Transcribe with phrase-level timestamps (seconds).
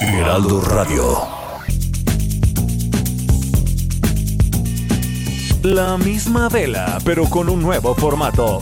[0.00, 1.18] Heraldo Radio.
[5.62, 8.60] La misma vela, pero con un nuevo formato.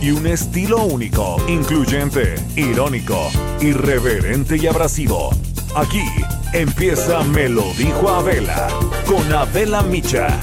[0.00, 3.30] Y un estilo único, incluyente, irónico,
[3.60, 5.30] irreverente y abrasivo.
[5.74, 6.04] Aquí
[6.52, 8.68] empieza Me lo dijo Abela,
[9.06, 10.40] con Abela Micha.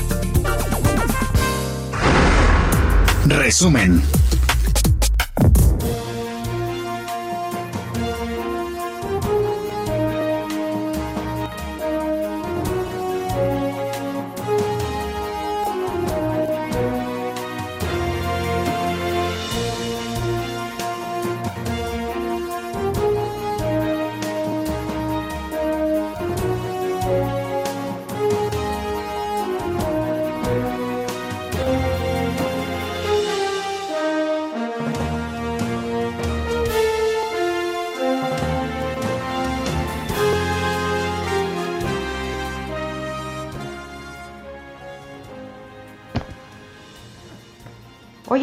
[3.26, 4.17] Resumen.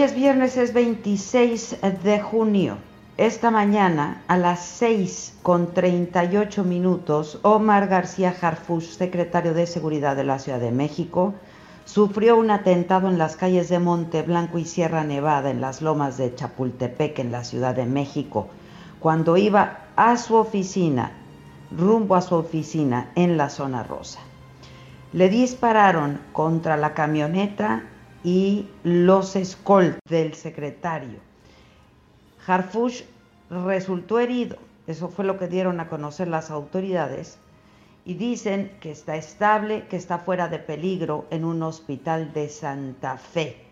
[0.05, 2.77] Es viernes, es 26 de junio.
[3.17, 10.25] Esta mañana, a las 6 con 38 minutos, Omar García Harfush, secretario de Seguridad de
[10.25, 11.33] la Ciudad de México,
[11.87, 16.19] sufrió un atentado en las calles de Monte Blanco y Sierra Nevada, en las lomas
[16.19, 18.49] de Chapultepec, en la Ciudad de México,
[19.01, 21.13] cuando iba a su oficina,
[21.75, 24.21] rumbo a su oficina en la zona rosa.
[25.15, 27.85] Le dispararon contra la camioneta
[28.25, 31.21] y los escoltas del secretario.
[32.47, 33.03] Harfush
[33.51, 37.39] resultó herido, eso fue lo que dieron a conocer las autoridades,
[38.07, 43.17] y dicen que está estable, que está fuera de peligro en un hospital de Santa
[43.19, 43.63] Fe.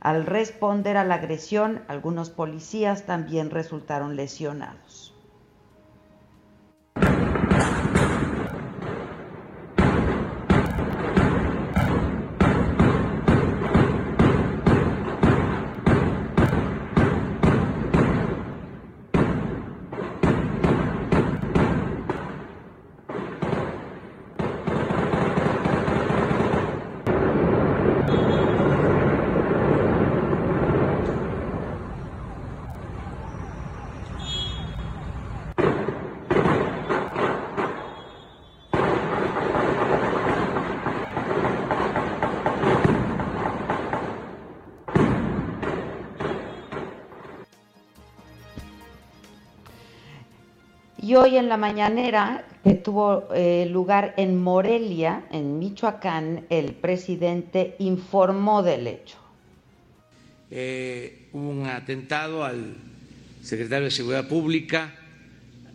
[0.00, 5.09] Al responder a la agresión, algunos policías también resultaron lesionados.
[51.10, 57.74] Y hoy en la mañanera que tuvo eh, lugar en Morelia, en Michoacán, el presidente
[57.80, 59.16] informó del hecho.
[60.52, 62.76] Eh, un atentado al
[63.42, 64.94] secretario de Seguridad Pública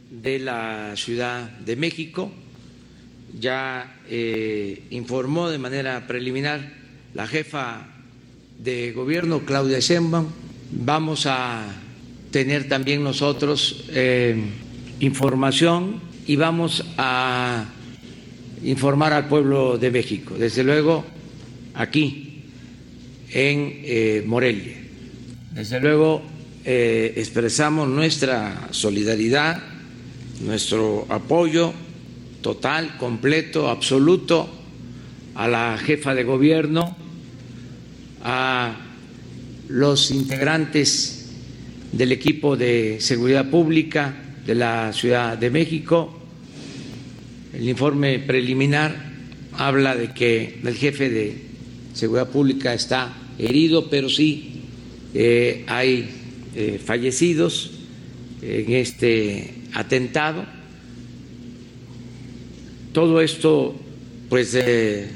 [0.10, 2.32] de la Ciudad de México.
[3.38, 6.62] Ya eh, informó de manera preliminar
[7.14, 7.86] la jefa
[8.58, 10.28] de gobierno, Claudia Sheinbaum.
[10.72, 11.66] Vamos a
[12.32, 13.90] tener también nosotros
[15.00, 17.66] información y vamos a
[18.64, 21.06] informar al pueblo de México, desde luego
[21.74, 22.44] aquí
[23.32, 24.78] en eh, Morelia.
[25.54, 26.22] Desde luego
[26.64, 29.62] eh, expresamos nuestra solidaridad,
[30.42, 31.74] nuestro apoyo
[32.42, 34.50] total, completo, absoluto
[35.36, 36.96] a la jefa de gobierno,
[38.24, 38.76] a
[39.68, 41.30] los integrantes
[41.92, 46.20] del equipo de seguridad pública, de la Ciudad de México.
[47.54, 49.14] El informe preliminar
[49.54, 51.42] habla de que el jefe de
[51.94, 54.62] Seguridad Pública está herido, pero sí
[55.14, 56.10] eh, hay
[56.56, 57.72] eh, fallecidos
[58.42, 60.46] en este atentado.
[62.94, 63.76] Todo esto,
[64.30, 65.10] pues, eh,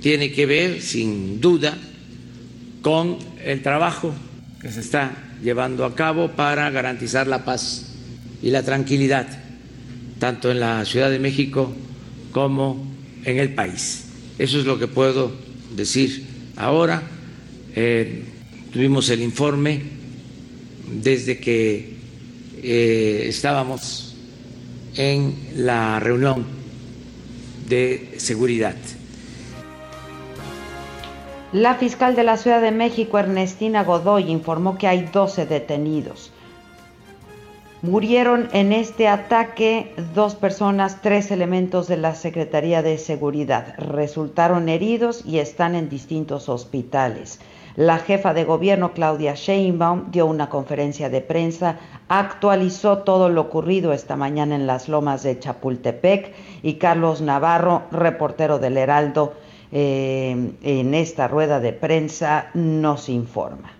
[0.00, 1.76] tiene que ver, sin duda,
[2.82, 4.14] con el trabajo
[4.60, 7.86] que se está llevando a cabo para garantizar la paz
[8.42, 9.26] y la tranquilidad,
[10.18, 11.72] tanto en la Ciudad de México
[12.32, 12.86] como
[13.24, 14.04] en el país.
[14.38, 15.32] Eso es lo que puedo
[15.74, 16.24] decir
[16.56, 17.02] ahora.
[17.74, 18.24] Eh,
[18.72, 19.82] tuvimos el informe
[21.02, 21.96] desde que
[22.62, 24.14] eh, estábamos
[24.96, 26.44] en la reunión
[27.68, 28.76] de seguridad.
[31.52, 36.30] La fiscal de la Ciudad de México, Ernestina Godoy, informó que hay 12 detenidos.
[37.80, 43.74] Murieron en este ataque dos personas, tres elementos de la Secretaría de Seguridad.
[43.78, 47.40] Resultaron heridos y están en distintos hospitales.
[47.76, 51.76] La jefa de gobierno, Claudia Sheinbaum, dio una conferencia de prensa,
[52.08, 58.58] actualizó todo lo ocurrido esta mañana en las lomas de Chapultepec y Carlos Navarro, reportero
[58.58, 59.32] del Heraldo,
[59.72, 63.72] eh, en esta rueda de prensa nos informa.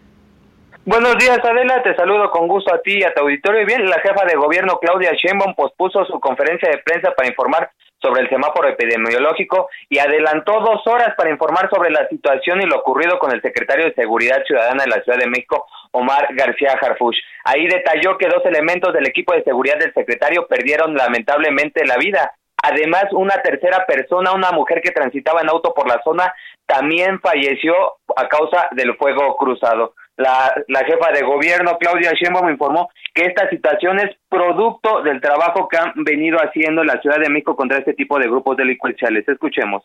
[0.85, 1.83] Buenos días, Adela.
[1.83, 3.61] Te saludo con gusto a ti y a tu auditorio.
[3.61, 7.71] Y bien, la jefa de gobierno, Claudia Sheinbaum, pospuso su conferencia de prensa para informar
[8.01, 12.79] sobre el semáforo epidemiológico y adelantó dos horas para informar sobre la situación y lo
[12.79, 17.17] ocurrido con el secretario de Seguridad Ciudadana de la Ciudad de México, Omar García Harfuch.
[17.45, 22.33] Ahí detalló que dos elementos del equipo de seguridad del secretario perdieron lamentablemente la vida.
[22.63, 26.35] Además, una tercera persona, una mujer que transitaba en auto por la zona,
[26.67, 27.75] también falleció
[28.17, 29.95] a causa del fuego cruzado.
[30.17, 35.69] La, la jefa de gobierno, Claudia Sheinbaum, informó que esta situación es producto del trabajo
[35.69, 39.27] que han venido haciendo en la Ciudad de México contra este tipo de grupos delincuenciales.
[39.29, 39.85] Escuchemos.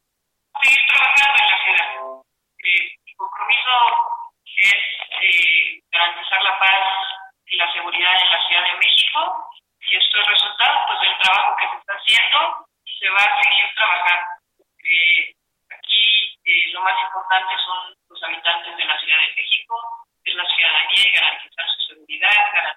[0.62, 2.24] Seguir trabajando en la ciudad.
[2.58, 3.74] Eh, mi compromiso
[4.58, 4.74] es
[5.22, 6.82] eh, garantizar la paz
[7.46, 9.54] y la seguridad en la Ciudad de México
[9.86, 12.40] y esto es resultado pues, del trabajo que se está haciendo
[12.86, 14.28] y se va a seguir trabajando.
[14.84, 15.36] Eh,
[15.70, 19.76] aquí lo más importante son los habitantes de la Ciudad de México
[20.24, 22.74] es la ciudadanía y garantizar su seguridad,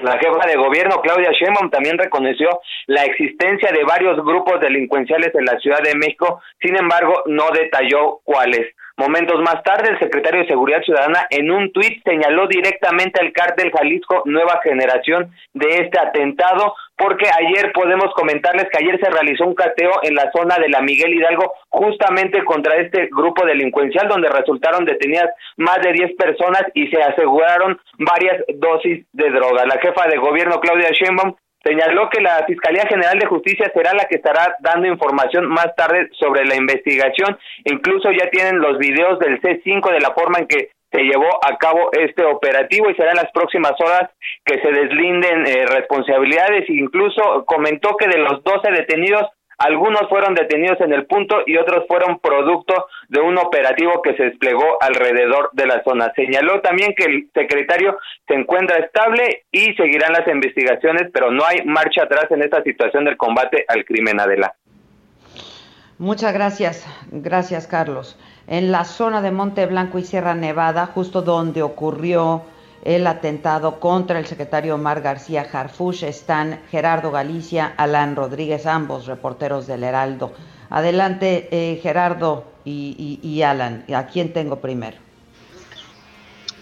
[0.00, 5.44] la jefa de gobierno, Claudia Sheinbaum, también reconoció la existencia de varios grupos delincuenciales en
[5.44, 8.74] la Ciudad de México, sin embargo, no detalló cuáles.
[8.98, 13.70] Momentos más tarde, el secretario de Seguridad Ciudadana en un tuit señaló directamente al cártel
[13.70, 19.54] Jalisco Nueva Generación de este atentado, porque ayer podemos comentarles que ayer se realizó un
[19.54, 24.84] cateo en la zona de la Miguel Hidalgo justamente contra este grupo delincuencial donde resultaron
[24.84, 29.64] detenidas más de 10 personas y se aseguraron varias dosis de droga.
[29.64, 31.36] La jefa de gobierno Claudia Sheinbaum
[31.68, 36.08] señaló que la Fiscalía General de Justicia será la que estará dando información más tarde
[36.18, 37.38] sobre la investigación.
[37.64, 41.58] Incluso ya tienen los videos del C5 de la forma en que se llevó a
[41.58, 44.10] cabo este operativo y será en las próximas horas
[44.44, 46.64] que se deslinden eh, responsabilidades.
[46.70, 51.84] Incluso comentó que de los 12 detenidos, algunos fueron detenidos en el punto y otros
[51.88, 56.12] fueron producto de un operativo que se desplegó alrededor de la zona.
[56.14, 61.64] Señaló también que el secretario se encuentra estable y seguirán las investigaciones, pero no hay
[61.64, 64.54] marcha atrás en esta situación del combate al crimen Adela.
[65.98, 68.16] Muchas gracias, gracias Carlos.
[68.46, 72.44] En la zona de Monte Blanco y Sierra Nevada, justo donde ocurrió
[72.84, 79.66] el atentado contra el secretario Omar García Harfush están Gerardo Galicia, Alan Rodríguez, ambos reporteros
[79.66, 80.32] del Heraldo.
[80.70, 83.84] Adelante, eh, Gerardo y, y, y Alan.
[83.94, 84.96] ¿A quién tengo primero?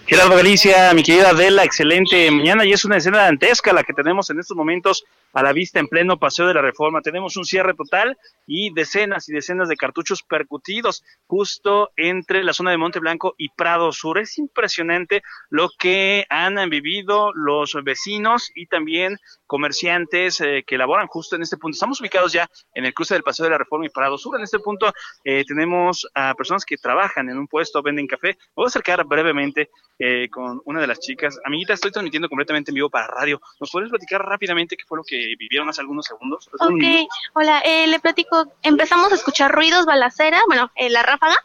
[0.06, 4.30] Gerardo Galicia, mi querida Adela, excelente mañana y es una escena dantesca la que tenemos
[4.30, 7.02] en estos momentos a la vista en pleno paseo de la reforma.
[7.02, 12.70] Tenemos un cierre total y decenas y decenas de cartuchos percutidos justo entre la zona
[12.70, 14.18] de Monte Blanco y Prado Sur.
[14.18, 21.36] Es impresionante lo que han vivido los vecinos y también comerciantes eh, que laboran justo
[21.36, 21.74] en este punto.
[21.74, 24.36] Estamos ubicados ya en el cruce del Paseo de la Reforma y Prado Sur.
[24.36, 24.92] En este punto
[25.24, 28.36] eh, tenemos a personas que trabajan en un puesto, venden café.
[28.54, 31.38] Voy a acercar brevemente eh, con una de las chicas.
[31.44, 33.40] Amiguita, estoy transmitiendo completamente en vivo para radio.
[33.60, 36.48] ¿Nos puedes platicar rápidamente qué fue lo que vivieron hace algunos segundos.
[36.60, 41.36] Ok, hola, eh, le platico, empezamos a escuchar ruidos, balacera, bueno, eh, la ráfaga,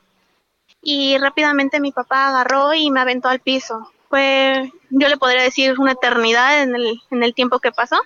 [0.82, 3.92] y rápidamente mi papá agarró y me aventó al piso.
[4.12, 8.00] Fue, yo le podría decir, una eternidad en el, en el tiempo que pasó.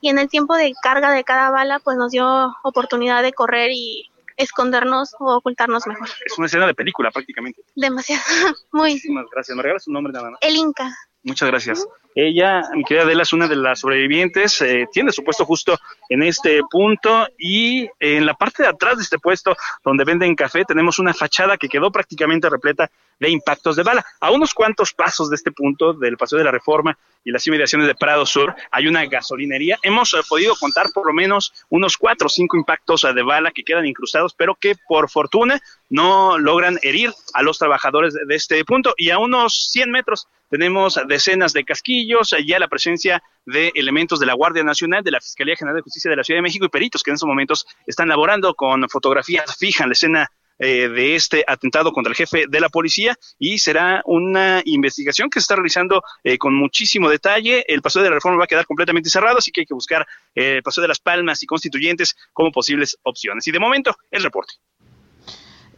[0.00, 3.70] Y en el tiempo de carga de cada bala, pues nos dio oportunidad de correr
[3.72, 6.08] y escondernos o ocultarnos mejor.
[6.26, 7.62] Es una escena de película prácticamente.
[7.76, 8.22] Demasiado,
[8.72, 8.94] muy.
[8.94, 9.56] Muchísimas gracias.
[9.56, 10.40] ¿Me regalas su nombre nada más?
[10.42, 10.92] El Inca.
[11.24, 11.86] Muchas gracias.
[12.14, 15.78] Ella, mi querida Adela, es una de las sobrevivientes, eh, tiene su puesto justo
[16.10, 20.64] en este punto y en la parte de atrás de este puesto donde venden café
[20.66, 24.04] tenemos una fachada que quedó prácticamente repleta de impactos de bala.
[24.20, 27.86] A unos cuantos pasos de este punto, del Paseo de la Reforma y las inmediaciones
[27.86, 29.78] de Prado Sur, hay una gasolinería.
[29.82, 33.52] Hemos eh, podido contar por lo menos unos cuatro o cinco impactos eh, de bala
[33.52, 38.34] que quedan incrustados, pero que por fortuna no logran herir a los trabajadores de, de
[38.34, 38.92] este punto.
[38.98, 44.26] Y a unos 100 metros tenemos decenas de casquillos, ya la presencia de elementos de
[44.26, 46.68] la Guardia Nacional, de la Fiscalía General de Justicia de la Ciudad de México y
[46.68, 51.16] peritos que en estos momentos están laborando con fotografías fijas en la escena eh, de
[51.16, 55.56] este atentado contra el jefe de la policía y será una investigación que se está
[55.56, 57.64] realizando eh, con muchísimo detalle.
[57.66, 60.06] El paso de la reforma va a quedar completamente cerrado, así que hay que buscar
[60.34, 63.46] el paso de las palmas y constituyentes como posibles opciones.
[63.46, 64.52] Y de momento, el reporte.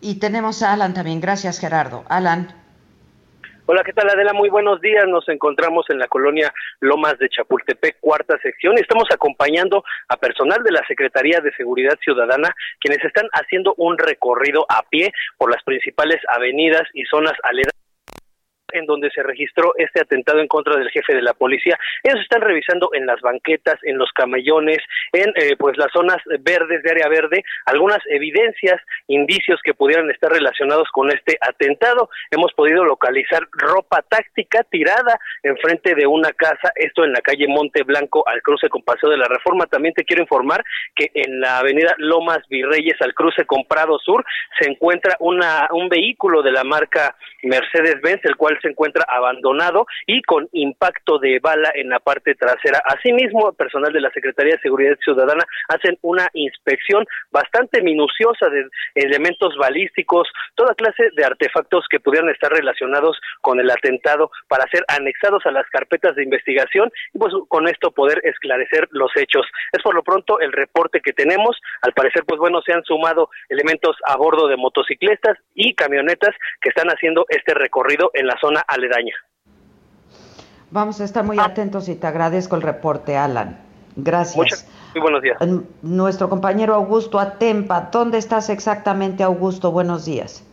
[0.00, 1.20] Y tenemos a Alan también.
[1.20, 2.04] Gracias, Gerardo.
[2.08, 2.63] Alan.
[3.66, 4.35] Hola, ¿qué tal Adela?
[4.35, 5.06] Muy buenos días.
[5.09, 10.62] Nos encontramos en la colonia Lomas de Chapultepec, cuarta sección, y estamos acompañando a personal
[10.62, 15.62] de la Secretaría de Seguridad Ciudadana, quienes están haciendo un recorrido a pie por las
[15.62, 17.83] principales avenidas y zonas aledañas
[18.74, 21.78] en donde se registró este atentado en contra del jefe de la policía.
[22.02, 24.78] Ellos están revisando en las banquetas, en los camellones,
[25.12, 30.30] en eh, pues las zonas verdes de área verde, algunas evidencias, indicios que pudieran estar
[30.30, 32.10] relacionados con este atentado.
[32.30, 37.82] Hemos podido localizar ropa táctica tirada enfrente de una casa, esto en la calle Monte
[37.82, 39.66] Blanco al cruce con Paseo de la Reforma.
[39.66, 40.64] También te quiero informar
[40.94, 44.24] que en la avenida Lomas Virreyes al cruce con Prado Sur
[44.58, 50.23] se encuentra una, un vehículo de la marca Mercedes-Benz, el cual se encuentra abandonado y
[50.23, 52.80] con impacto de bala en la parte trasera.
[52.85, 59.56] Asimismo, personal de la Secretaría de Seguridad Ciudadana hacen una inspección bastante minuciosa de elementos
[59.56, 65.44] balísticos, toda clase de artefactos que pudieran estar relacionados con el atentado para ser anexados
[65.47, 69.47] a las carpetas de investigación y pues con esto poder esclarecer los hechos.
[69.73, 71.61] Es por lo pronto el reporte que tenemos.
[71.83, 76.71] Al parecer, pues bueno, se han sumado elementos a bordo de motocicletas y camionetas que
[76.71, 79.14] están haciendo este recorrido en la zona aledaña.
[80.70, 81.44] Vamos a estar muy ah.
[81.46, 83.60] atentos y te agradezco el reporte, Alan.
[83.96, 84.66] Gracias.
[84.94, 85.38] muy buenos días.
[85.82, 89.70] Nuestro compañero Augusto Atempa, ¿dónde estás exactamente, Augusto?
[89.70, 90.44] Buenos días.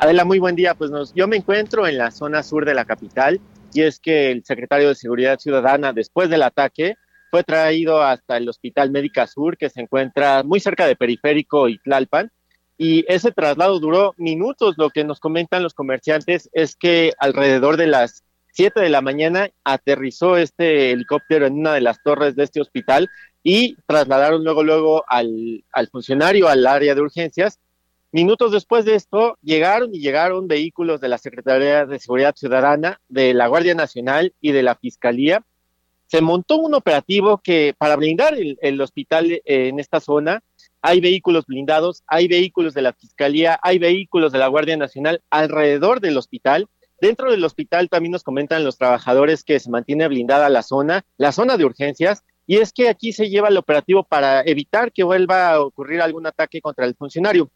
[0.00, 0.74] Adela, muy buen día.
[0.74, 3.40] Pues nos, yo me encuentro en la zona sur de la capital
[3.72, 6.96] y es que el secretario de Seguridad Ciudadana, después del ataque,
[7.30, 11.78] fue traído hasta el Hospital Médica Sur, que se encuentra muy cerca de Periférico y
[11.78, 12.32] Tlalpan,
[12.82, 14.76] y ese traslado duró minutos.
[14.78, 19.50] Lo que nos comentan los comerciantes es que alrededor de las 7 de la mañana
[19.64, 23.10] aterrizó este helicóptero en una de las torres de este hospital
[23.42, 27.60] y trasladaron luego luego al, al funcionario al área de urgencias.
[28.12, 33.34] Minutos después de esto llegaron y llegaron vehículos de la Secretaría de Seguridad Ciudadana, de
[33.34, 35.44] la Guardia Nacional y de la Fiscalía.
[36.06, 40.42] Se montó un operativo que para blindar el, el hospital en esta zona
[40.82, 46.00] hay vehículos blindados, hay vehículos de la Fiscalía, hay vehículos de la Guardia Nacional alrededor
[46.00, 46.68] del hospital.
[47.00, 51.32] Dentro del hospital también nos comentan los trabajadores que se mantiene blindada la zona, la
[51.32, 55.50] zona de urgencias, y es que aquí se lleva el operativo para evitar que vuelva
[55.50, 57.50] a ocurrir algún ataque contra el funcionario.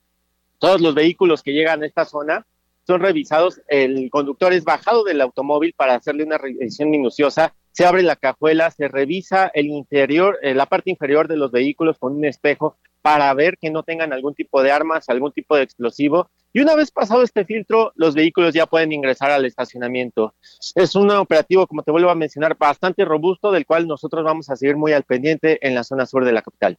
[0.59, 2.47] Todos los vehículos que llegan a esta zona
[2.87, 8.03] son revisados, el conductor es bajado del automóvil para hacerle una revisión minuciosa, se abre
[8.03, 12.25] la cajuela, se revisa el interior, eh, la parte inferior de los vehículos con un
[12.25, 16.31] espejo para ver que no tengan algún tipo de armas, algún tipo de explosivo.
[16.55, 20.33] Y una vez pasado este filtro, los vehículos ya pueden ingresar al estacionamiento.
[20.75, 24.57] Es un operativo, como te vuelvo a mencionar, bastante robusto, del cual nosotros vamos a
[24.57, 26.79] seguir muy al pendiente en la zona sur de la capital.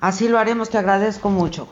[0.00, 1.68] Así lo haremos, te agradezco mucho.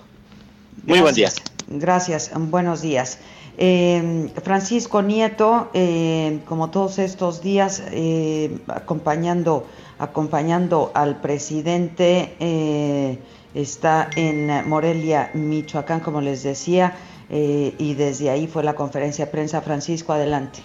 [0.84, 1.30] Muy buen día.
[1.66, 3.18] Gracias, buenos días.
[3.58, 9.66] Eh, Francisco Nieto, eh, como todos estos días, eh, acompañando
[9.98, 12.36] acompañando al presidente.
[12.40, 13.18] Eh,
[13.54, 16.96] está en Morelia, Michoacán, como les decía,
[17.30, 19.60] eh, y desde ahí fue la conferencia de prensa.
[19.60, 20.60] Francisco, adelante.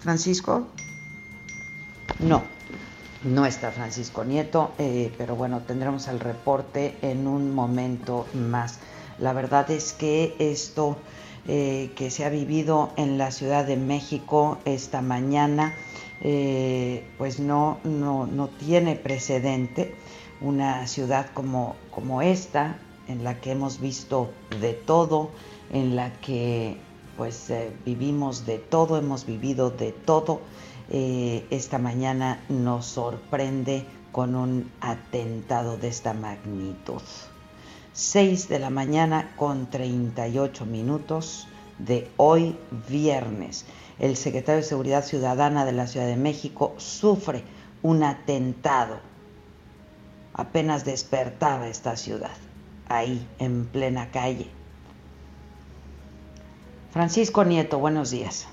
[0.00, 0.66] Francisco.
[2.18, 2.42] No,
[3.22, 8.78] no está Francisco Nieto, eh, pero bueno, tendremos el reporte en un momento más.
[9.18, 10.96] La verdad es que esto
[11.48, 15.74] eh, que se ha vivido en la Ciudad de México esta mañana,
[16.22, 19.94] eh, pues no, no, no, tiene precedente.
[20.40, 22.78] Una ciudad como, como esta,
[23.08, 24.30] en la que hemos visto
[24.60, 25.30] de todo,
[25.72, 26.76] en la que
[27.16, 30.40] pues eh, vivimos de todo, hemos vivido de todo,
[30.90, 37.02] esta mañana nos sorprende con un atentado de esta magnitud.
[37.92, 42.56] 6 de la mañana con 38 minutos de hoy
[42.88, 43.66] viernes.
[43.98, 47.42] El secretario de Seguridad Ciudadana de la Ciudad de México sufre
[47.82, 49.00] un atentado.
[50.34, 52.36] Apenas despertaba esta ciudad,
[52.88, 54.48] ahí en plena calle.
[56.92, 58.48] Francisco Nieto, buenos días.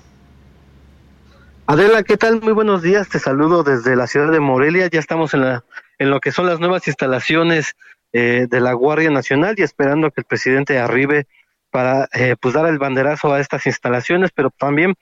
[1.66, 2.40] Adela, ¿qué tal?
[2.40, 3.08] Muy buenos días.
[3.08, 4.88] Te saludo desde la ciudad de Morelia.
[4.88, 5.64] Ya estamos en, la,
[5.98, 7.76] en lo que son las nuevas instalaciones
[8.12, 11.26] eh, de la Guardia Nacional y esperando que el presidente arribe
[11.70, 14.94] para eh, pues dar el banderazo a estas instalaciones, pero también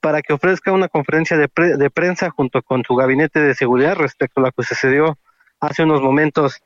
[0.00, 4.40] para que ofrezca una conferencia de, de prensa junto con su gabinete de seguridad respecto
[4.40, 5.18] a lo que sucedió
[5.60, 6.60] hace unos momentos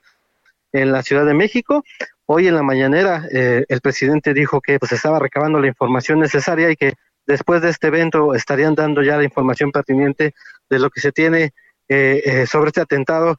[0.72, 1.84] en la Ciudad de México.
[2.26, 6.70] Hoy en la mañanera eh, el presidente dijo que pues estaba recabando la información necesaria
[6.70, 6.94] y que
[7.26, 10.34] después de este evento estarían dando ya la información pertinente
[10.68, 11.52] de lo que se tiene
[11.88, 13.38] eh, eh, sobre este atentado,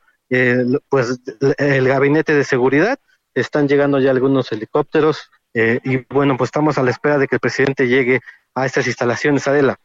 [0.89, 1.20] pues
[1.58, 3.00] el gabinete de seguridad,
[3.34, 7.39] están llegando ya algunos helicópteros y bueno, pues estamos a la espera de que el
[7.39, 8.22] presidente llegue
[8.53, 9.77] a estas instalaciones, Adela.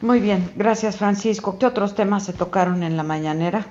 [0.00, 1.58] Muy bien, gracias Francisco.
[1.58, 3.66] ¿Qué otros temas se tocaron en la mañanera?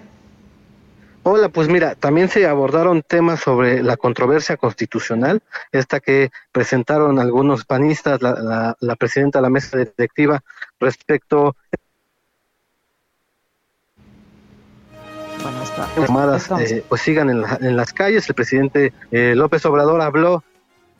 [1.23, 7.63] Hola, pues mira, también se abordaron temas sobre la controversia constitucional, esta que presentaron algunos
[7.63, 10.41] panistas, la, presidenta de la mesa directiva,
[10.79, 11.55] respecto
[15.95, 18.27] bueno, eh, pues sigan en, las calles.
[18.27, 20.43] El presidente eh, López Obrador habló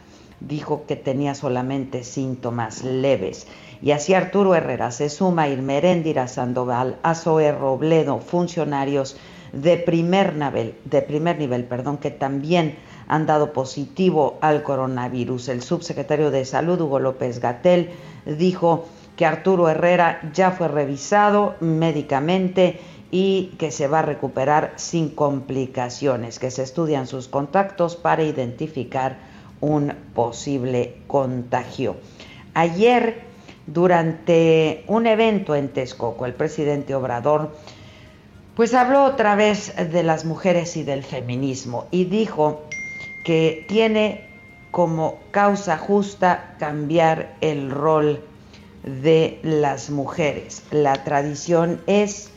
[0.47, 3.47] Dijo que tenía solamente síntomas leves.
[3.81, 9.17] Y así Arturo Herrera se suma Irmeréndira Sandoval, a Zoe Robledo, funcionarios
[9.51, 12.75] de primer nivel, de primer nivel, perdón, que también
[13.07, 15.49] han dado positivo al coronavirus.
[15.49, 17.91] El subsecretario de Salud, Hugo López Gatel,
[18.25, 22.79] dijo que Arturo Herrera ya fue revisado médicamente
[23.11, 29.17] y que se va a recuperar sin complicaciones, que se estudian sus contactos para identificar
[29.63, 31.95] un posible contagio.
[32.53, 33.21] Ayer
[33.65, 37.55] durante un evento en Texcoco, el presidente Obrador
[38.55, 42.61] pues habló otra vez de las mujeres y del feminismo y dijo
[43.23, 44.27] que tiene
[44.69, 48.21] como causa justa cambiar el rol
[48.83, 50.63] de las mujeres.
[50.71, 52.31] La tradición es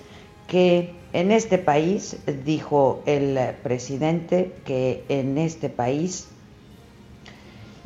[0.47, 6.29] que en este país, dijo el presidente, que en este país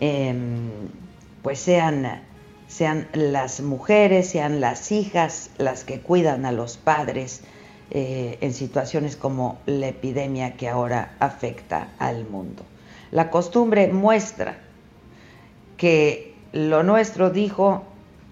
[0.00, 0.70] em,
[1.42, 2.28] pues sean
[2.70, 7.42] sean las mujeres, sean las hijas las que cuidan a los padres
[7.90, 12.62] eh, en situaciones como la epidemia que ahora afecta al mundo.
[13.10, 14.58] La costumbre muestra
[15.76, 17.82] que lo nuestro, dijo,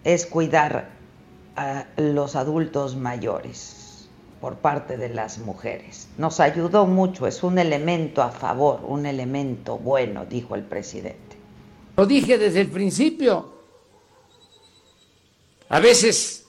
[0.04, 0.90] es cuidar
[1.56, 4.08] a los adultos mayores
[4.40, 6.08] por parte de las mujeres.
[6.16, 11.27] Nos ayudó mucho, es un elemento a favor, un elemento bueno, dijo el presidente.
[11.98, 13.54] Lo dije desde el principio,
[15.68, 16.46] a veces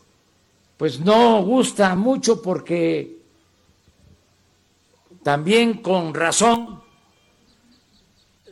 [0.77, 3.17] pues no gusta mucho porque
[5.23, 6.83] también con razón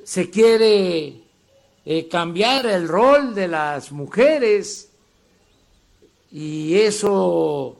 [0.03, 1.21] se quiere
[1.85, 4.89] eh, cambiar el rol de las mujeres
[6.31, 7.77] y eso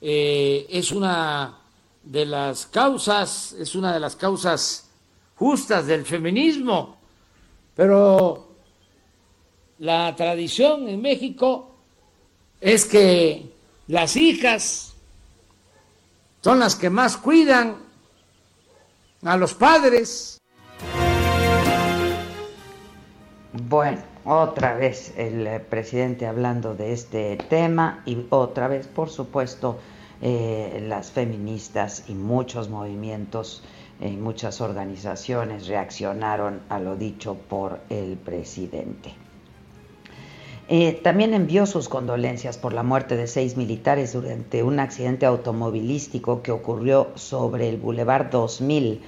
[0.00, 1.58] eh, es una
[2.04, 4.88] de las causas, es una de las causas
[5.34, 7.00] justas del feminismo,
[7.74, 8.49] pero
[9.80, 11.70] la tradición en México
[12.60, 13.50] es que
[13.88, 14.94] las hijas
[16.42, 17.76] son las que más cuidan
[19.22, 20.38] a los padres.
[23.54, 29.78] Bueno, otra vez el eh, presidente hablando de este tema y otra vez, por supuesto,
[30.20, 33.62] eh, las feministas y muchos movimientos
[33.98, 39.14] y muchas organizaciones reaccionaron a lo dicho por el presidente.
[40.72, 46.42] Eh, también envió sus condolencias por la muerte de seis militares durante un accidente automovilístico
[46.42, 49.02] que ocurrió sobre el Boulevard 2000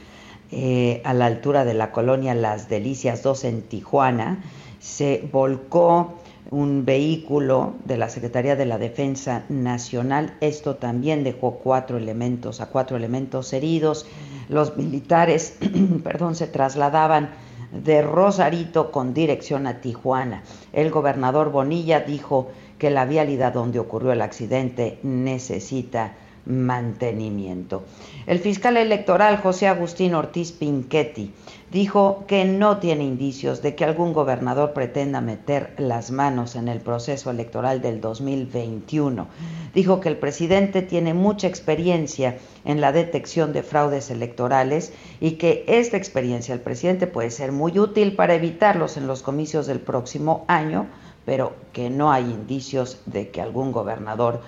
[0.51, 4.43] eh, a la altura de la colonia Las Delicias 2 en Tijuana.
[4.81, 6.15] Se volcó
[6.51, 10.35] un vehículo de la Secretaría de la Defensa Nacional.
[10.41, 14.05] Esto también dejó cuatro elementos, a cuatro elementos heridos.
[14.49, 15.59] Los militares,
[16.03, 17.31] perdón, se trasladaban
[17.73, 20.43] de Rosarito con dirección a Tijuana.
[20.73, 26.15] El gobernador Bonilla dijo que la vialidad donde ocurrió el accidente necesita
[26.47, 27.85] mantenimiento.
[28.27, 31.33] El fiscal electoral José Agustín Ortiz Pinchetti
[31.71, 36.81] dijo que no tiene indicios de que algún gobernador pretenda meter las manos en el
[36.81, 39.27] proceso electoral del 2021.
[39.75, 45.65] Dijo que el presidente tiene mucha experiencia en la detección de fraudes electorales y que
[45.67, 50.45] esta experiencia del presidente puede ser muy útil para evitarlos en los comicios del próximo
[50.49, 50.87] año,
[51.25, 54.43] pero que no hay indicios de que algún gobernador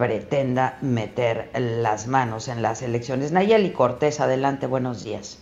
[0.00, 3.32] pretenda meter las manos en las elecciones.
[3.32, 5.38] Nayeli Cortés, adelante, buenos días.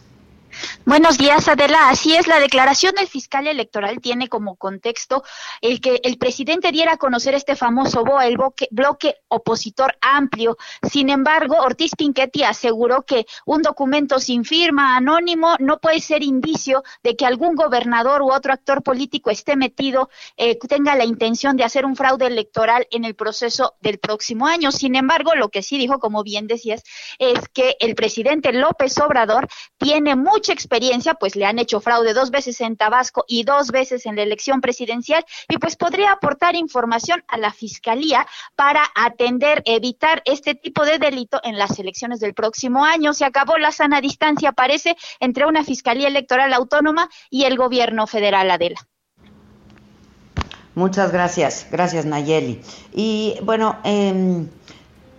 [0.84, 1.90] Buenos días, Adela.
[1.90, 5.22] Así es, la declaración del fiscal electoral tiene como contexto
[5.60, 8.38] el que el presidente diera a conocer este famoso BOA, el
[8.70, 10.56] bloque, opositor amplio.
[10.90, 16.82] Sin embargo, Ortiz Pinchetti aseguró que un documento sin firma, anónimo, no puede ser indicio
[17.02, 21.64] de que algún gobernador u otro actor político esté metido, eh, tenga la intención de
[21.64, 24.72] hacer un fraude electoral en el proceso del próximo año.
[24.72, 26.82] Sin embargo, lo que sí dijo, como bien decías,
[27.18, 32.30] es que el presidente López Obrador tiene mucha experiencia, pues le han hecho fraude dos
[32.30, 37.24] veces en Tabasco y dos veces en la elección presidencial y pues podría aportar información
[37.26, 38.24] a la Fiscalía
[38.54, 43.14] para atender, evitar este tipo de delito en las elecciones del próximo año.
[43.14, 48.48] Se acabó la sana distancia, parece, entre una Fiscalía Electoral Autónoma y el gobierno federal,
[48.48, 48.78] Adela.
[50.76, 52.62] Muchas gracias, gracias Nayeli.
[52.92, 54.46] Y bueno, em,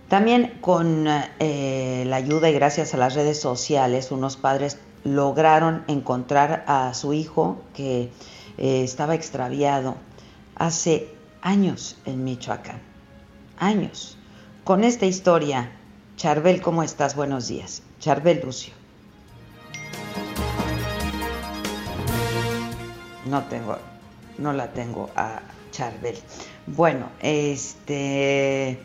[0.08, 6.64] también con eh, la ayuda y gracias a las redes sociales, unos padres lograron encontrar
[6.66, 8.10] a su hijo que
[8.58, 9.96] eh, estaba extraviado
[10.56, 11.08] hace
[11.42, 12.80] años en Michoacán.
[13.58, 14.16] Años.
[14.64, 15.72] Con esta historia,
[16.16, 17.16] Charbel, ¿cómo estás?
[17.16, 17.82] Buenos días.
[17.98, 18.74] Charbel Lucio.
[23.26, 23.78] No tengo,
[24.38, 26.16] no la tengo a Charbel.
[26.66, 28.78] Bueno, este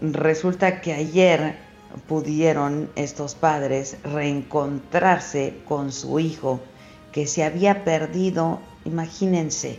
[0.00, 1.69] resulta que ayer
[2.08, 6.60] pudieron estos padres reencontrarse con su hijo
[7.12, 9.78] que se había perdido, imagínense,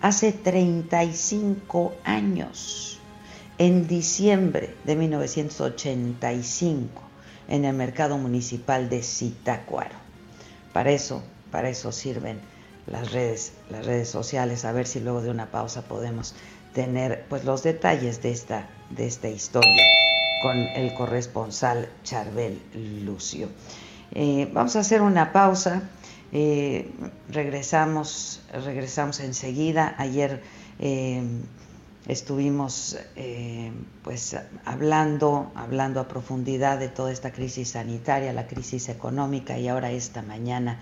[0.00, 2.98] hace 35 años,
[3.58, 7.02] en diciembre de 1985,
[7.48, 9.96] en el mercado municipal de Zitácuaro.
[10.72, 12.40] Para eso, para eso sirven
[12.86, 16.34] las redes, las redes sociales, a ver si luego de una pausa podemos
[16.72, 20.09] tener pues los detalles de esta, de esta historia
[20.40, 22.60] con el corresponsal Charbel
[23.04, 23.48] Lucio.
[24.12, 25.82] Eh, vamos a hacer una pausa.
[26.32, 26.90] Eh,
[27.28, 29.94] regresamos, regresamos enseguida.
[29.98, 30.42] Ayer
[30.78, 31.22] eh,
[32.06, 32.96] estuvimos
[34.02, 39.90] pues hablando, hablando a profundidad de toda esta crisis sanitaria, la crisis económica y ahora
[39.90, 40.80] esta mañana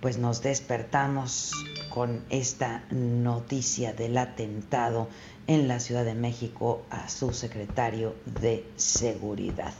[0.00, 1.52] pues nos despertamos
[1.90, 5.08] con esta noticia del atentado
[5.48, 9.72] en la Ciudad de México a su secretario de Seguridad.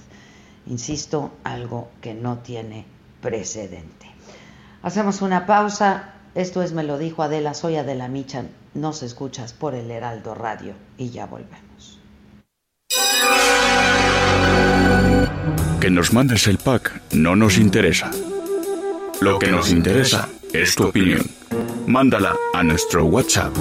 [0.66, 2.84] Insisto, algo que no tiene
[3.22, 4.06] precedente.
[4.82, 6.14] Hacemos una pausa.
[6.34, 8.48] Esto es Me lo dijo Adela, soy Adela Michan.
[8.74, 12.00] Nos escuchas por el Heraldo Radio y ya volvemos.
[15.80, 18.10] Que nos mandes el pack no nos interesa.
[19.20, 21.38] Lo que nos interesa es tu opinión
[21.88, 23.54] mándala a nuestro WhatsApp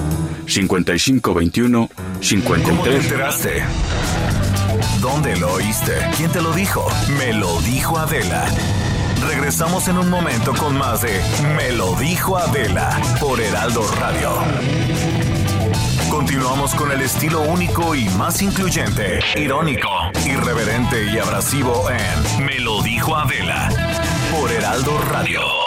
[0.45, 3.07] 5521 53.
[3.07, 4.81] ¿Cómo?
[5.01, 5.93] ¿Dónde lo oíste?
[6.17, 6.85] ¿Quién te lo dijo?
[7.17, 8.45] Me lo dijo Adela.
[9.27, 11.19] Regresamos en un momento con más de
[11.55, 14.33] Me lo dijo Adela por Heraldo Radio.
[16.09, 19.89] Continuamos con el estilo único y más incluyente, irónico,
[20.25, 23.69] irreverente y abrasivo en Me lo dijo Adela
[24.31, 25.66] por Heraldo Radio.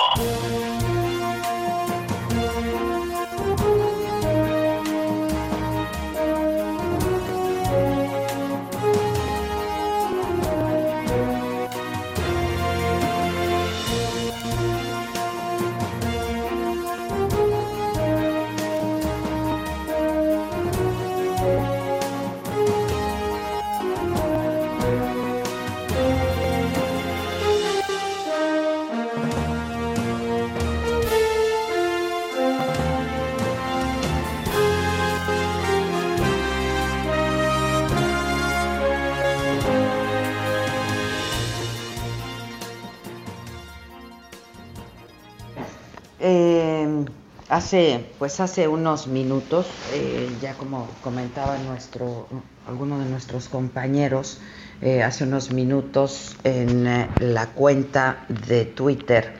[47.60, 52.26] Hace, pues hace unos minutos, eh, ya como comentaba nuestro,
[52.66, 54.38] alguno de nuestros compañeros,
[54.80, 59.34] eh, hace unos minutos en la cuenta de Twitter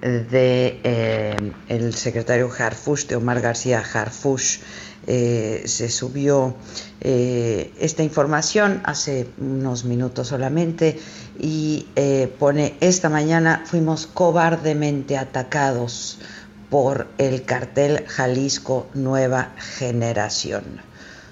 [0.00, 0.80] de
[1.68, 4.60] el secretario Harfush, de Omar García Harfush,
[5.04, 6.54] se subió
[7.00, 10.98] esta información hace unos minutos solamente
[11.38, 11.88] y
[12.38, 16.18] pone esta mañana fuimos cobardemente atacados
[16.70, 20.80] por el cartel Jalisco Nueva Generación.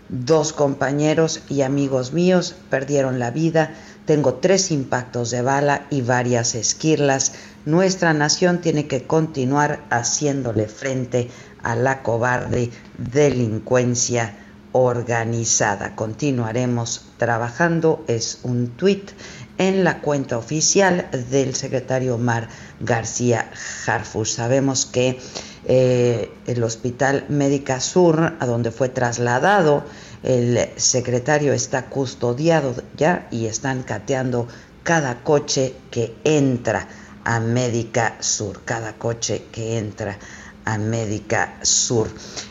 [0.09, 6.55] Dos compañeros y amigos míos perdieron la vida, tengo tres impactos de bala y varias
[6.55, 7.33] esquirlas.
[7.65, 11.29] Nuestra nación tiene que continuar haciéndole frente
[11.65, 14.37] a la cobarde delincuencia
[14.71, 15.97] organizada.
[15.97, 19.11] Continuaremos trabajando, es un tuit
[19.59, 22.49] en la cuenta oficial del secretario Omar
[22.81, 23.51] García
[23.87, 24.33] Harfus.
[24.33, 25.19] Sabemos que
[25.67, 29.85] eh, el Hospital Médica Sur, a donde fue trasladado,
[30.23, 34.49] el secretario está custodiado ya y están cateando
[34.83, 36.89] cada coche que entra
[37.25, 40.19] a Médica Sur, cada coche que entra
[40.65, 42.09] a Médica Sur.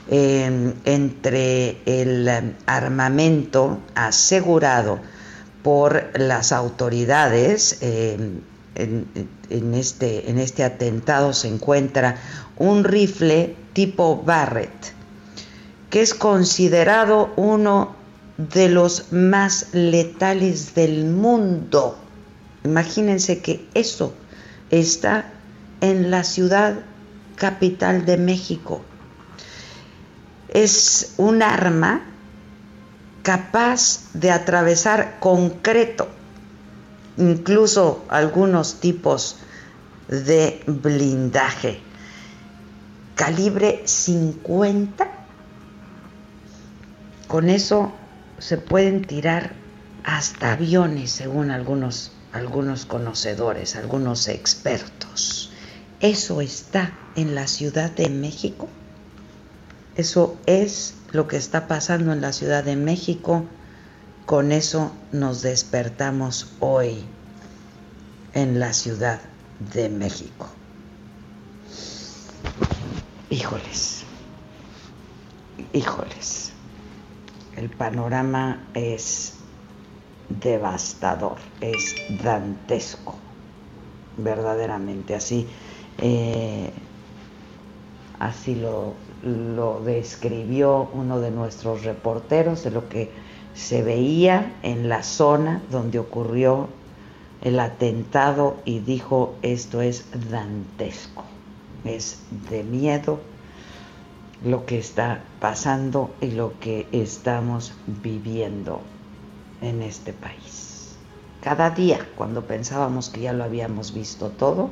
[0.10, 5.00] entre el armamento asegurado
[5.66, 7.80] por las autoridades.
[7.82, 8.40] Eh,
[8.76, 12.18] en, este, en este atentado se encuentra
[12.58, 14.94] un rifle tipo Barrett,
[15.90, 17.96] que es considerado uno
[18.38, 21.98] de los más letales del mundo.
[22.64, 24.14] Imagínense que eso
[24.70, 25.32] está
[25.82, 26.76] en la ciudad
[27.38, 28.84] capital de México.
[30.50, 32.04] Es un arma
[33.26, 36.08] capaz de atravesar concreto,
[37.18, 39.38] incluso algunos tipos
[40.08, 41.80] de blindaje.
[43.16, 45.08] Calibre 50.
[47.28, 47.92] Con eso
[48.38, 49.54] se pueden tirar
[50.04, 55.52] hasta aviones, según algunos, algunos conocedores, algunos expertos.
[56.00, 58.68] Eso está en la Ciudad de México.
[59.96, 63.46] Eso es lo que está pasando en la Ciudad de México.
[64.26, 67.06] Con eso nos despertamos hoy
[68.34, 69.22] en la Ciudad
[69.74, 70.48] de México.
[73.30, 74.04] Híjoles,
[75.74, 76.52] híjoles,
[77.56, 79.34] el panorama es
[80.30, 83.16] devastador, es dantesco,
[84.18, 85.48] verdaderamente así.
[85.98, 86.72] Eh,
[88.20, 93.10] así lo, lo describió uno de nuestros reporteros de lo que
[93.56, 96.70] se veía en la zona donde ocurrió
[97.42, 101.24] el atentado y dijo esto es dantesco,
[101.84, 103.20] es de miedo
[104.44, 108.82] lo que está pasando y lo que estamos viviendo
[109.62, 110.96] en este país.
[111.42, 114.70] Cada día, cuando pensábamos que ya lo habíamos visto todo,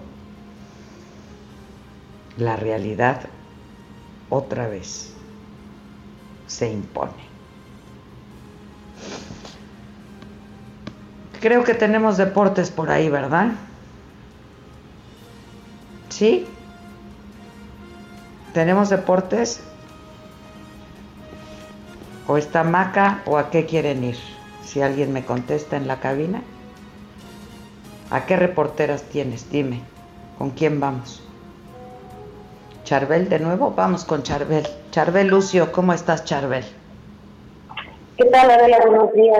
[2.37, 3.21] la realidad
[4.33, 5.13] otra vez
[6.47, 7.11] se impone.
[11.39, 13.51] Creo que tenemos deportes por ahí, ¿verdad?
[16.09, 16.47] ¿Sí?
[18.53, 19.61] ¿Tenemos deportes?
[22.27, 24.17] ¿O está Maca o a qué quieren ir?
[24.63, 26.41] Si alguien me contesta en la cabina.
[28.09, 29.49] ¿A qué reporteras tienes?
[29.51, 29.81] Dime.
[30.37, 31.23] ¿Con quién vamos?
[32.83, 34.63] Charbel de nuevo, vamos con Charbel.
[34.91, 36.63] Charbel Lucio, ¿cómo estás Charbel?
[38.17, 38.77] ¿Qué tal Adela?
[38.85, 39.39] Buenos días.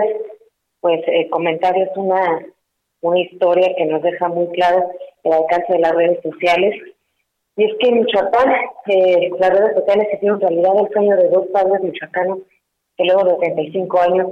[0.80, 2.40] Pues eh, comentarios, una,
[3.02, 4.90] una historia que nos deja muy claro
[5.24, 6.74] el alcance de las redes sociales.
[7.56, 8.50] Y es que en Michoacán,
[8.86, 12.38] eh, las redes sociales hicieron realidad el sueño de dos padres michoacanos
[12.96, 14.28] que luego de 35 años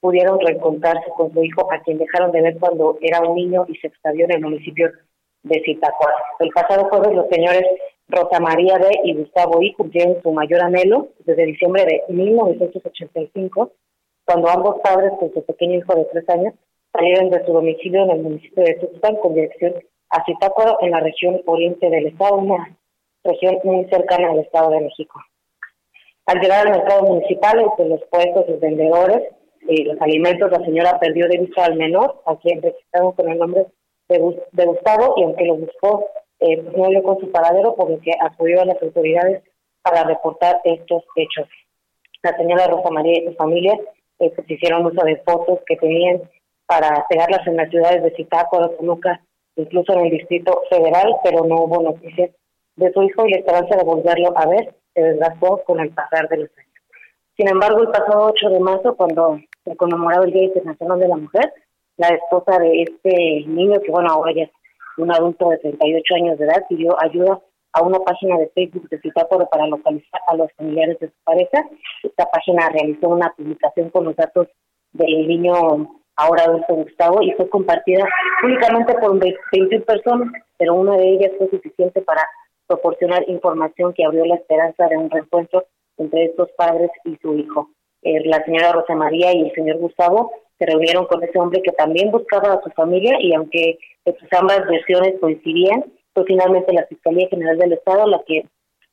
[0.00, 3.76] pudieron reencontrarse con su hijo, a quien dejaron de ver cuando era un niño y
[3.76, 4.90] se extravió en el municipio
[5.44, 6.16] de Zitácuaro.
[6.40, 7.62] El pasado jueves los señores
[8.08, 8.88] Rosa María B.
[9.04, 9.72] y Gustavo I.
[9.74, 13.72] cumplieron su mayor anhelo desde diciembre de 1985,
[14.26, 16.54] cuando ambos padres con su pequeño hijo de tres años
[16.92, 19.74] salieron de su domicilio en el municipio de Tuxpan con dirección
[20.10, 22.76] a Zitácuaro en la región oriente del estado, una
[23.24, 25.20] región muy cercana al estado de México.
[26.26, 29.28] Al llegar al mercado municipal, entre los puestos, los vendedores
[29.68, 33.38] y los alimentos, la señora perdió de vista al menor, a quien registraron con el
[33.38, 33.66] nombre
[34.08, 34.18] de,
[34.66, 36.06] Gustavo, y aunque lo buscó
[36.40, 39.42] eh, no dio con su paradero, por lo que acudió a las autoridades
[39.82, 41.48] para reportar estos hechos.
[42.22, 43.78] La señora Rosa María y su familia
[44.18, 46.22] eh, pues, hicieron uso de fotos que tenían
[46.66, 49.20] para pegarlas en las ciudades de Zitácuaro, Toluca,
[49.56, 52.30] incluso en el Distrito Federal, pero no hubo noticias
[52.76, 56.28] de su hijo y la esperanza de volverlo a ver se desgastó con el pasar
[56.28, 56.70] de los años.
[57.36, 61.16] Sin embargo, el pasado 8 de marzo, cuando se conmemoraba el Día Internacional de la
[61.16, 61.52] Mujer,
[61.96, 64.50] la esposa de este niño, que bueno, ahora ya es
[64.96, 67.40] un adulto de 38 años de edad, pidió ayuda
[67.72, 71.68] a una página de Facebook de Citáporo para localizar a los familiares de su pareja.
[72.02, 74.48] Esta página realizó una publicación con los datos
[74.92, 78.04] del niño ahora adulto Gustavo y fue compartida
[78.44, 82.24] únicamente por 21 personas, pero una de ellas fue suficiente para
[82.68, 85.64] proporcionar información que abrió la esperanza de un reencuentro
[85.98, 87.70] entre estos padres y su hijo.
[88.02, 91.72] Eh, la señora Rosa María y el señor Gustavo se reunieron con ese hombre que
[91.72, 97.28] también buscaba a su familia y aunque pues, ambas versiones coincidían, fue finalmente la Fiscalía
[97.28, 98.46] General del Estado la que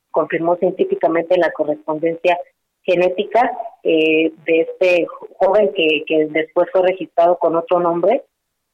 [0.10, 2.38] confirmó científicamente la correspondencia
[2.84, 3.52] genética
[3.84, 5.06] eh, de este
[5.38, 8.24] joven que, que después fue registrado con otro nombre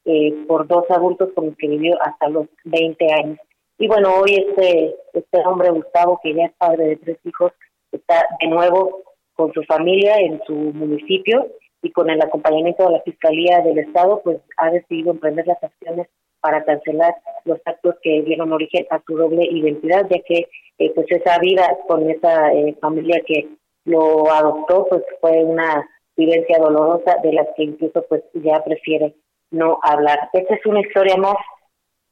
[0.06, 3.40] eh, por dos adultos con los que vivió hasta los 20 años.
[3.78, 7.52] Y bueno, hoy este, este hombre, Gustavo, que ya es padre de tres hijos,
[7.92, 11.48] está de nuevo con su familia en su municipio
[11.82, 16.08] y con el acompañamiento de la Fiscalía del Estado, pues ha decidido emprender las acciones
[16.40, 20.48] para cancelar los actos que dieron origen a su doble identidad, ya que
[20.80, 23.50] eh, pues esa vida con esa eh, familia que
[23.86, 29.16] lo adoptó, pues fue una vivencia dolorosa de las que incluso pues ya prefiere
[29.52, 30.30] no hablar.
[30.34, 31.36] Esta es una historia más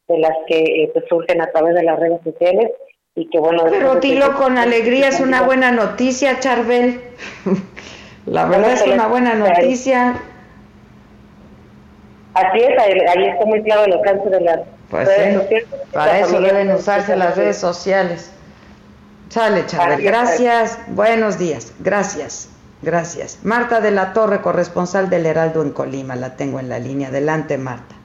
[0.07, 2.71] de las que eh, pues, surgen a través de las redes sociales
[3.15, 3.65] y que bueno...
[3.67, 7.01] Rotilo con alegría es una buena noticia, Charbel.
[8.25, 10.15] La verdad es una buena noticia.
[12.33, 14.59] Así es, ahí, está muy claro el alcance de las
[14.89, 15.67] pues redes sociales.
[15.93, 18.31] Para eso deben usarse las redes sociales.
[19.29, 20.01] Sale, Charbel.
[20.01, 20.79] Gracias.
[20.87, 21.73] Buenos días.
[21.79, 22.49] Gracias.
[22.81, 23.39] Gracias.
[23.43, 26.15] Marta de la Torre, corresponsal del Heraldo en Colima.
[26.15, 27.07] La tengo en la línea.
[27.07, 27.95] Adelante, Marta.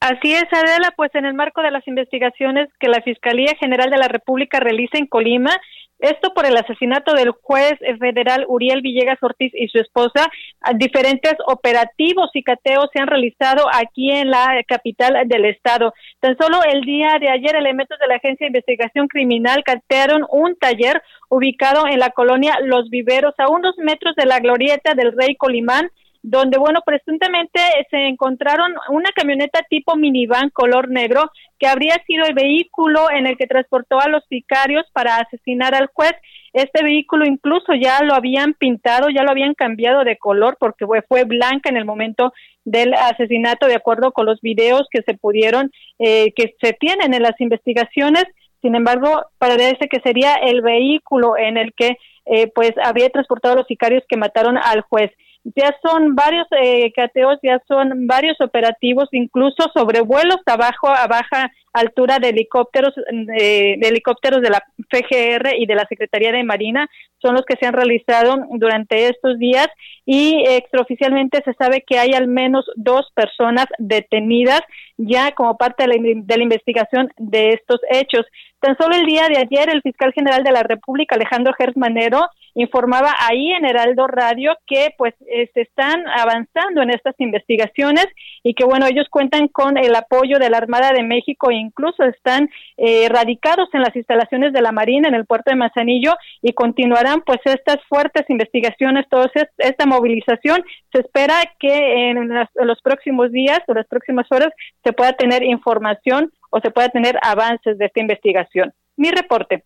[0.00, 3.98] Así es, Adela, pues en el marco de las investigaciones que la Fiscalía General de
[3.98, 5.50] la República realiza en Colima,
[5.98, 10.30] esto por el asesinato del juez federal Uriel Villegas Ortiz y su esposa.
[10.76, 15.92] Diferentes operativos y cateos se han realizado aquí en la capital del estado.
[16.20, 20.56] Tan solo el día de ayer, elementos de la Agencia de Investigación Criminal catearon un
[20.56, 25.34] taller ubicado en la colonia Los Viveros, a unos metros de la glorieta del Rey
[25.36, 25.90] Colimán
[26.22, 32.34] donde, bueno, presuntamente se encontraron una camioneta tipo minivan color negro que habría sido el
[32.34, 36.12] vehículo en el que transportó a los sicarios para asesinar al juez.
[36.52, 41.02] Este vehículo incluso ya lo habían pintado, ya lo habían cambiado de color porque fue,
[41.02, 42.32] fue blanca en el momento
[42.64, 47.22] del asesinato, de acuerdo con los videos que se pudieron, eh, que se tienen en
[47.22, 48.24] las investigaciones.
[48.60, 53.58] Sin embargo, parece que sería el vehículo en el que eh, pues había transportado a
[53.58, 55.10] los sicarios que mataron al juez
[55.56, 62.18] ya son varios eh, cateos, ya son varios operativos, incluso sobrevuelos abajo a baja altura
[62.18, 66.88] de helicópteros, de helicópteros de la FGR y de la Secretaría de Marina,
[67.20, 69.68] son los que se han realizado durante estos días
[70.04, 74.60] y extraoficialmente se sabe que hay al menos dos personas detenidas
[74.96, 78.26] ya como parte de la, de la investigación de estos hechos.
[78.60, 82.26] Tan solo el día de ayer, el fiscal general de la República, Alejandro Gersmanero,
[82.58, 88.06] informaba ahí en Heraldo Radio que pues se están avanzando en estas investigaciones
[88.42, 92.02] y que bueno, ellos cuentan con el apoyo de la Armada de México e incluso
[92.02, 96.52] están eh, radicados en las instalaciones de la Marina en el puerto de Manzanillo y
[96.52, 100.64] continuarán pues estas fuertes investigaciones, toda esta movilización.
[100.92, 105.44] Se espera que en, en los próximos días o las próximas horas se pueda tener
[105.44, 108.72] información o se pueda tener avances de esta investigación.
[108.96, 109.64] Mi reporte.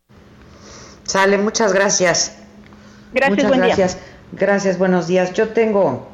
[1.04, 2.41] Sale, muchas gracias.
[3.12, 3.98] Gracias, muchas gracias.
[4.32, 5.34] Gracias, buenos días.
[5.34, 6.06] Yo tengo,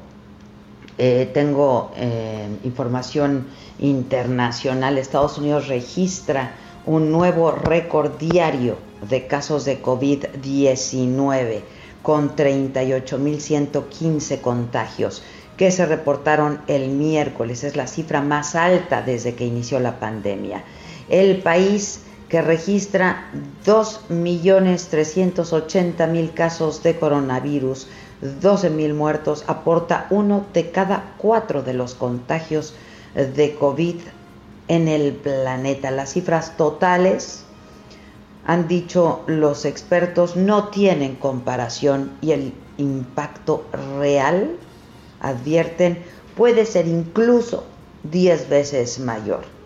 [0.98, 3.46] eh, tengo eh, información
[3.78, 4.98] internacional.
[4.98, 6.50] Estados Unidos registra
[6.86, 8.76] un nuevo récord diario
[9.08, 11.60] de casos de COVID-19
[12.02, 15.22] con 38.115 contagios
[15.56, 17.62] que se reportaron el miércoles.
[17.64, 20.64] Es la cifra más alta desde que inició la pandemia.
[21.08, 23.30] El país que registra
[23.64, 27.86] 2.380.000 casos de coronavirus,
[28.22, 32.74] 12.000 muertos, aporta uno de cada cuatro de los contagios
[33.14, 33.96] de COVID
[34.68, 35.90] en el planeta.
[35.90, 37.44] Las cifras totales,
[38.44, 43.64] han dicho los expertos, no tienen comparación y el impacto
[43.98, 44.56] real
[45.20, 45.98] advierten,
[46.36, 47.64] puede ser incluso
[48.04, 49.57] 10 veces mayor.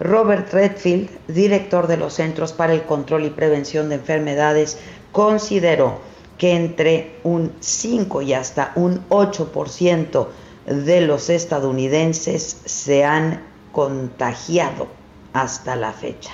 [0.00, 4.78] Robert Redfield, director de los Centros para el Control y Prevención de Enfermedades,
[5.12, 6.00] consideró
[6.38, 10.26] que entre un 5 y hasta un 8%
[10.66, 13.42] de los estadounidenses se han
[13.72, 14.88] contagiado
[15.32, 16.32] hasta la fecha.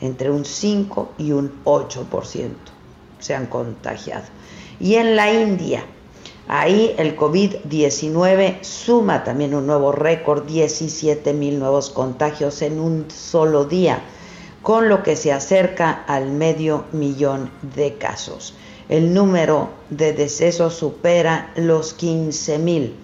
[0.00, 2.50] entre un 5 y un 8%
[3.20, 4.24] se han contagiado.
[4.80, 5.84] Y en la India,
[6.48, 13.64] ahí el COVID-19 suma también un nuevo récord, 17 mil nuevos contagios en un solo
[13.64, 14.02] día,
[14.62, 18.54] con lo que se acerca al medio millón de casos.
[18.88, 22.94] El número de decesos supera los 15 mil,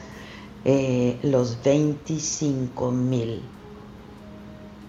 [0.65, 3.43] eh, los 25 mil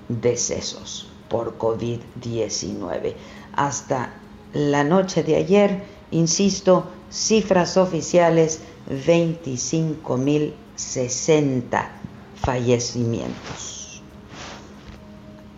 [0.10, 3.16] decesos por COVID-19.
[3.56, 4.14] Hasta
[4.54, 8.60] la noche de ayer, insisto, cifras oficiales,
[9.06, 11.90] 25 mil 60
[12.36, 13.81] fallecimientos.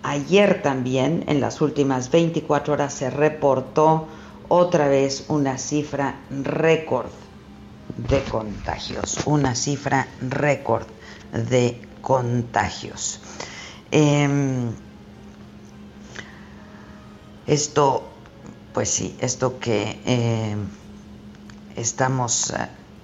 [0.03, 4.07] Ayer también, en las últimas 24 horas, se reportó
[4.49, 7.07] otra vez una cifra récord
[7.95, 10.85] de contagios, una cifra récord
[11.31, 13.21] de contagios.
[13.91, 14.71] Em,
[17.47, 18.09] esto,
[18.73, 20.67] pues sí, esto que em,
[21.77, 22.53] estamos,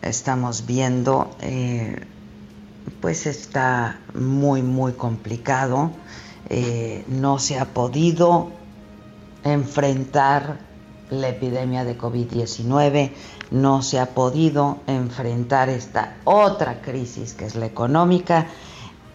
[0.02, 2.06] estamos viendo, eh,
[3.00, 5.92] pues está muy, muy complicado.
[6.50, 8.50] Eh, no se ha podido
[9.44, 10.60] enfrentar
[11.10, 13.12] la epidemia de COVID-19,
[13.52, 18.48] no se ha podido enfrentar esta otra crisis que es la económica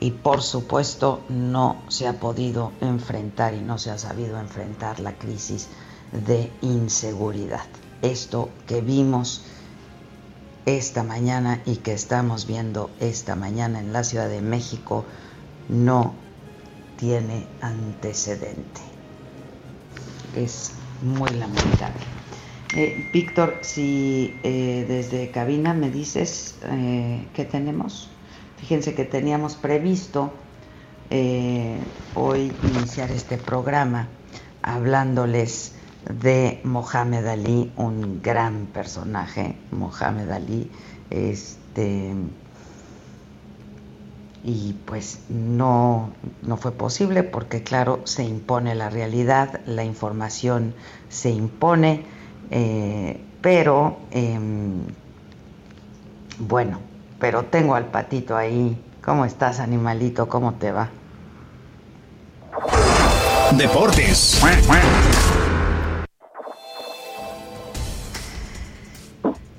[0.00, 5.12] y por supuesto no se ha podido enfrentar y no se ha sabido enfrentar la
[5.14, 5.68] crisis
[6.26, 7.64] de inseguridad.
[8.02, 9.42] Esto que vimos
[10.66, 15.04] esta mañana y que estamos viendo esta mañana en la Ciudad de México
[15.68, 16.14] no
[17.04, 18.80] tiene antecedente.
[20.34, 22.00] Es muy lamentable.
[22.74, 28.08] Eh, Víctor, si eh, desde cabina me dices eh, qué tenemos,
[28.56, 30.32] fíjense que teníamos previsto
[32.14, 34.08] hoy iniciar este programa
[34.62, 35.74] hablándoles
[36.10, 40.70] de Mohamed Ali, un gran personaje, Mohamed Ali,
[41.10, 42.14] este
[44.44, 46.10] y pues no,
[46.42, 50.74] no fue posible porque claro, se impone la realidad, la información
[51.08, 52.04] se impone,
[52.50, 54.82] eh, pero em,
[56.38, 56.78] bueno,
[57.18, 58.78] pero tengo al patito ahí.
[59.02, 60.28] ¿Cómo estás, animalito?
[60.28, 60.90] ¿Cómo te va?
[63.52, 64.42] Deportes.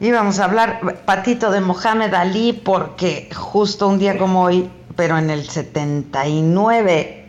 [0.06, 5.32] Íbamos a hablar, Patito, de Mohamed Ali, porque justo un día como hoy, pero en
[5.32, 7.26] el 79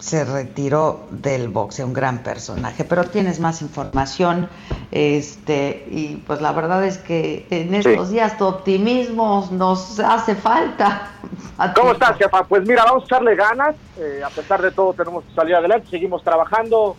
[0.00, 2.82] se retiró del boxeo, un gran personaje.
[2.82, 4.48] Pero tienes más información,
[4.90, 11.12] este, y pues la verdad es que en estos días tu optimismo nos hace falta.
[11.76, 12.42] ¿Cómo estás, jefa?
[12.42, 15.86] Pues mira, vamos a echarle ganas, eh, a pesar de todo tenemos que salir adelante,
[15.90, 16.96] seguimos trabajando,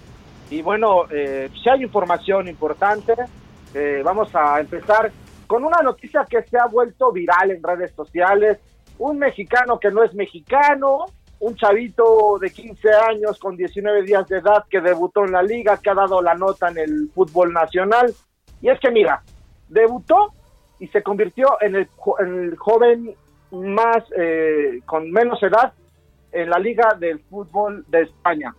[0.49, 3.13] y bueno, eh, si hay información importante,
[3.73, 5.11] eh, vamos a empezar
[5.45, 8.59] con una noticia que se ha vuelto viral en redes sociales.
[8.99, 11.05] Un mexicano que no es mexicano,
[11.39, 15.77] un chavito de 15 años con 19 días de edad que debutó en la liga,
[15.77, 18.13] que ha dado la nota en el fútbol nacional.
[18.61, 19.21] Y es que mira,
[19.69, 20.33] debutó
[20.79, 21.87] y se convirtió en el,
[22.57, 23.15] joven
[23.51, 25.73] más eh, con menos edad
[26.31, 28.53] en la liga del fútbol de España.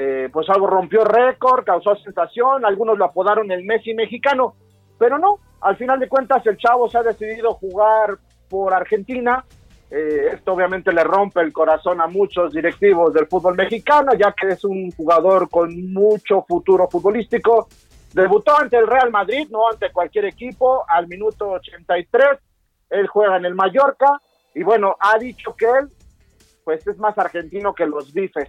[0.00, 4.54] Eh, pues algo rompió récord, causó sensación, algunos lo apodaron el Messi mexicano,
[4.96, 8.16] pero no, al final de cuentas el chavo se ha decidido jugar
[8.48, 9.44] por Argentina,
[9.90, 14.50] eh, esto obviamente le rompe el corazón a muchos directivos del fútbol mexicano, ya que
[14.52, 17.66] es un jugador con mucho futuro futbolístico.
[18.14, 22.38] Debutó ante el Real Madrid, no ante cualquier equipo, al minuto 83.
[22.90, 24.20] Él juega en el Mallorca
[24.54, 25.88] y bueno, ha dicho que él
[26.62, 28.48] pues es más argentino que los bifes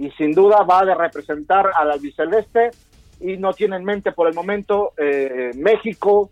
[0.00, 2.70] y sin duda va a representar al albiceleste
[3.20, 6.30] y no tiene en mente por el momento eh, México.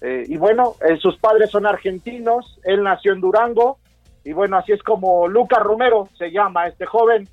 [0.00, 3.78] Eh, y bueno, eh, sus padres son argentinos, él nació en Durango
[4.24, 7.28] y bueno, así es como Lucas Romero se llama este joven,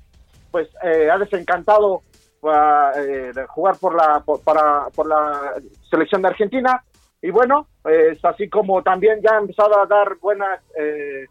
[0.50, 2.02] pues ha desencantado
[2.42, 5.54] eh, jugar por la por la
[5.88, 6.82] selección de Argentina
[7.20, 11.26] y bueno es así como también ya ha empezado a dar buenas eh,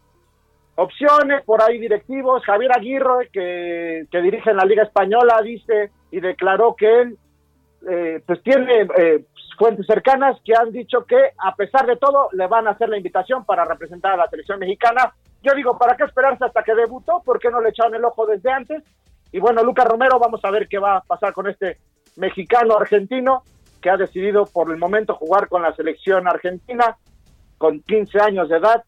[0.80, 2.44] opciones por ahí directivos.
[2.44, 7.18] Javier Aguirre que, dirige en la Liga Española dice y declaró que él
[7.88, 8.88] eh, pues tiene
[9.58, 12.96] fuentes cercanas que han dicho que a pesar de todo le van a hacer la
[12.96, 15.12] invitación para representar a la selección mexicana.
[15.42, 18.24] Yo digo para qué esperarse hasta que debutó por qué no le echaron el ojo
[18.24, 18.82] desde antes
[19.32, 21.78] y bueno, Lucas Romero, vamos a ver qué va a pasar con este
[22.16, 23.42] mexicano argentino
[23.82, 26.96] que ha decidido por el momento jugar con la selección argentina
[27.58, 28.82] con 15 años de edad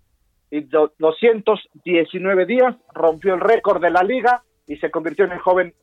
[0.52, 5.74] y 219 días, rompió el récord de la liga y se convirtió en el joven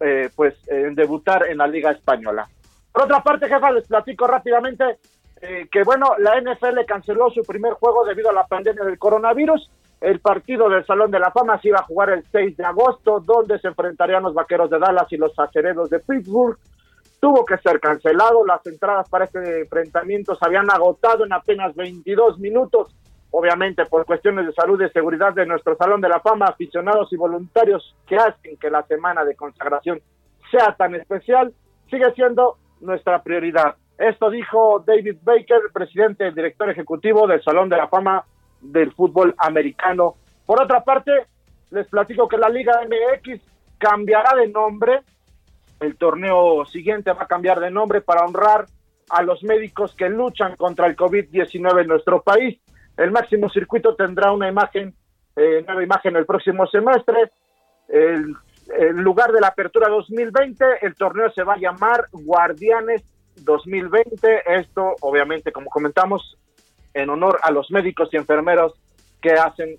[0.00, 2.48] eh, pues en debutar en la liga española.
[2.90, 4.98] Por otra parte, jefa, les platico rápidamente
[5.40, 9.70] eh, que bueno, la NFL canceló su primer juego debido a la pandemia del coronavirus
[10.00, 13.20] el partido del Salón de la Fama se iba a jugar el 6 de agosto,
[13.20, 16.56] donde se enfrentarían los Vaqueros de Dallas y los Aceredos de Pittsburgh.
[17.20, 22.38] Tuvo que ser cancelado, las entradas para este enfrentamiento se habían agotado en apenas 22
[22.38, 22.94] minutos.
[23.30, 27.16] Obviamente, por cuestiones de salud y seguridad de nuestro Salón de la Fama, aficionados y
[27.16, 30.00] voluntarios que hacen que la semana de consagración
[30.50, 31.52] sea tan especial,
[31.90, 33.76] sigue siendo nuestra prioridad.
[33.98, 38.24] Esto dijo David Baker, presidente y director ejecutivo del Salón de la Fama
[38.60, 40.14] del fútbol americano.
[40.46, 41.12] Por otra parte,
[41.70, 43.40] les platico que la Liga MX
[43.76, 45.00] cambiará de nombre.
[45.80, 48.66] El torneo siguiente va a cambiar de nombre para honrar
[49.10, 52.58] a los médicos que luchan contra el COVID-19 en nuestro país.
[52.98, 54.92] El máximo circuito tendrá una imagen,
[55.36, 57.30] eh, nueva imagen el próximo semestre.
[57.88, 58.34] El,
[58.96, 63.02] lugar de la apertura 2020, el torneo se va a llamar Guardianes
[63.36, 64.42] 2020.
[64.46, 66.36] Esto, obviamente, como comentamos,
[66.92, 68.74] en honor a los médicos y enfermeros
[69.22, 69.76] que hacen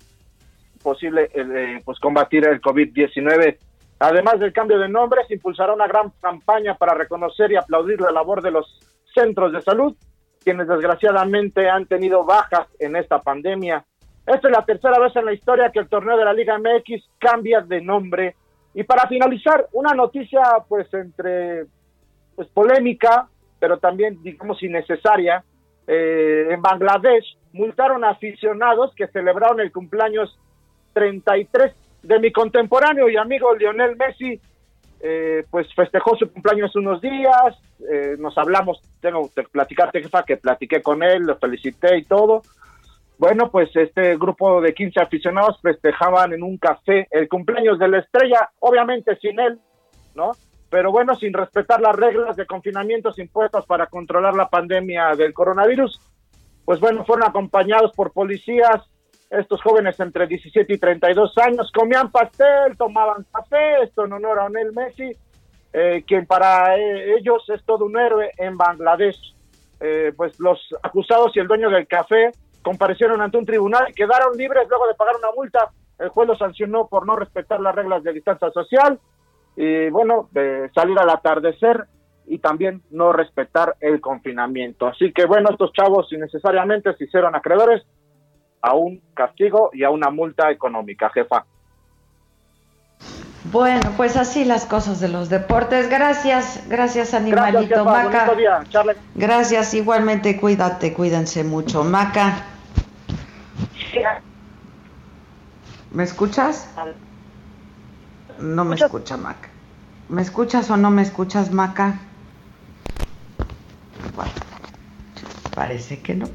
[0.82, 3.58] posible eh, pues combatir el COVID-19.
[4.00, 8.10] Además del cambio de nombre, se impulsará una gran campaña para reconocer y aplaudir la
[8.10, 8.80] labor de los
[9.14, 9.94] centros de salud,
[10.42, 13.84] quienes desgraciadamente han tenido bajas en esta pandemia.
[14.26, 17.04] Esta es la tercera vez en la historia que el torneo de la Liga MX
[17.18, 18.36] cambia de nombre.
[18.74, 21.66] Y para finalizar, una noticia pues entre
[22.36, 23.28] pues polémica,
[23.58, 25.44] pero también digamos innecesaria,
[25.86, 30.38] eh, en Bangladesh multaron a aficionados que celebraron el cumpleaños
[30.92, 34.40] 33 de mi contemporáneo y amigo Lionel Messi.
[35.02, 37.58] Eh, pues festejó su cumpleaños unos días,
[37.90, 42.42] eh, nos hablamos, tengo que platicarte, jefa, que platiqué con él, lo felicité y todo.
[43.18, 47.98] Bueno, pues este grupo de 15 aficionados festejaban en un café el cumpleaños de la
[47.98, 49.60] estrella, obviamente sin él,
[50.14, 50.32] ¿no?
[50.70, 56.00] pero bueno, sin respetar las reglas de confinamientos impuestas para controlar la pandemia del coronavirus,
[56.64, 58.88] pues bueno, fueron acompañados por policías,
[59.28, 64.44] estos jóvenes entre 17 y 32 años, comían pastel, tomaban café, esto en honor a
[64.44, 65.12] Onel Messi,
[65.72, 69.34] eh, quien para eh, ellos es todo un héroe en Bangladesh.
[69.80, 74.36] Eh, pues los acusados y el dueño del café comparecieron ante un tribunal y quedaron
[74.36, 75.70] libres luego de pagar una multa.
[75.98, 78.98] El juez los sancionó por no respetar las reglas de distancia social
[79.56, 81.86] y bueno, de salir al atardecer
[82.26, 84.86] y también no respetar el confinamiento.
[84.86, 87.82] Así que bueno, estos chavos innecesariamente se hicieron acreedores
[88.62, 91.46] a un castigo y a una multa económica, jefa.
[93.44, 95.88] Bueno, pues así las cosas de los deportes.
[95.88, 98.30] Gracias, gracias animalito Maca.
[99.14, 101.82] gracias, igualmente cuídate, cuídense mucho.
[101.82, 102.44] Maca.
[105.90, 106.68] ¿Me escuchas?
[108.38, 109.48] No me escucha Maca.
[110.08, 111.98] ¿Me escuchas o no me escuchas, Maca?
[114.14, 114.32] Bueno,
[115.54, 116.28] parece que no.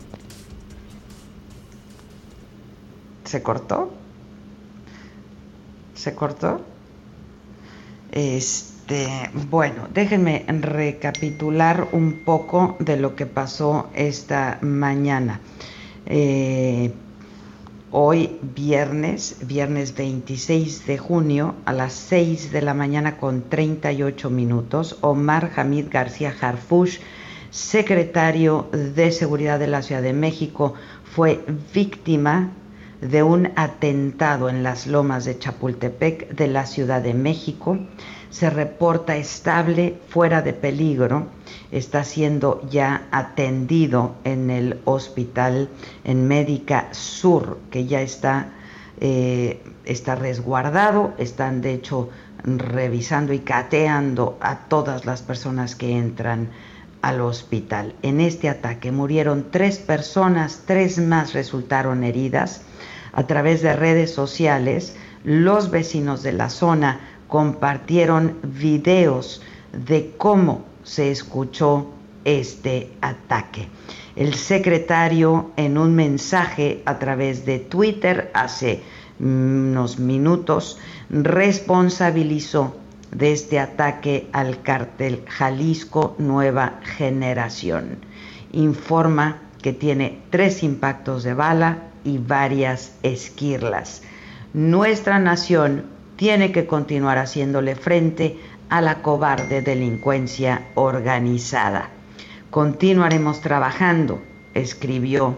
[3.26, 3.94] ¿Se cortó?
[5.94, 6.62] ¿Se cortó?
[8.12, 9.08] Este,
[9.50, 15.42] bueno, déjenme recapitular un poco de lo que pasó esta mañana.
[16.06, 16.92] Eh,
[17.92, 24.98] hoy viernes, viernes 26 de junio a las 6 de la mañana con 38 minutos,
[25.02, 27.00] Omar Hamid García Harfush,
[27.50, 30.74] secretario de Seguridad de la Ciudad de México,
[31.06, 31.44] fue
[31.74, 32.52] víctima
[33.02, 37.78] de un atentado en las lomas de Chapultepec de la Ciudad de México.
[38.30, 41.28] Se reporta estable, fuera de peligro
[41.72, 45.70] está siendo ya atendido en el hospital
[46.04, 48.50] en Médica Sur, que ya está,
[49.02, 52.10] eh, está resguardado, están de hecho
[52.44, 56.50] revisando y cateando a todas las personas que entran
[57.06, 57.94] al hospital.
[58.02, 62.64] En este ataque murieron tres personas, tres más resultaron heridas.
[63.14, 71.12] A través de redes sociales, los vecinos de la zona compartieron videos de cómo se
[71.12, 71.92] escuchó
[72.24, 73.68] este ataque.
[74.16, 78.82] El secretario en un mensaje a través de Twitter hace
[79.20, 80.80] unos minutos
[81.12, 82.76] responsabilizó
[83.18, 88.00] de este ataque al cártel Jalisco Nueva Generación.
[88.52, 94.04] Informa que tiene tres impactos de bala y varias esquirlas.
[94.54, 95.86] Nuestra nación
[96.18, 98.38] tiene que continuar haciéndole frente
[98.70, 101.90] a la cobarde delincuencia organizada.
[102.50, 104.22] Continuaremos trabajando,
[104.54, 105.38] escribió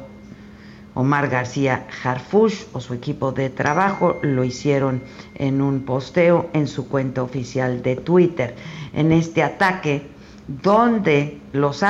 [0.98, 5.04] Omar García Harfush o su equipo de trabajo lo hicieron
[5.36, 8.56] en un posteo en su cuenta oficial de Twitter.
[8.94, 10.08] En este ataque,
[10.48, 11.84] donde los,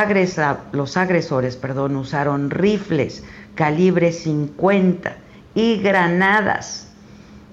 [0.73, 3.23] los agresores perdón, usaron rifles
[3.55, 5.15] calibre 50
[5.55, 6.91] y granadas,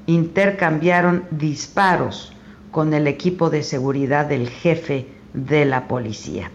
[0.07, 2.33] intercambiaron disparos
[2.73, 6.51] con el equipo de seguridad del jefe de la policía.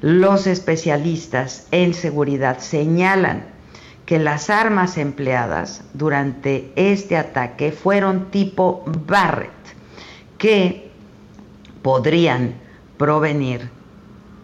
[0.00, 3.57] Los especialistas en seguridad señalan
[4.08, 9.50] que las armas empleadas durante este ataque fueron tipo Barrett,
[10.38, 10.90] que
[11.82, 12.54] podrían
[12.96, 13.68] provenir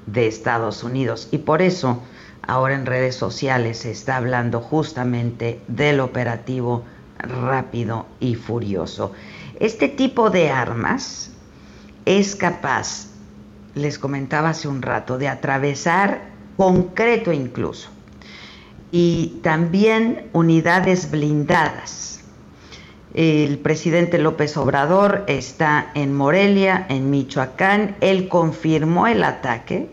[0.05, 1.29] de Estados Unidos.
[1.33, 2.03] Y por eso
[2.47, 6.85] ahora en redes sociales se está hablando justamente del operativo
[7.17, 9.13] rápido y furioso.
[9.61, 11.31] Este tipo de armas
[12.05, 13.07] es capaz,
[13.75, 16.21] les comentaba hace un rato, de atravesar
[16.59, 17.95] concreto incluso
[18.97, 22.21] y también unidades blindadas.
[23.13, 27.97] El presidente López Obrador está en Morelia, en Michoacán.
[28.01, 29.91] Él confirmó el ataque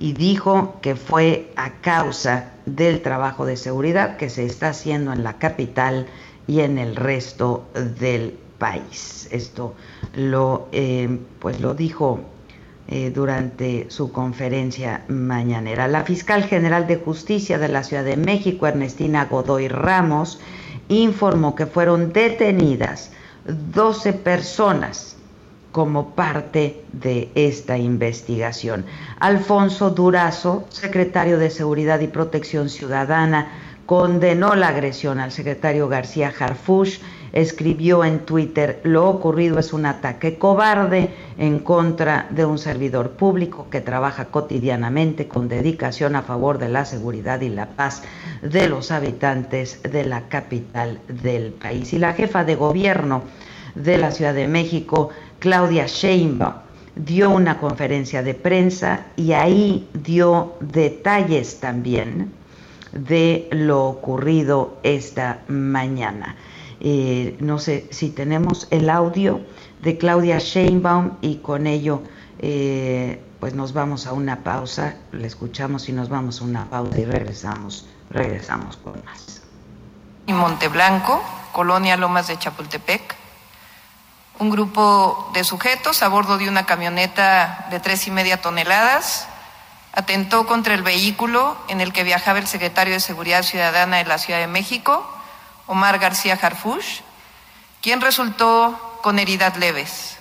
[0.00, 5.22] y dijo que fue a causa del trabajo de seguridad que se está haciendo en
[5.22, 6.06] la capital
[6.48, 7.68] y en el resto
[8.00, 9.28] del país.
[9.30, 9.74] Esto
[10.16, 12.18] lo, eh, pues lo dijo
[12.86, 15.88] eh, durante su conferencia mañanera.
[15.88, 20.38] La fiscal general de justicia de la Ciudad de México, Ernestina Godoy Ramos,
[20.88, 23.10] informó que fueron detenidas
[23.46, 25.16] 12 personas
[25.72, 28.84] como parte de esta investigación.
[29.18, 33.48] Alfonso Durazo, secretario de Seguridad y Protección Ciudadana,
[33.86, 36.98] condenó la agresión al secretario García Harfush
[37.34, 43.66] escribió en Twitter, lo ocurrido es un ataque cobarde en contra de un servidor público
[43.70, 48.04] que trabaja cotidianamente con dedicación a favor de la seguridad y la paz
[48.40, 51.92] de los habitantes de la capital del país.
[51.92, 53.24] Y la jefa de gobierno
[53.74, 55.10] de la Ciudad de México,
[55.40, 56.54] Claudia Sheinbaum,
[56.94, 62.30] dio una conferencia de prensa y ahí dio detalles también
[62.92, 66.36] de lo ocurrido esta mañana.
[66.86, 69.40] Eh, no sé si tenemos el audio
[69.80, 72.02] de Claudia Sheinbaum y con ello
[72.40, 77.00] eh, pues nos vamos a una pausa, le escuchamos y nos vamos a una pausa
[77.00, 79.40] y regresamos, regresamos con más.
[80.26, 81.22] Monteblanco,
[81.52, 83.14] Colonia Lomas de Chapultepec,
[84.38, 89.26] un grupo de sujetos a bordo de una camioneta de tres y media toneladas
[89.94, 94.18] atentó contra el vehículo en el que viajaba el secretario de Seguridad Ciudadana de la
[94.18, 95.08] Ciudad de México,
[95.66, 97.00] Omar García Harfush,
[97.80, 100.16] quien resultó con heridas leves.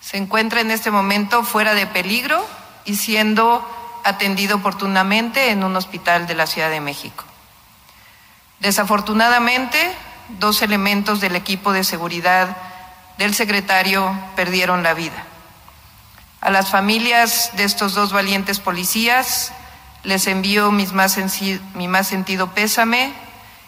[0.00, 2.44] Se encuentra en este momento fuera de peligro
[2.84, 3.66] y siendo
[4.04, 7.24] atendido oportunamente en un hospital de la Ciudad de México.
[8.60, 9.92] Desafortunadamente,
[10.38, 12.56] dos elementos del equipo de seguridad
[13.18, 15.24] del secretario perdieron la vida.
[16.40, 19.52] A las familias de estos dos valientes policías
[20.04, 23.12] les envío mi más sentido pésame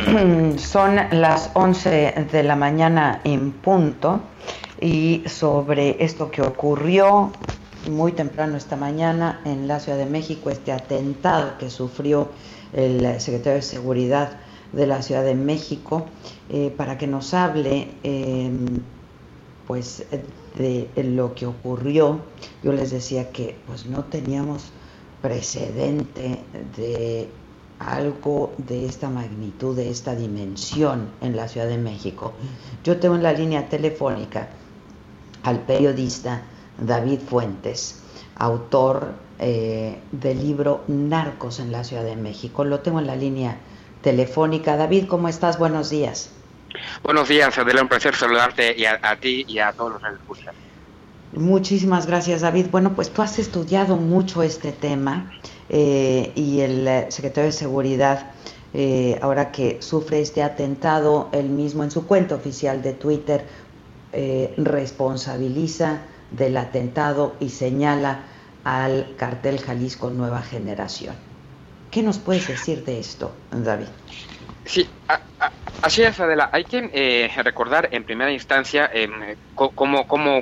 [0.58, 4.20] Son las 11 de la mañana en punto
[4.80, 7.32] y sobre esto que ocurrió
[7.90, 12.28] muy temprano esta mañana en la Ciudad de México, este atentado que sufrió
[12.72, 14.38] el secretario de Seguridad
[14.72, 16.06] de la Ciudad de México,
[16.48, 18.80] eh, para que nos hable em,
[19.66, 20.06] pues
[20.56, 22.20] de lo que ocurrió.
[22.62, 24.72] Yo les decía que pues no teníamos
[25.20, 26.38] precedente
[26.76, 27.28] de
[27.80, 32.34] algo de esta magnitud, de esta dimensión en la Ciudad de México.
[32.84, 34.50] Yo tengo en la línea telefónica
[35.42, 36.42] al periodista
[36.78, 38.02] David Fuentes,
[38.36, 42.64] autor eh, del libro Narcos en la Ciudad de México.
[42.64, 43.56] Lo tengo en la línea
[44.02, 44.76] telefónica.
[44.76, 45.58] David, ¿cómo estás?
[45.58, 46.30] Buenos días.
[47.02, 50.08] Buenos días, Adela, un placer saludarte y a, ti y a todos los que
[51.32, 52.66] Muchísimas gracias, David.
[52.72, 55.30] Bueno, pues tú has estudiado mucho este tema
[55.68, 58.32] eh, y el eh, secretario de Seguridad,
[58.74, 63.44] eh, ahora que sufre este atentado, él mismo en su cuenta oficial de Twitter
[64.56, 66.00] responsabiliza
[66.32, 68.24] del atentado y señala
[68.64, 71.14] al cartel Jalisco Nueva Generación.
[71.92, 73.86] ¿Qué nos puedes decir de esto, David?
[74.64, 74.88] Sí,
[75.80, 76.50] así es, Adela.
[76.52, 78.90] Hay que recordar en primera instancia
[79.54, 80.40] cómo, cómo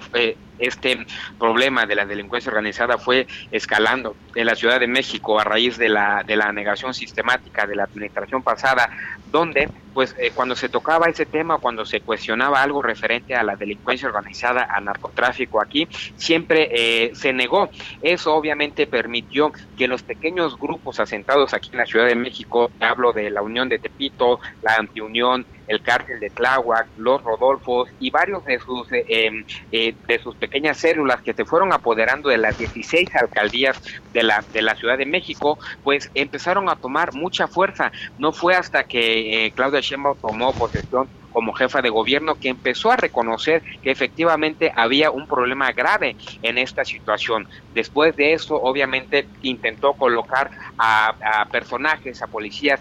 [0.59, 1.07] este
[1.39, 5.89] problema de la delincuencia organizada fue escalando en la Ciudad de México a raíz de
[5.89, 8.91] la, de la negación sistemática de la administración pasada,
[9.31, 13.57] donde pues eh, cuando se tocaba ese tema, cuando se cuestionaba algo referente a la
[13.57, 17.69] delincuencia organizada, al narcotráfico aquí, siempre eh, se negó.
[18.01, 23.13] Eso obviamente permitió que los pequeños grupos asentados aquí en la Ciudad de México, hablo
[23.13, 28.45] de la Unión de Tepito, la Antiunión, el cártel de Tláhuac, los Rodolfos y varios
[28.45, 32.59] de sus, eh, em, eh, de sus pequeñas células que se fueron apoderando de las
[32.59, 33.81] 16 alcaldías
[34.13, 37.93] de la, de la Ciudad de México, pues empezaron a tomar mucha fuerza.
[38.19, 42.91] No fue hasta que eh, Claudia Sheinbaum tomó posesión como jefa de gobierno que empezó
[42.91, 47.47] a reconocer que efectivamente había un problema grave en esta situación.
[47.75, 52.81] Después de eso, obviamente, intentó colocar a, personajes, a policías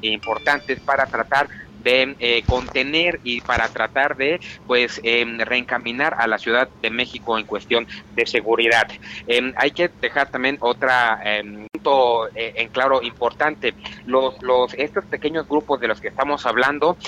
[0.00, 1.48] importantes para tratar
[1.88, 7.38] de eh, contener y para tratar de pues em, reencaminar a la Ciudad de México
[7.38, 8.86] en cuestión de seguridad.
[9.26, 13.72] Em, hay que dejar también otra em, punto eh, en claro importante.
[14.04, 16.98] Los, los estos pequeños grupos de los que estamos hablando,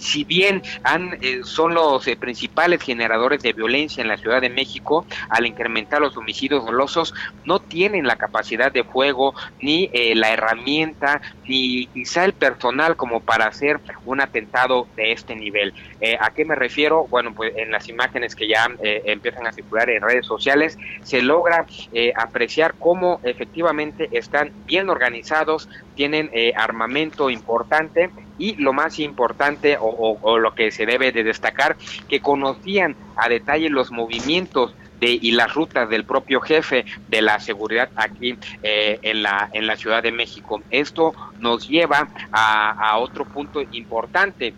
[0.00, 5.06] si bien han, eh, son los principales generadores de violencia en la Ciudad de México,
[5.28, 7.14] al incrementar los homicidios dolosos,
[7.44, 13.46] no tienen la capacidad de fuego ni la herramienta ni quizá el personal como para
[13.46, 15.74] hacer un atentado de este nivel.
[16.00, 17.06] Eh, ¿A qué me refiero?
[17.08, 21.22] Bueno, pues en las imágenes que ya eh, empiezan a circular en redes sociales, se
[21.22, 29.76] logra eh, apreciar cómo efectivamente están bien organizados, tienen armamento importante y lo más importante
[29.80, 31.76] o, o, lo que se debe de destacar,
[32.08, 37.40] que conocían a detalle los movimientos de, y las rutas del propio jefe de la
[37.40, 40.62] seguridad aquí eh, en, la, en la Ciudad de México.
[40.70, 44.54] Esto nos lleva a, otro punto importante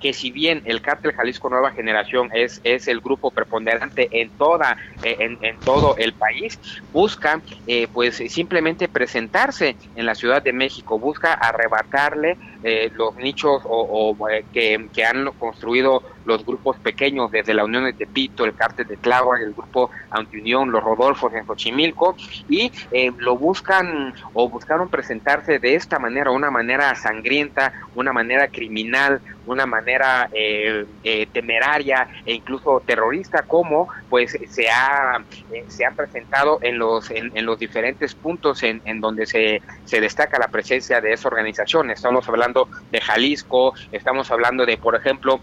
[0.00, 4.76] que si bien el cártel Jalisco Nueva Generación es, es el grupo preponderante en toda
[5.04, 6.58] eh, en, todo el país,
[6.92, 13.62] busca eh, pues simplemente presentarse en la Ciudad de México, busca arrebatarle eh, los nichos
[13.64, 14.16] o,
[14.52, 18.96] que, que, han construido los grupos pequeños desde la Unión de Tepito, el cártel de
[18.96, 22.16] Tláhuac, el grupo Antiunión, los Rodolfos en Xochimilco
[22.48, 22.70] y
[23.18, 29.66] lo buscan o buscaron presentarse de esta manera, una manera sangrienta, una manera criminal, una
[29.66, 35.22] manera eh, eh, temeraria e incluso terrorista como pues se ha
[35.52, 40.00] eh, se ha presentado en los en, los diferentes puntos en, en donde se, se
[40.00, 41.90] destaca la presencia de esa organización.
[41.90, 45.40] Estamos hablando de Jalisco estamos hablando de por ejemplo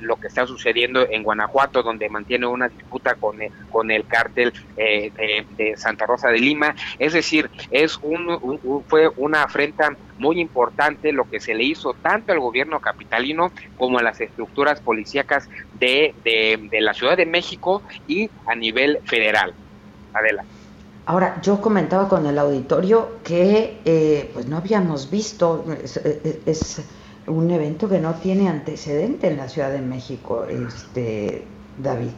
[0.00, 3.36] lo que está sucediendo en Guanajuato donde mantiene una disputa con
[3.70, 6.74] con el cártel de Santa Rosa de Lima.
[6.98, 12.32] Es decir es un fue una afrenta muy importante lo que se le hizo tanto
[12.32, 15.48] al gobierno capitalino como a las estructuras policíacas
[15.78, 19.54] de, de, la Ciudad de México y a nivel federal.
[20.12, 20.44] Adela.
[21.06, 25.64] Ahora, yo comentaba con el auditorio que eh, pues no habíamos visto,
[26.46, 26.82] es,
[27.28, 31.44] un evento que no tiene antecedente en la Ciudad de México, este
[31.78, 32.12] David.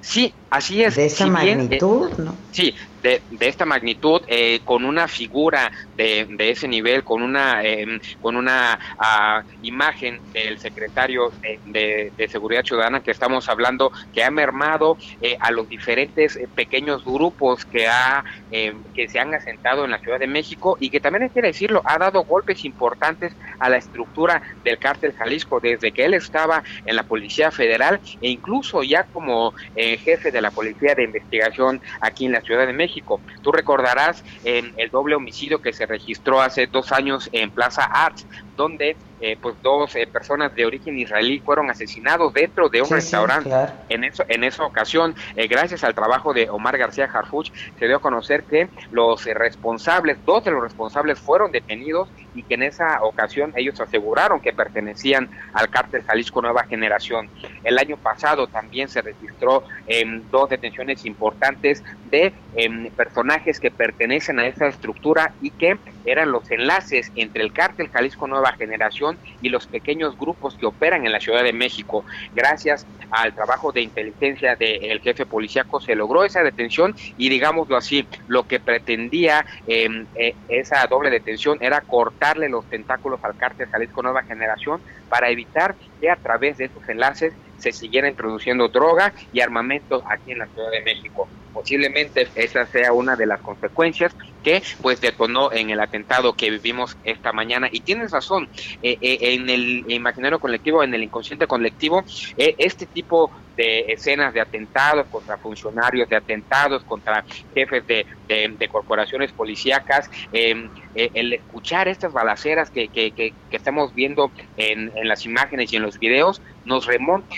[0.00, 0.94] Sí, así es.
[0.94, 2.34] De esa magnitud, ¿no?
[2.52, 2.74] Sí,
[3.06, 8.36] de, esta magnitud, eh, con una figura de, de, ese nivel, con una, em, con
[8.36, 11.32] una ah, imagen del secretario
[11.66, 17.04] de, Seguridad Ciudadana que estamos hablando, que ha mermado eh, a los diferentes eh, pequeños
[17.04, 20.98] grupos que, ha, em, que se han asentado en la Ciudad de México y que
[20.98, 25.92] también hay que decirlo, ha dado golpes importantes a la estructura del cártel Jalisco desde
[25.92, 30.94] que él estaba en la Policía Federal e incluso ya como jefe de la Policía
[30.94, 33.20] de Investigación aquí en la Ciudad de México México.
[33.42, 38.26] Tú recordarás en el doble homicidio que se registró hace dos años en Plaza Arts,
[38.56, 43.50] donde eh, pues dos eh, personas de origen israelí fueron asesinados dentro de un restaurante.
[43.88, 47.96] En eso, en esa ocasión, eh, gracias al trabajo de Omar García Harfuch, se dio
[47.96, 53.02] a conocer que los responsables, dos de los responsables fueron detenidos y que en esa
[53.02, 57.30] ocasión ellos aseguraron que pertenecían al cártel Jalisco Nueva Generación.
[57.64, 64.38] El año pasado también se registró em, dos detenciones importantes de em, personajes que pertenecen
[64.38, 69.05] a esa estructura y que eran los enlaces entre el cártel Jalisco Nueva Generación
[69.42, 72.04] y los pequeños grupos que operan en la Ciudad de México.
[72.34, 78.06] Gracias al trabajo de inteligencia del jefe policíaco se logró esa detención y digámoslo así,
[78.26, 84.02] lo que pretendía em, eh, esa doble detención era cortarle los tentáculos al cártel Jalisco
[84.02, 89.40] Nueva Generación para evitar que a través de estos enlaces se siguiera introduciendo droga y
[89.40, 91.28] armamento aquí en la Ciudad de México.
[91.56, 96.98] Posiblemente esa sea una de las consecuencias que pues detonó en el atentado que vivimos
[97.02, 97.70] esta mañana.
[97.72, 98.46] Y tienes razón,
[98.82, 102.04] eh, eh, en el imaginario colectivo, en el inconsciente colectivo,
[102.36, 108.68] eh, este tipo de escenas de atentados contra funcionarios, de atentados contra jefes de, de,
[108.68, 115.24] corporaciones policíacas, em, el escuchar estas balaceras que, que, que, estamos viendo en, en, las
[115.24, 117.34] imágenes y en los videos, nos remonta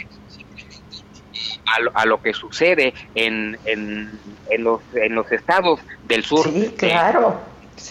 [1.95, 4.11] a lo, que sucede en, en,
[4.51, 6.45] en, los, en los estados del sur.
[6.45, 7.41] Sí, claro.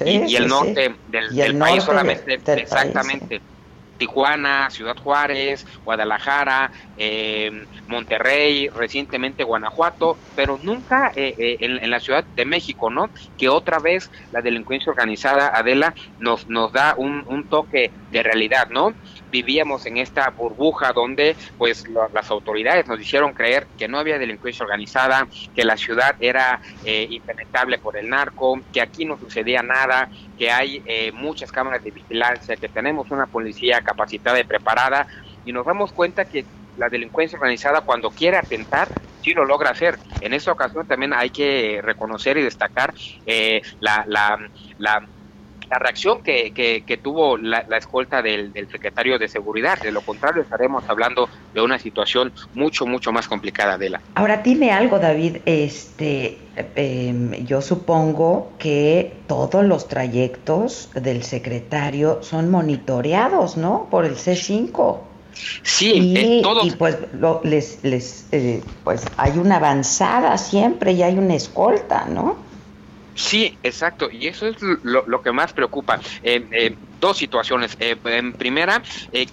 [0.05, 3.41] y, el norte del, país solamente, exactamente.
[3.97, 12.23] Tijuana, Ciudad Juárez, Guadalajara, eh, Monterrey, recientemente Guanajuato, pero nunca eh, eh, en, la Ciudad
[12.23, 13.09] de México, ¿no?
[13.37, 18.69] Que otra vez la delincuencia organizada, Adela, nos, nos da un, un toque de realidad,
[18.69, 18.93] ¿no?
[19.31, 24.63] Vivíamos en esta burbuja donde pues las autoridades nos hicieron creer que no había delincuencia
[24.63, 30.09] organizada, que la ciudad era eh, impenetrable por el narco, que aquí no sucedía nada,
[30.37, 35.07] que hay eh, muchas cámaras de vigilancia, que tenemos una policía capacitada y preparada
[35.45, 36.45] y nos damos cuenta que
[36.77, 38.87] la delincuencia organizada cuando quiere atentar
[39.23, 39.97] sí lo logra hacer.
[40.21, 42.93] En esta ocasión también hay que reconocer y destacar
[43.25, 44.39] eh, la, la,
[44.77, 45.07] la
[45.69, 49.79] la reacción que, que, tuvo la, escolta del, secretario de Seguridad.
[49.79, 54.01] De lo contrario, estaremos hablando de una situación mucho, mucho más complicada, de la.
[54.15, 55.37] Ahora, dime algo, David.
[55.45, 56.37] Este,
[56.75, 63.87] em, yo supongo que todos los trayectos del secretario son monitoreados, ¿no?
[63.89, 64.99] Por el C5.
[65.61, 66.65] Sí, y, todos.
[66.65, 66.97] y pues
[67.43, 72.46] les, les eh, pues hay una avanzada siempre y hay una escolta, ¿no?
[73.17, 75.99] Sí, exacto, y eso es lo, que más preocupa.
[76.21, 77.77] Eh, eh, dos situaciones.
[77.79, 78.81] Eh, en primera,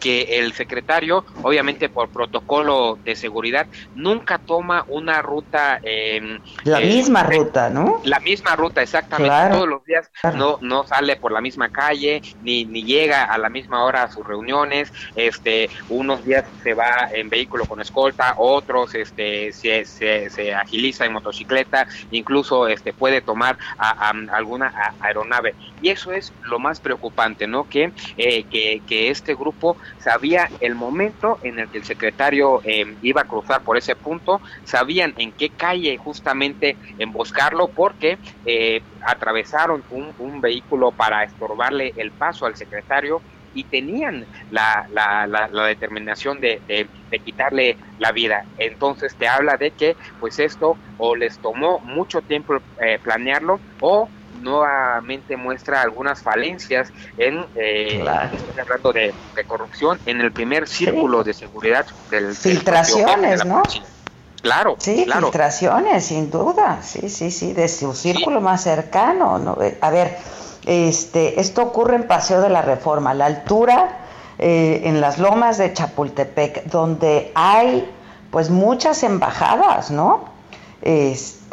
[0.00, 5.80] que el secretario, obviamente por protocolo de seguridad, nunca toma una ruta.
[6.64, 8.00] la misma ruta, ¿no?
[8.04, 9.50] La misma ruta, exactamente.
[9.50, 13.48] Todos los días no, no sale por la misma calle, ni, ni llega a la
[13.48, 14.92] misma hora a sus reuniones.
[15.16, 21.04] Este, unos días se va en vehículo con escolta, otros este, se, se, se agiliza
[21.04, 25.54] en motocicleta, incluso este, puede tomar a, alguna aeronave.
[25.82, 27.53] Y eso es lo más preocupante, ¿no?
[27.62, 33.20] Que, eh, que, este grupo sabía el momento en el que el secretario eh, iba
[33.20, 40.12] a cruzar por ese punto, sabían en qué calle justamente emboscarlo, porque eh, atravesaron un,
[40.18, 43.22] un vehículo para estorbarle el paso al secretario
[43.54, 48.44] y tenían la, la, la, determinación de, de, quitarle la vida.
[48.58, 54.08] Entonces te habla de que pues esto o les tomó mucho tiempo eh, planearlo o
[54.44, 58.04] nuevamente muestra algunas falencias en eh,
[58.60, 59.12] hablando de,
[59.46, 63.62] corrupción en el primer círculo de seguridad del filtraciones, ¿no?
[64.42, 69.38] Claro, sí, filtraciones, sin duda, sí, sí, sí, de su círculo más cercano.
[69.38, 69.56] ¿no?
[69.80, 70.18] A ver,
[70.66, 74.00] este, esto ocurre en Paseo de la Reforma, a la altura
[74.38, 77.90] eh, en las lomas de Chapultepec, donde hay
[78.30, 80.24] pues muchas embajadas, ¿no?
[80.82, 81.43] Este,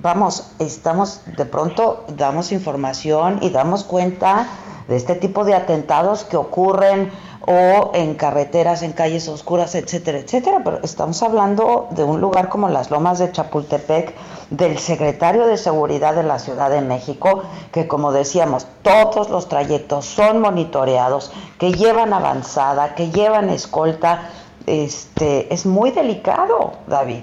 [0.00, 4.48] vamos, estamos de pronto damos información y damos cuenta
[4.88, 7.10] de este tipo de atentados que ocurren
[7.46, 10.60] o en carreteras, en calles oscuras, etcétera, etcétera.
[10.64, 14.14] Pero estamos hablando de un lugar como las Lomas de Chapultepec,
[14.50, 17.42] del secretario de Seguridad de la Ciudad de México,
[17.72, 24.30] que como decíamos, todos los trayectos son monitoreados, que llevan avanzada, que llevan escolta.
[24.66, 27.22] Este, es muy delicado, David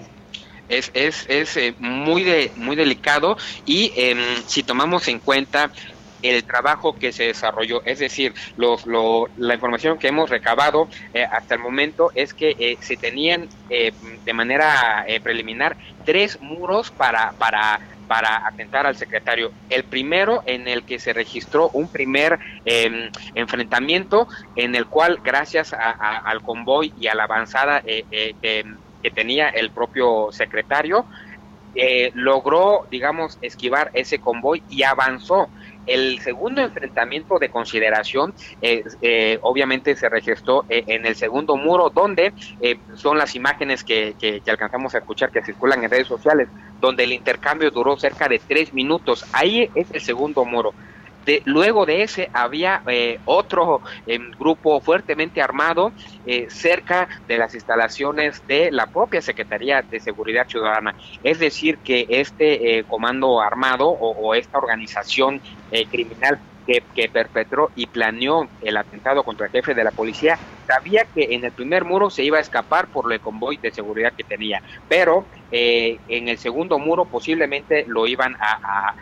[0.70, 5.72] es, es, es eh, muy, de, muy delicado y em, si tomamos en cuenta
[6.22, 7.82] el trabajo que se desarrolló.
[7.86, 12.78] Es decir, los, la información que hemos recabado eh, hasta el momento es que eh,
[12.82, 13.94] se tenían eh,
[14.26, 19.52] de manera preliminar tres muros para, para para atentar al secretario.
[19.70, 25.74] El primero en el que se registró un primer em, enfrentamiento en el cual gracias
[25.74, 28.04] al convoy y a la avanzada eh,
[28.42, 28.66] eh,
[29.02, 31.06] que tenía el propio secretario,
[31.76, 35.50] eh, logró, digamos, esquivar ese convoy y avanzó.
[35.86, 42.34] El segundo enfrentamiento de consideración, eh, eh, obviamente, se registró en el segundo muro, donde
[42.96, 46.48] son las imágenes que, que, alcanzamos a escuchar que circulan en redes sociales,
[46.80, 49.26] donde el intercambio duró cerca de tres minutos.
[49.34, 50.74] Ahí es el segundo muro
[51.46, 53.82] luego de ese había eh, otro
[54.38, 55.94] grupo fuertemente armado
[56.26, 60.96] eh, cerca de las instalaciones de la propia Secretaría de Seguridad Ciudadana.
[61.24, 65.42] Es decir, que este eh, comando armado o, esta organización
[65.90, 71.06] criminal que, que, perpetró y planeó el atentado contra el jefe de la policía, sabía
[71.14, 74.24] que en el primer muro se iba a escapar por el convoy de seguridad que
[74.24, 78.94] tenía, pero en el segundo muro posiblemente lo iban a,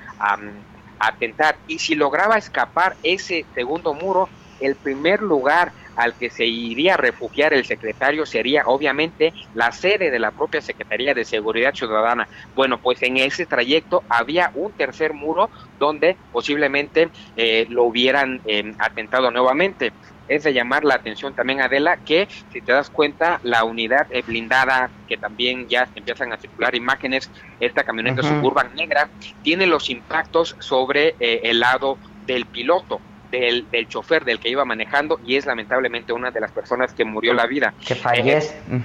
[0.99, 1.57] atentar.
[1.67, 4.29] Y si lograba escapar ese segundo muro,
[4.59, 10.11] el primer lugar al que se iría a refugiar el secretario sería obviamente la sede
[10.11, 12.27] de la propia Secretaría de Seguridad Ciudadana.
[12.55, 18.73] Bueno, pues en ese trayecto había un tercer muro donde posiblemente eh, lo hubieran eh,
[18.79, 19.91] atentado nuevamente
[20.27, 24.89] es de llamar la atención también, Adela, que si te das cuenta, la unidad blindada,
[25.07, 29.09] que también ya empiezan a circular imágenes, esta camioneta suburban negra,
[29.41, 32.99] tiene los impactos sobre eh, el lado del piloto.
[33.31, 37.03] Del, del, chofer del que iba manejando y es lamentablemente una de las personas que
[37.03, 37.73] murió la vida.
[37.85, 38.55] Que fallece.
[38.71, 38.81] Eh,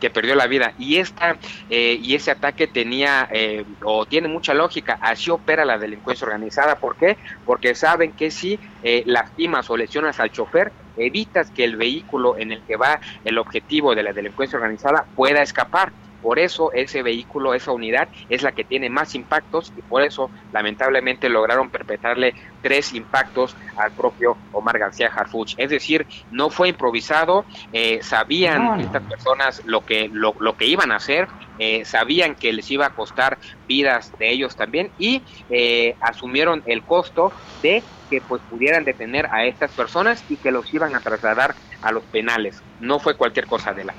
[0.00, 0.74] que, perdió la vida.
[0.78, 1.36] Y esta
[1.70, 4.98] eh, y ese ataque tenía eh, o tiene mucha lógica.
[5.00, 6.76] Así opera la delincuencia organizada.
[6.76, 7.16] ¿Por qué?
[7.44, 12.52] Porque saben que si eh, lastimas o lesionas al chofer, evitas que el vehículo en
[12.52, 15.92] el que va el objetivo de la delincuencia organizada pueda escapar.
[16.22, 20.30] Por eso ese vehículo, esa unidad es la que tiene más impactos y por eso
[20.52, 25.54] lamentablemente lograron perpetrarle tres impactos al propio Omar García Harfuch.
[25.56, 30.92] Es decir, no fue improvisado, eh, sabían estas personas lo que, lo, lo, que iban
[30.92, 35.96] a hacer, eh, sabían que les iba a costar vidas de ellos también y eh,
[36.00, 40.94] asumieron el costo de que pues pudieran detener a estas personas y que los iban
[40.94, 42.62] a trasladar a los penales.
[42.78, 43.94] No fue cualquier cosa de la.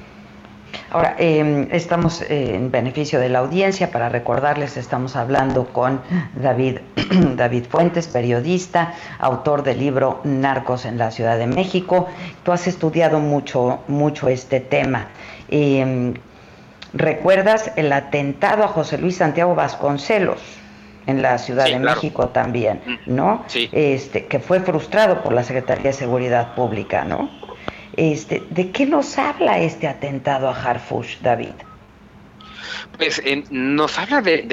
[0.89, 6.01] Ahora, em, estamos en beneficio de la audiencia, para recordarles, estamos hablando con
[6.35, 6.79] David,
[7.35, 12.07] David Fuentes, periodista, autor del libro Narcos en la Ciudad de México.
[12.43, 15.07] Tú has estudiado mucho, mucho este tema.
[15.49, 16.13] Em,
[16.93, 20.39] ¿Recuerdas el atentado a José Luis Santiago Vasconcelos?
[21.05, 23.13] en la Ciudad de México también, mm.
[23.13, 23.43] ¿no?
[23.47, 23.69] Sí.
[23.71, 27.29] Este, que fue frustrado por la Secretaría de Seguridad Pública, ¿no?
[27.95, 31.53] Este, ¿De qué nos habla este atentado a Harfush, David?
[32.97, 34.47] Pues nos habla de,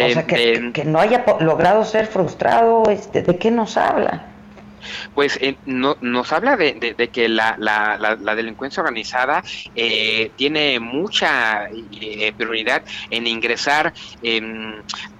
[0.73, 4.30] que, no haya logrado ser frustrado, este, ¿de qué nos habla?
[5.15, 9.43] Pues no, nos habla de, que la, la, delincuencia organizada
[9.75, 13.93] eh, tiene mucha eh, prioridad en ingresar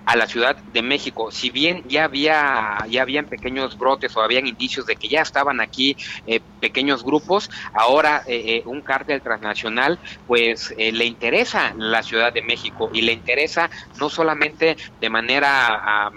[0.07, 1.31] a la Ciudad de México.
[1.31, 5.61] Si bien ya había ya habían pequeños brotes o habían indicios de que ya estaban
[5.61, 5.97] aquí
[6.27, 8.25] eh, pequeños grupos, ahora
[8.65, 14.77] un cártel transnacional pues le interesa la Ciudad de México y le interesa no solamente
[15.01, 16.11] de manera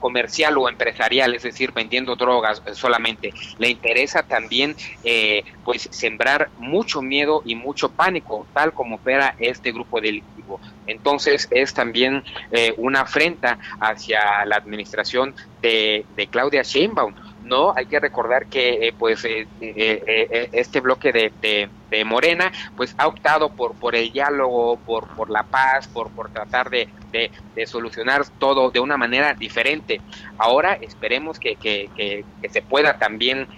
[0.00, 3.32] comercial o empresarial, es decir, vendiendo drogas solamente.
[3.58, 4.74] Le interesa también,
[5.04, 10.60] eh, pues, sembrar mucho miedo y mucho pánico, tal como opera este grupo delictivo.
[10.86, 17.14] Entonces, es también eh, una afrenta hacia la administración de, de Claudia Sheinbaum
[17.50, 21.32] no hay que recordar que eh, pues eh, eh, este bloque de,
[21.90, 26.30] de, Morena pues ha optado por por el diálogo por por la paz por por
[26.30, 30.00] tratar de, de solucionar todo de una manera diferente.
[30.38, 33.48] Ahora esperemos que, que, que, que se pueda también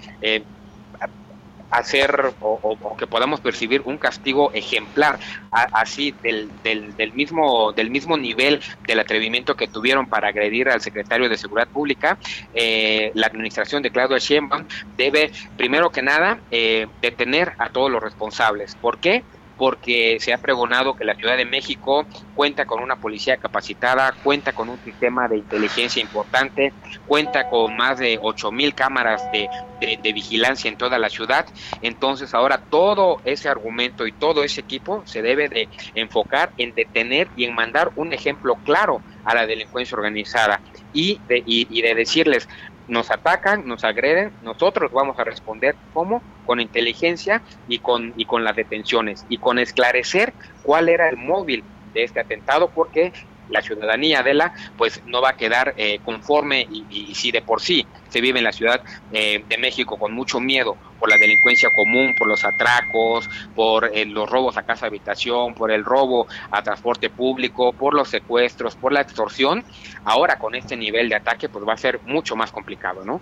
[1.72, 5.18] hacer o, que podamos percibir un castigo ejemplar
[5.50, 11.28] así del, del, mismo del mismo nivel del atrevimiento que tuvieron para agredir al secretario
[11.28, 12.18] de seguridad pública
[12.54, 14.66] eh, la administración de Claudio Sheinbaum
[14.96, 19.24] debe primero que nada eh, detener a todos los responsables ¿por qué?
[19.56, 24.52] Porque se ha pregonado que la Ciudad de México cuenta con una policía capacitada, cuenta
[24.52, 26.74] con un sistema de inteligencia importante,
[27.04, 29.48] cuenta con más de ocho mil cámaras de,
[29.80, 31.46] de, vigilancia en toda la ciudad.
[31.80, 37.30] Entonces ahora todo ese argumento y todo ese equipo se debe de enfocar en detener
[37.34, 42.48] y en mandar un ejemplo claro a la delincuencia organizada y de, y de decirles
[42.86, 48.44] nos atacan, nos agreden, nosotros vamos a responder cómo con inteligencia y con y con
[48.44, 53.12] las detenciones y con esclarecer cuál era el móvil de este atentado porque
[53.52, 57.60] la ciudadanía de la, pues no va a quedar eh, conforme y, si de por
[57.60, 58.82] sí se vive en la Ciudad
[59.12, 64.04] eh, de México con mucho miedo por la delincuencia común, por los atracos, por eh,
[64.04, 68.92] los robos a casa habitación, por el robo a transporte público, por los secuestros, por
[68.92, 69.64] la extorsión,
[70.04, 73.20] ahora con este nivel de ataque pues va a ser mucho más complicado, ¿no?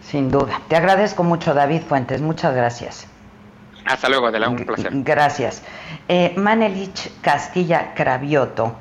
[0.00, 0.60] Sin duda.
[0.68, 2.20] Te agradezco mucho, David Fuentes.
[2.20, 3.08] Muchas gracias.
[3.84, 4.90] Hasta luego, Adela, un placer.
[4.92, 5.62] Gracias.
[6.08, 8.76] Eh, Manelich Castilla Cravioto,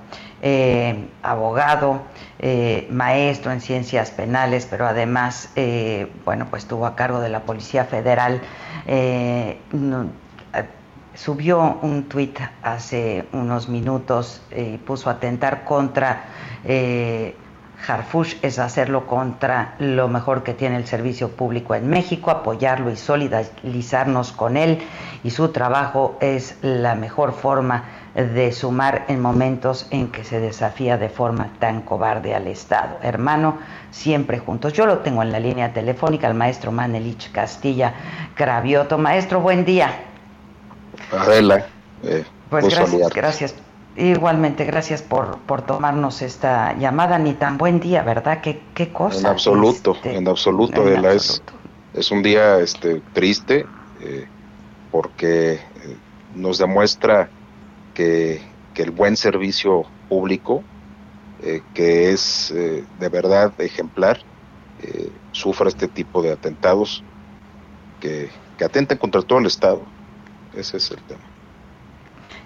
[0.46, 2.02] eh, abogado,
[2.38, 7.44] eh, maestro en ciencias penales, pero además, eh, bueno, pues estuvo a cargo de la
[7.44, 8.41] Policía Federal.
[11.16, 16.26] subió un tuit hace unos minutos y puso atentar contra
[17.88, 22.98] Harfush es hacerlo contra lo mejor que tiene el servicio público en México, apoyarlo y
[22.98, 24.80] solidarizarnos con él
[25.24, 30.97] y su trabajo es la mejor forma de sumar en momentos en que se desafía
[30.97, 32.97] de forma tan cobarde al Estado.
[33.01, 33.57] Hermano,
[33.91, 34.74] siempre juntos.
[34.74, 37.93] Yo lo tengo en la línea telefónica, al maestro Manelich Castilla
[38.36, 38.97] Cravioto.
[38.97, 40.05] Maestro, buen día.
[41.11, 41.66] Adela,
[42.03, 43.55] eh, pues gracias, gracias
[43.95, 47.20] Igualmente, gracias por, por tomarnos esta llamada.
[47.20, 48.41] Ni tan buen día, ¿verdad?
[48.41, 49.20] ¿Qué, qué cosa?
[49.20, 51.43] En absoluto, este, en absoluto, Es,
[51.93, 53.68] es un día este, triste
[54.01, 54.28] eh,
[54.91, 55.59] porque eh,
[56.34, 57.30] nos demuestra
[57.94, 58.41] que,
[58.74, 60.64] que, el buen servicio público,
[61.41, 64.20] eh, que es de verdad ejemplar,
[65.32, 67.04] sufre este tipo de atentados
[68.02, 69.82] que, que atentan contra todo el Estado.
[70.56, 71.22] Ese es el tema.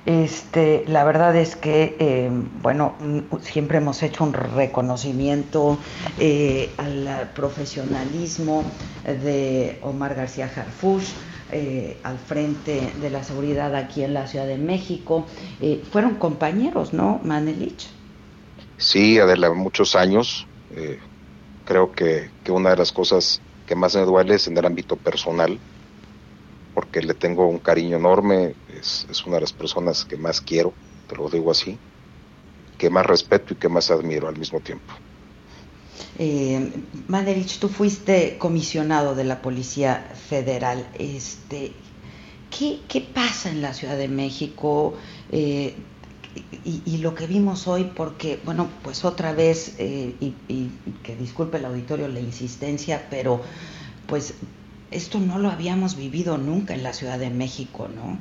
[0.08, 2.30] Este, la verdad es que, eh,
[2.62, 2.96] bueno,
[3.42, 5.78] siempre hemos hecho un reconocimiento
[6.18, 8.64] eh, al profesionalismo
[9.04, 11.10] de Omar García Harfush.
[11.52, 15.26] Eh, al frente de la seguridad aquí en la Ciudad de México.
[15.92, 17.88] fueron compañeros, ¿no, Manelich?
[18.78, 20.46] Sí, Adela, muchos años.
[21.66, 24.96] creo que, que, una de las cosas que más me duele es en el ámbito
[24.98, 25.58] personal
[26.78, 30.76] porque le tengo un cariño enorme, es, una de las personas que más quiero,
[31.08, 31.76] te lo digo así,
[32.78, 34.94] que más respeto y que más admiro al mismo tiempo.
[36.20, 36.72] Eh,
[37.08, 40.88] Manerich, tú fuiste comisionado de la Policía Federal.
[40.98, 41.74] Este,
[42.50, 44.96] ¿qué, pasa en la Ciudad de México?
[45.32, 45.76] Eh,
[46.64, 50.70] y, lo que vimos hoy, porque, bueno, pues otra vez, eh, y, y,
[51.02, 53.42] que disculpe el auditorio la insistencia, pero
[54.06, 54.36] pues
[54.92, 58.20] esto no lo habíamos vivido nunca en la Ciudad de México, ¿no?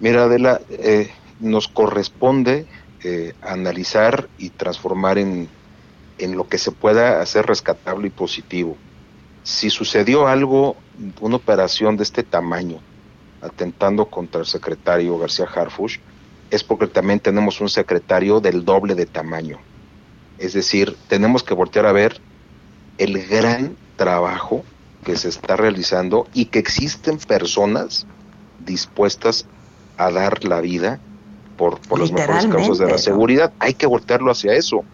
[0.00, 2.66] Mira, Adela, eh, nos corresponde
[3.40, 5.48] analizar y transformar en,
[6.24, 8.76] en lo que se pueda hacer rescatable y positivo.
[9.42, 10.76] Si sucedió algo,
[11.20, 12.80] una operación de este tamaño,
[13.40, 15.98] atentando contra el secretario García Harfush,
[16.50, 19.58] es porque también tenemos un secretario del doble de tamaño.
[20.38, 22.20] Es decir, tenemos que voltear a ver
[22.98, 24.64] el gran trabajo
[25.04, 28.06] que se está realizando y que existen personas
[28.64, 29.46] dispuestas
[29.96, 31.00] a dar la vida
[31.56, 33.52] por, por las mejores causas de la seguridad.
[33.58, 34.84] Hay que voltearlo hacia eso.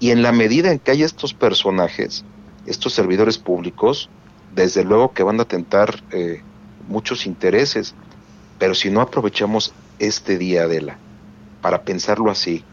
[0.00, 2.24] Y en la medida en que hay estos personajes,
[2.66, 4.08] estos servidores públicos,
[4.54, 6.42] desde luego que van a atentar eh,
[6.88, 7.94] muchos intereses.
[8.58, 10.98] Pero si no aprovechamos este día, Adela,
[11.60, 12.64] para pensarlo así,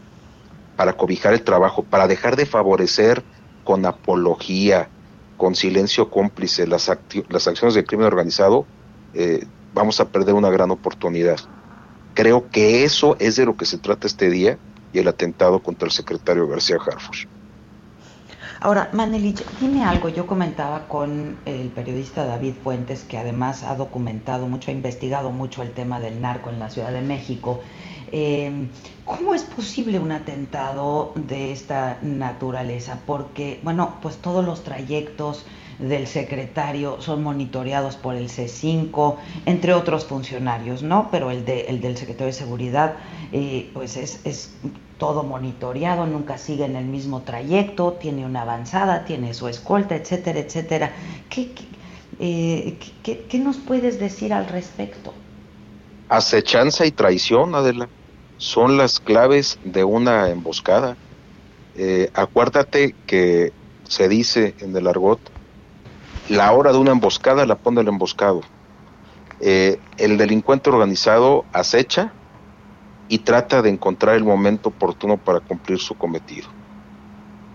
[0.76, 3.22] para cobijar el trabajo, para dejar de favorecer
[3.64, 4.88] con apología,
[5.36, 6.90] con silencio cómplice las,
[7.28, 8.66] las acciones del crimen organizado,
[9.14, 11.38] eh, vamos a perder una gran oportunidad.
[12.14, 14.58] Creo que eso es de lo que se trata este día
[14.92, 17.24] y el atentado contra el secretario García Harfush.
[18.60, 20.08] Ahora, Manelich, dime algo.
[20.08, 25.62] Yo comentaba con el periodista David Fuentes, que además ha documentado mucho, ha investigado mucho
[25.62, 27.60] el tema del narco en la Ciudad de México.
[28.10, 28.68] Eh,
[29.04, 32.98] ¿Cómo es posible un atentado de esta naturaleza?
[33.06, 35.46] Porque, bueno, pues todos los trayectos
[35.78, 39.14] del secretario son monitoreados por el C5,
[39.46, 41.08] entre otros funcionarios, ¿no?
[41.12, 42.96] Pero el, de, el del secretario de Seguridad,
[43.30, 44.52] eh, pues es, es
[44.98, 50.40] todo monitoreado, nunca sigue en el mismo trayecto, tiene una avanzada, tiene su escolta, etcétera,
[50.40, 50.92] etcétera.
[51.30, 51.64] ¿Qué, qué,
[52.18, 52.78] eh,
[53.28, 55.14] qué, nos puedes decir al respecto?
[56.08, 57.88] Acechanza y traición, Adela
[58.38, 60.96] son las claves de una emboscada.
[61.76, 63.52] Eh, acuérdate que
[63.84, 65.20] se dice en el argot,
[66.28, 68.40] la hora de una emboscada la pone el emboscado.
[69.40, 72.12] Eh, el delincuente organizado acecha
[73.08, 76.48] y trata de encontrar el momento oportuno para cumplir su cometido.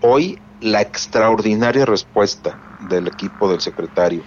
[0.02, 2.58] Hoy la extraordinaria respuesta
[2.88, 4.22] del equipo del secretario,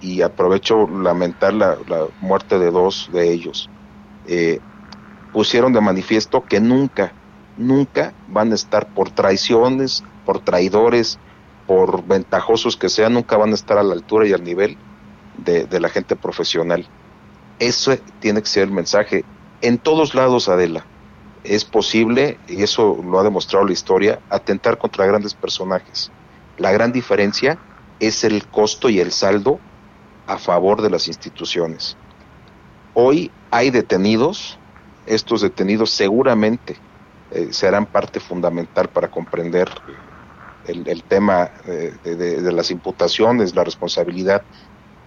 [0.00, 3.68] y aprovecho lamentar la, la muerte de dos de ellos,
[4.26, 4.60] eh,
[5.32, 7.12] pusieron de manifiesto que nunca,
[7.56, 11.18] nunca van a estar por traiciones, por traidores,
[11.66, 14.76] por ventajosos que sean, nunca van a estar a la altura y al nivel
[15.36, 16.86] de, de la gente profesional.
[17.58, 19.24] Eso tiene que ser el mensaje.
[19.62, 20.84] En todos lados, Adela,
[21.44, 26.10] es posible, y eso lo ha demostrado la historia, atentar contra grandes personajes.
[26.58, 27.58] La gran diferencia
[27.98, 29.58] es el costo y el saldo
[30.26, 31.96] a favor de las instituciones.
[32.94, 34.58] Hoy hay detenidos,
[35.06, 36.76] estos detenidos seguramente
[37.30, 39.70] eh, serán parte fundamental para comprender
[40.66, 44.42] el, tema eh, de, las imputaciones, la responsabilidad,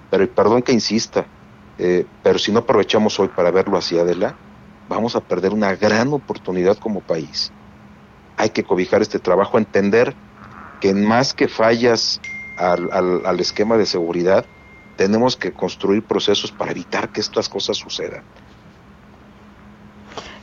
[0.10, 1.26] pero perdón que insista,
[1.78, 4.38] eh, pero si no aprovechamos hoy para verlo hacia adelante,
[4.90, 7.52] vamos a perder una gran oportunidad como país.
[8.38, 10.14] Hay que cobijar este trabajo, entender
[10.82, 12.20] que más que fallas
[12.58, 12.90] al,
[13.26, 14.46] al, esquema de seguridad,
[14.98, 18.24] tenemos que construir procesos para evitar que estas cosas sucedan.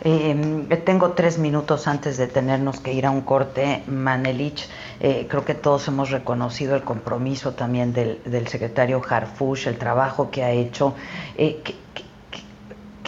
[0.02, 4.68] Eh, tengo tres minutos antes de tenernos que ir a un corte, Manelich.
[5.00, 10.30] Eh, creo que todos hemos reconocido el compromiso también del, del secretario Harfush, el trabajo
[10.30, 10.94] que ha hecho.
[11.36, 11.62] Eh,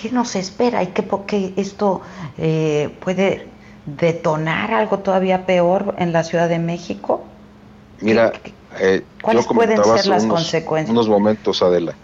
[0.03, 2.03] ¿qué nos espera y qué, qué esto
[2.37, 3.47] eh, puede
[3.87, 7.25] detonar algo todavía peor en la Ciudad de México?
[8.01, 8.33] Mira,
[8.81, 10.91] eh, ¿cuáles pueden ser las consecuencias?
[10.91, 11.95] Unos momentos, Adela.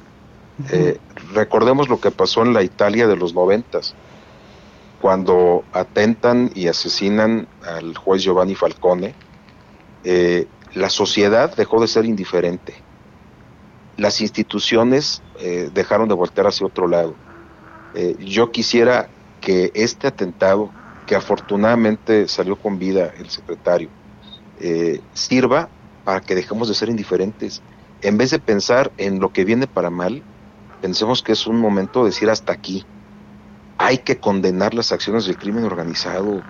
[0.71, 0.99] Eh,
[1.35, 3.95] recordemos lo que pasó en la Italia de los noventas,
[5.01, 9.15] cuando atentan y asesinan al juez Giovanni Falcone.
[10.75, 12.75] la sociedad dejó de ser indiferente.
[13.97, 15.23] Las instituciones
[15.73, 17.15] dejaron de voltear hacia otro lado
[17.95, 19.09] eh, yo quisiera
[19.41, 20.71] que este atentado,
[21.07, 23.89] que afortunadamente salió con vida el secretario,
[24.61, 25.69] eh, sirva
[26.05, 27.63] para que dejemos de ser indiferentes.
[28.03, 30.23] En vez de pensar en lo que viene para mal,
[30.81, 32.85] pensemos que es un momento de decir hasta aquí.
[33.79, 36.43] Hay que condenar las acciones del crimen organizado.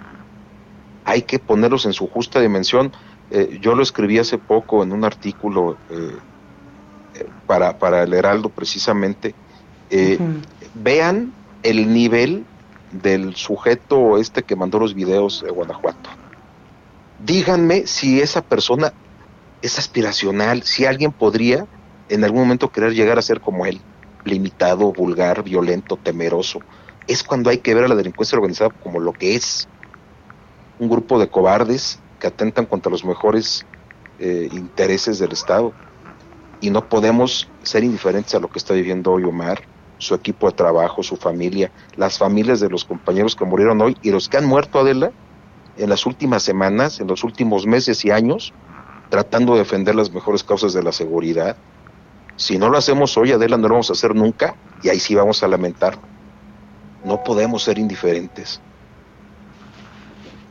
[1.04, 2.92] Hay que ponerlos en su justa dimensión.
[3.30, 5.76] Eh, yo lo escribí hace poco en un artículo
[7.46, 9.34] para, para el Heraldo precisamente.
[10.74, 11.32] Vean
[11.62, 12.44] el nivel
[12.92, 16.10] del sujeto este que mandó los videos de Guanajuato.
[17.24, 18.92] Díganme si esa persona
[19.60, 21.66] es aspiracional, si alguien podría
[22.08, 23.80] en algún momento querer llegar a ser como él,
[24.24, 26.60] limitado, vulgar, violento, temeroso.
[27.08, 29.68] Es cuando hay que ver a la delincuencia organizada como lo que es.
[30.78, 33.66] Un grupo de cobardes que atentan contra los mejores
[34.18, 35.72] eh, intereses del Estado.
[36.60, 39.62] Y no podemos ser indiferentes a lo que está viviendo hoy Omar,
[39.98, 44.10] su equipo de trabajo, su familia, las familias de los compañeros que murieron hoy y
[44.10, 45.12] los que han muerto, Adela,
[45.76, 48.52] en las últimas semanas, en los últimos meses y años,
[49.08, 51.56] tratando de defender las mejores causas de la seguridad.
[52.36, 55.14] Si no lo hacemos hoy, Adela, no lo vamos a hacer nunca y ahí sí
[55.14, 55.98] vamos a lamentar.
[57.04, 58.60] No podemos ser indiferentes.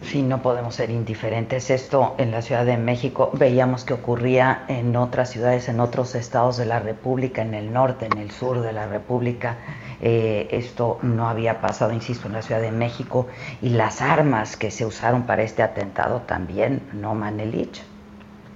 [0.04, 1.70] Sí, no podemos ser indiferentes.
[1.70, 6.56] Esto en la Ciudad de México veíamos que ocurría en otras ciudades, en otros estados
[6.58, 9.58] de la República, en el norte, en el sur de la República.
[10.00, 13.28] Eh, esto no había pasado, insisto, en la Ciudad de México.
[13.62, 17.82] Y las armas que se usaron para este atentado también, ¿no, Manelich?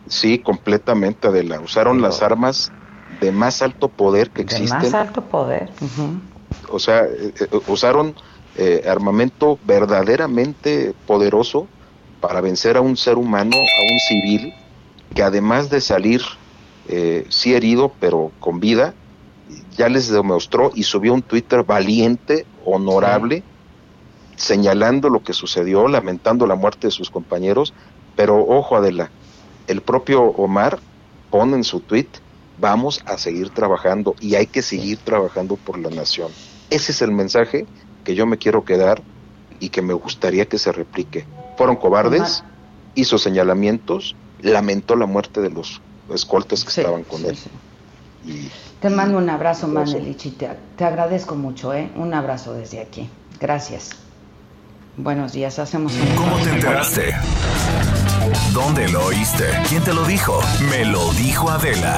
[0.08, 1.60] Sí, completamente, Adela.
[1.60, 2.72] Usaron las armas
[3.20, 4.80] de más alto poder que existen.
[4.80, 5.70] De más alto poder.
[6.72, 8.16] O sea, eh, eh, usaron
[8.58, 11.68] eh, armamento verdaderamente poderoso
[12.20, 14.54] para vencer a un ser humano, a un civil,
[15.16, 16.22] que además de salir
[16.90, 18.94] eh, sí herido, pero con vida,
[19.78, 23.44] ya les demostró y subió un Twitter valiente, honorable,
[24.36, 27.74] señalando lo que sucedió, lamentando la muerte de sus compañeros,
[28.18, 29.12] pero ojo Adela,
[29.68, 30.80] el propio Omar
[31.30, 32.08] pone en su tweet,
[32.60, 36.32] vamos a seguir trabajando y hay que seguir trabajando por la nación.
[36.72, 37.68] Ese es el mensaje
[38.06, 39.04] que yo me quiero quedar
[39.60, 41.26] y que me gustaría que se replique.
[41.58, 42.44] Fueron cobardes,
[42.96, 45.82] hizo señalamientos, lamentó la muerte de los
[46.14, 47.38] escoltas que estaban con él.
[48.80, 50.48] te mando un abrazo, Manelich, y te,
[50.84, 51.92] agradezco mucho, ¿eh?
[51.96, 53.10] Un abrazo desde aquí.
[53.40, 53.92] Gracias.
[54.96, 56.16] Buenos días, hacemos un...
[56.16, 57.14] ¿Cómo te enteraste?
[58.54, 59.46] ¿Dónde lo oíste?
[59.68, 60.40] ¿Quién te lo dijo?
[60.70, 61.98] Me lo dijo Adela.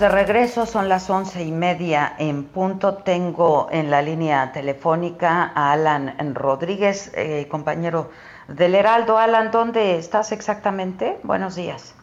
[0.00, 2.96] De regreso, son las once y media en punto.
[2.96, 8.10] Tengo en la línea telefónica a Alan Rodríguez, eh, compañero
[8.48, 9.16] del Heraldo.
[9.16, 11.16] Alan, ¿dónde estás exactamente?
[11.22, 11.94] Buenos días.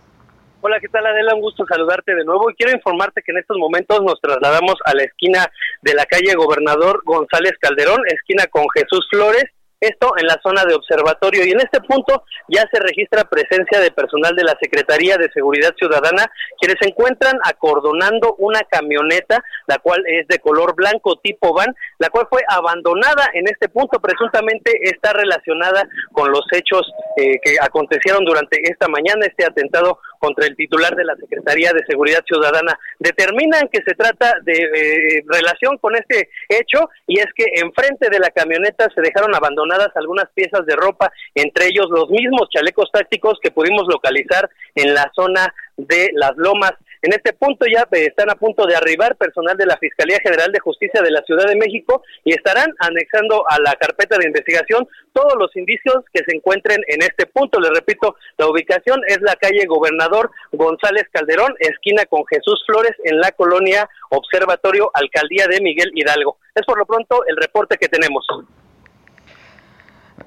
[0.61, 1.35] Hola, ¿qué tal Adela?
[1.35, 4.95] Un gusto saludarte de nuevo y quiero informarte que en estos momentos nos trasladamos a
[4.95, 5.51] la esquina
[5.81, 9.45] de la calle Gobernador González Calderón, esquina con Jesús Flores,
[9.83, 11.45] esto en la zona de observatorio.
[11.45, 15.73] Y en este punto ya se registra presencia de personal de la Secretaría de Seguridad
[15.77, 16.29] Ciudadana
[16.59, 22.09] quienes se encuentran acordonando una camioneta la cual es de color blanco tipo van, la
[22.09, 26.81] cual fue abandonada en este punto, presuntamente está relacionada con los hechos
[27.17, 31.85] eh, que acontecieron durante esta mañana, este atentado contra el titular de la Secretaría de
[31.85, 32.79] Seguridad Ciudadana.
[32.97, 38.19] Determinan que se trata de eh, relación con este hecho y es que enfrente de
[38.19, 43.37] la camioneta se dejaron abandonadas algunas piezas de ropa, entre ellos los mismos chalecos tácticos
[43.43, 46.71] que pudimos localizar en la zona de las lomas.
[47.03, 50.49] En este punto ya eh, están a punto de arribar personal de la Fiscalía General
[50.53, 54.87] de Justicia de la Ciudad de México y estarán anexando a la carpeta de investigación
[55.11, 57.59] todos los indicios que se encuentren en este punto.
[57.59, 63.19] Les repito, la ubicación es la calle Gobernador González Calderón, esquina con Jesús Flores, en
[63.19, 66.37] la colonia Observatorio Alcaldía de Miguel Hidalgo.
[66.55, 68.25] Es por lo pronto el reporte que tenemos.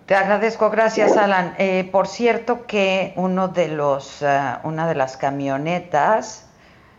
[0.04, 1.54] Te agradezco, gracias Alan.
[1.58, 6.45] Eh, por cierto que uno de los, eh, una de las camionetas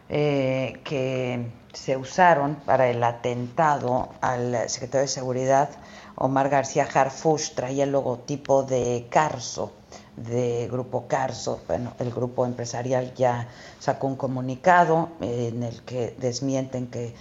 [0.09, 5.69] eh, que se usaron para el atentado al secretario de Seguridad,
[6.15, 9.71] Omar García Harfush, traía el logotipo de Carso,
[10.15, 11.61] de Grupo Carso.
[11.67, 13.47] Bueno, el grupo empresarial ya
[13.79, 17.13] sacó un comunicado en el que desmienten que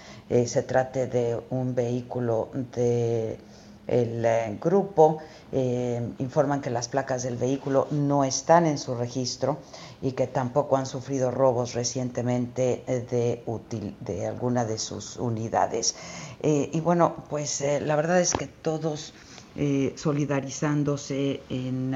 [0.47, 3.39] se trate de un vehículo de
[3.87, 5.19] el eh, grupo
[5.53, 9.59] eh, informan que las placas del vehículo no están en su registro
[10.03, 15.97] y que tampoco han sufrido robos recientemente eh, de, útil, de alguna de sus unidades.
[16.43, 19.15] y bueno, pues la verdad es que todos
[19.95, 21.95] solidarizándose en,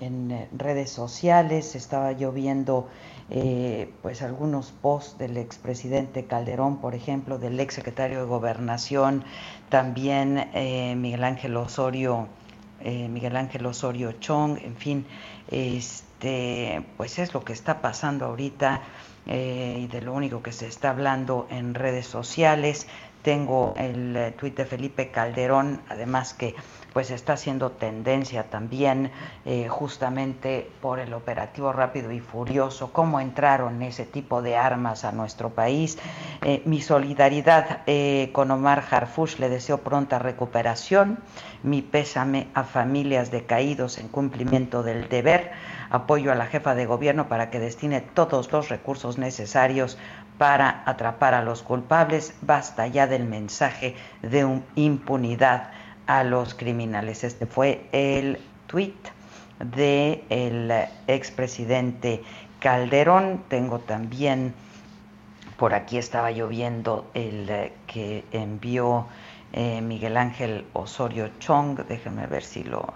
[0.00, 2.88] en, redes sociales, estaba lloviendo
[4.02, 9.24] pues algunos posts del expresidente Calderón, por ejemplo, del exsecretario de Gobernación,
[9.68, 12.28] también eh, Miguel Ángel Osorio,
[12.80, 15.06] eh, Miguel Ángel Osorio Chong, en fin,
[16.16, 18.80] este, pues es lo que está pasando ahorita
[19.26, 22.86] eh, y de lo único que se está hablando en redes sociales.
[23.20, 26.54] Tengo el tuit de Felipe Calderón, además que
[26.96, 29.10] pues está haciendo tendencia también
[29.44, 35.12] eh, justamente por el operativo rápido y furioso, cómo entraron ese tipo de armas a
[35.12, 35.98] nuestro país.
[36.40, 41.18] Eh, mi solidaridad eh, con Omar Harfush, le deseo pronta recuperación,
[41.62, 45.52] mi pésame a familias de caídos en cumplimiento del deber,
[45.96, 49.98] apoyo a la jefa de gobierno para que destine todos los recursos necesarios
[50.38, 55.70] para atrapar a los culpables, basta ya del mensaje de impunidad
[56.06, 57.24] a los criminales.
[57.24, 58.96] Este fue el tuit
[59.58, 60.72] del el
[61.06, 62.22] expresidente
[62.60, 63.42] Calderón.
[63.48, 64.54] Tengo también,
[65.56, 69.06] por aquí estaba lloviendo el que envió
[69.52, 72.92] eh, Miguel Ángel Osorio Chong, déjenme ver si lo,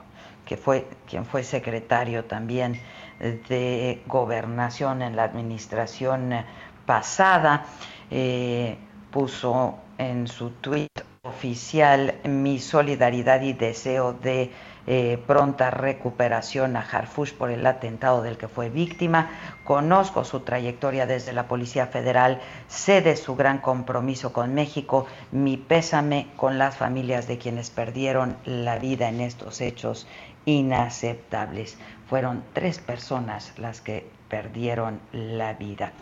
[0.51, 2.81] que fue, quien fue secretario también
[3.21, 6.45] de gobernación en la administración
[6.87, 7.67] pasada,
[8.11, 8.77] eh,
[9.13, 10.91] puso en su tuit
[11.23, 14.51] oficial mi solidaridad y deseo de
[14.87, 19.31] eh, pronta recuperación a Harfush por el atentado del que fue víctima.
[19.65, 25.59] Conozco su trayectoria desde la Policía Federal, sé de su gran compromiso con México, mi
[25.59, 30.07] pésame con las familias de quienes perdieron la vida en estos hechos
[30.45, 31.79] inaceptables.
[32.09, 35.93] Fueron tres personas las que perdieron la vida.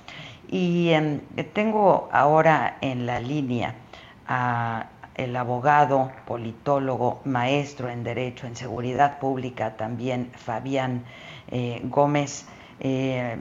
[0.48, 1.20] Y em,
[1.52, 3.74] tengo ahora en la línea
[4.26, 11.04] a el abogado, politólogo, maestro en Derecho, en Seguridad Pública también, Fabián
[11.48, 12.46] eh, Gómez.
[12.78, 13.36] Eh,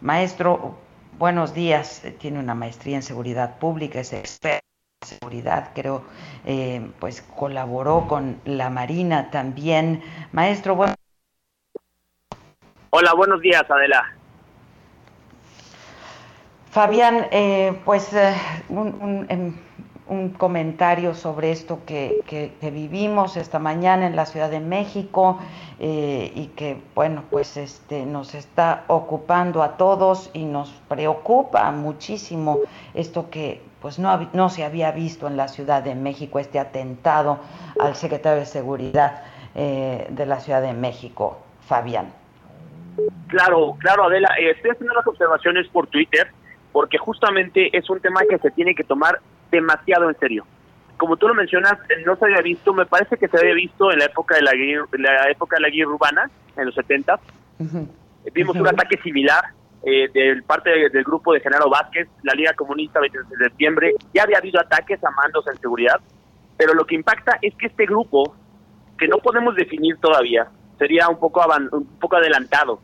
[0.00, 0.76] maestro,
[1.18, 4.65] buenos días, tiene una maestría en Seguridad Pública, es experto
[5.04, 6.04] seguridad, creo,
[6.44, 10.02] eh, pues colaboró con la Marina también.
[10.32, 10.94] Maestro, bueno.
[12.90, 14.12] Hola, buenos días, Adela.
[16.70, 17.28] Fabián,
[17.84, 18.10] pues
[18.68, 19.54] un, em,
[20.08, 25.38] un comentario sobre esto que, que, vivimos esta mañana en la Ciudad de México
[25.80, 32.60] eh, y que, bueno, pues este, nos está ocupando a todos y nos preocupa muchísimo
[32.94, 37.38] esto que pues no, no se había visto en la Ciudad de México, este atentado
[37.78, 39.22] al secretario de Seguridad
[39.54, 42.12] eh, de la Ciudad de México, Fabián.
[43.28, 46.26] Claro, claro, Adela, eh, estoy haciendo las observaciones por Twitter
[46.72, 49.20] porque justamente es un tema que se tiene que tomar
[49.52, 50.44] demasiado en serio.
[50.96, 54.00] Como tú lo mencionas, no se había visto, me parece que se había visto en
[54.00, 54.50] la época de la
[54.98, 57.20] la época de la guerra urbana, en los 70.
[58.34, 59.44] Vimos un ataque similar
[59.88, 63.94] eh, del parte del grupo de Genaro Vázquez, la Liga Comunista 23 de septiembre.
[64.12, 66.00] Ya había habido ataques a mandos en seguridad,
[66.56, 68.34] pero lo que impacta es que este grupo,
[68.98, 71.40] que no podemos definir todavía, sería un poco,
[71.70, 72.80] un poco adelantado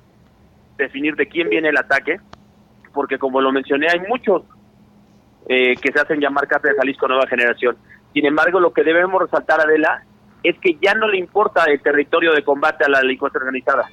[0.78, 2.20] definir de quién viene el ataque,
[2.94, 4.44] porque como lo mencioné, hay muchos
[5.48, 7.76] eh, que se hacen llamar Cártel de Jalisco Nueva Generación.
[8.12, 10.04] Sin embargo, lo que debemos resaltar, Adela,
[10.44, 13.88] es que ya no le importa el territorio de combate a la delincuencia organizada.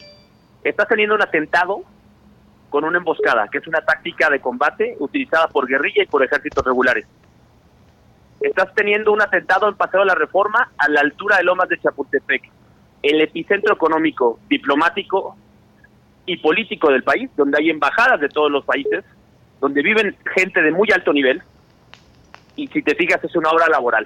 [0.64, 1.82] Está teniendo un atentado
[2.70, 6.64] con una emboscada, que es una táctica de combate utilizada por guerrilla y por ejércitos
[6.64, 7.06] regulares.
[8.42, 11.80] Estás teniendo un atentado en Paseo de la Reforma a la altura de Lomas de
[11.80, 12.50] Chapultepec,
[13.04, 15.36] el epicentro económico, diplomático
[16.26, 19.04] y político del país, donde hay embajadas de todos los países,
[19.60, 21.42] donde viven gente de muy alto nivel,
[22.56, 24.06] y si te fijas es una obra laboral.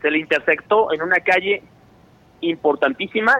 [0.00, 1.62] Se le intersectó en una calle
[2.40, 3.34] importantísima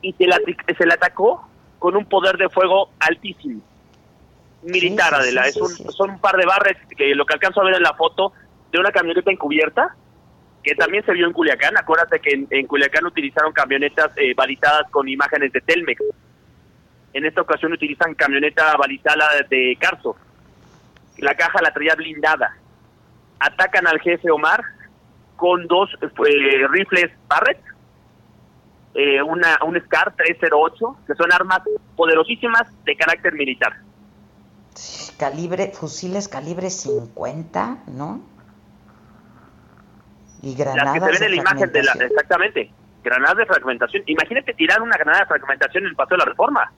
[0.00, 0.38] y se la,
[0.78, 1.48] se le atacó
[1.84, 3.60] con un poder de fuego altísimo.
[4.62, 5.42] Militar, Adela.
[5.42, 7.92] es un, son un par de barres que lo que alcanzo a ver en la
[7.92, 8.32] foto
[8.72, 9.94] de una camioneta encubierta
[10.62, 11.76] que también se vio en Culiacán.
[11.76, 16.02] Acuérdate que en, Culiacán utilizaron camionetas eh, balizadas con imágenes de Telmex.
[17.12, 20.16] En esta ocasión utilizan camioneta balizada de Carso.
[21.18, 22.56] La caja la traía blindada.
[23.40, 24.64] Atacan al jefe Omar
[25.36, 27.60] con dos eh, rifles Barrett,
[28.94, 31.60] eh, una, un SCAR 308, que son armas
[31.96, 33.74] poderosísimas de carácter militar.
[35.18, 38.22] Calibre, fusiles calibre 50, ¿no?
[40.42, 42.70] Y granadas Las que se ven en la imagen de la, exactamente,
[43.02, 44.02] granadas de fragmentación.
[44.06, 46.72] Imagínate tirar una granada de fragmentación en el paso de la reforma.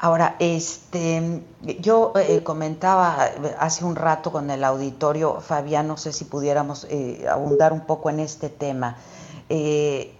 [0.00, 1.42] Ahora, este,
[1.80, 7.26] yo eh, comentaba hace un rato con el auditorio, Fabián, no sé si pudiéramos eh,
[7.28, 8.96] abundar un poco en este tema.
[9.48, 10.14] Eh,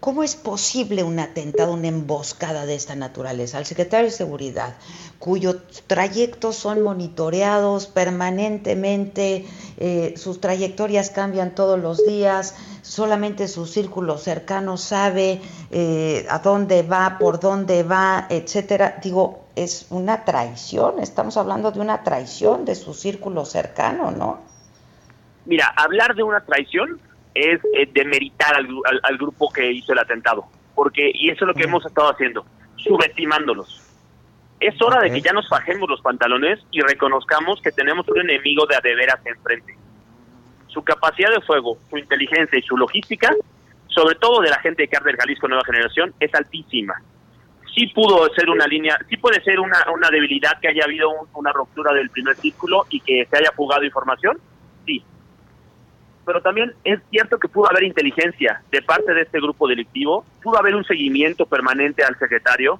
[0.00, 3.58] ¿Cómo es posible un atentado, una emboscada de esta naturaleza?
[3.58, 4.76] Al secretario de Seguridad,
[5.18, 5.56] cuyos
[5.88, 9.46] trayectos son monitoreados permanentemente,
[9.78, 15.40] eh, sus trayectorias cambian todos los días, solamente su círculo cercano sabe
[15.72, 19.00] eh, a dónde va, por dónde va, etcétera.
[19.02, 24.38] Digo, es una traición, estamos hablando de una traición de su círculo cercano, ¿no?
[25.44, 27.00] Mira, hablar de una traición
[27.40, 28.68] es eh, demeritar al,
[29.02, 30.44] al, grupo que hizo el atentado.
[30.74, 32.44] Porque, y eso es lo que hemos estado haciendo,
[32.76, 33.86] subestimándolos.
[34.60, 38.66] Es hora de que ya nos bajemos los pantalones y reconozcamos que tenemos un enemigo
[38.66, 39.74] de adeveras enfrente.
[40.68, 43.34] Su capacidad de fuego, su inteligencia y su logística,
[43.88, 46.94] sobre todo de la gente de Cártel Jalisco Nueva Generación, es altísima.
[47.74, 51.52] Sí pudo ser una línea, sí puede ser una, una debilidad que haya habido una
[51.52, 54.38] ruptura del primer círculo y que se haya fugado información,
[54.84, 55.02] sí,
[56.30, 60.60] pero también es cierto que pudo haber inteligencia de parte de este grupo delictivo, pudo
[60.60, 62.78] haber un seguimiento permanente al secretario,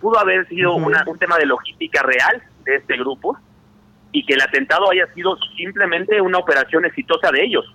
[0.00, 3.38] pudo haber sido un tema de logística real de este grupo
[4.10, 7.72] y que el atentado haya sido simplemente una operación exitosa de ellos.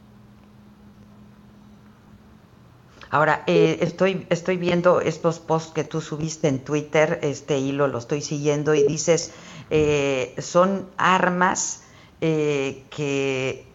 [3.09, 7.99] Ahora, eh, estoy, estoy viendo estos posts que tú subiste en Twitter, este hilo lo
[7.99, 9.33] estoy siguiendo y dices,
[9.69, 11.87] eh, son armas
[12.19, 13.65] eh, que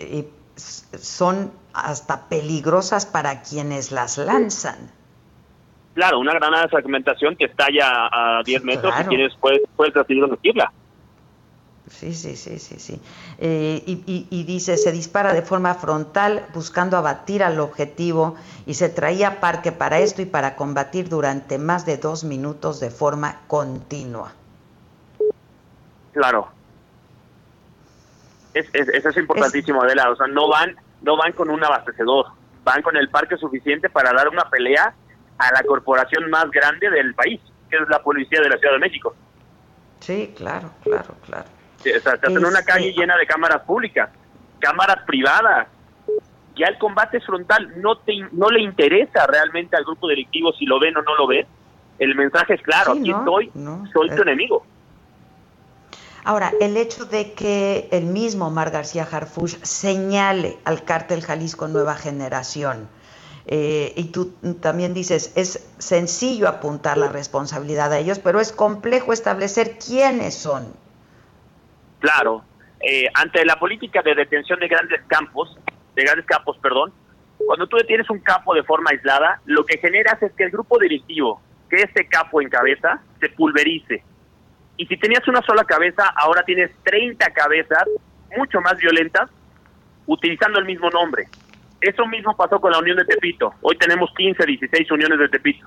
[0.00, 4.90] eh, son hasta peligrosas para quienes las lanzan.
[5.94, 10.72] Claro, una granada de fragmentación que estalla a 10 metros y quienes puedes, puedes recibirla.
[11.88, 13.00] Sí, sí, sí, sí, sí.
[13.38, 18.88] Eh, y, y, dice, se dispara de forma frontal buscando abatir al objetivo y se
[18.88, 24.32] traía parque para esto y para combatir durante más de dos minutos de forma continua.
[26.12, 26.48] Claro,
[28.54, 30.10] es, eso es importantísimo, Adela.
[30.10, 32.26] O sea, no van, no van con un abastecedor,
[32.62, 34.94] van con el parque suficiente para dar una pelea
[35.38, 38.80] a la corporación más grande del país, que es la policía de la Ciudad de
[38.80, 39.14] México.
[40.00, 41.46] Sí, claro, claro, claro.
[41.78, 44.10] o sea, estás en una calle llena de cámaras públicas,
[44.60, 45.68] cámaras privadas.
[46.56, 50.78] Ya el combate frontal no te, no le interesa realmente al grupo delictivo si lo
[50.78, 51.46] ven o no lo ven.
[51.98, 53.50] El mensaje es claro, aquí estoy,
[53.92, 54.64] soy tu enemigo.
[56.24, 61.96] Ahora, el hecho de que el mismo Omar García Harfush señale al cártel Jalisco Nueva
[61.96, 62.88] Generación,
[63.46, 64.32] eh, y tú
[64.62, 70.72] también dices, es sencillo apuntar la responsabilidad a ellos, pero es complejo establecer quiénes son.
[72.00, 72.42] Claro,
[72.80, 75.58] eh, ante la política de detención de grandes campos,
[75.94, 76.92] de grandes campos, perdón,
[77.36, 80.78] cuando tú detienes un campo de forma aislada, lo que generas es que el grupo
[80.78, 84.02] directivo que este capo en cabeza se pulverice.
[84.76, 87.84] Y si tenías una sola cabeza, ahora tienes 30 cabezas
[88.36, 89.30] mucho más violentas
[90.06, 91.28] utilizando el mismo nombre.
[91.80, 93.54] Eso mismo pasó con la Unión de Tepito.
[93.60, 95.66] Hoy tenemos 15, 16 uniones de Tepito.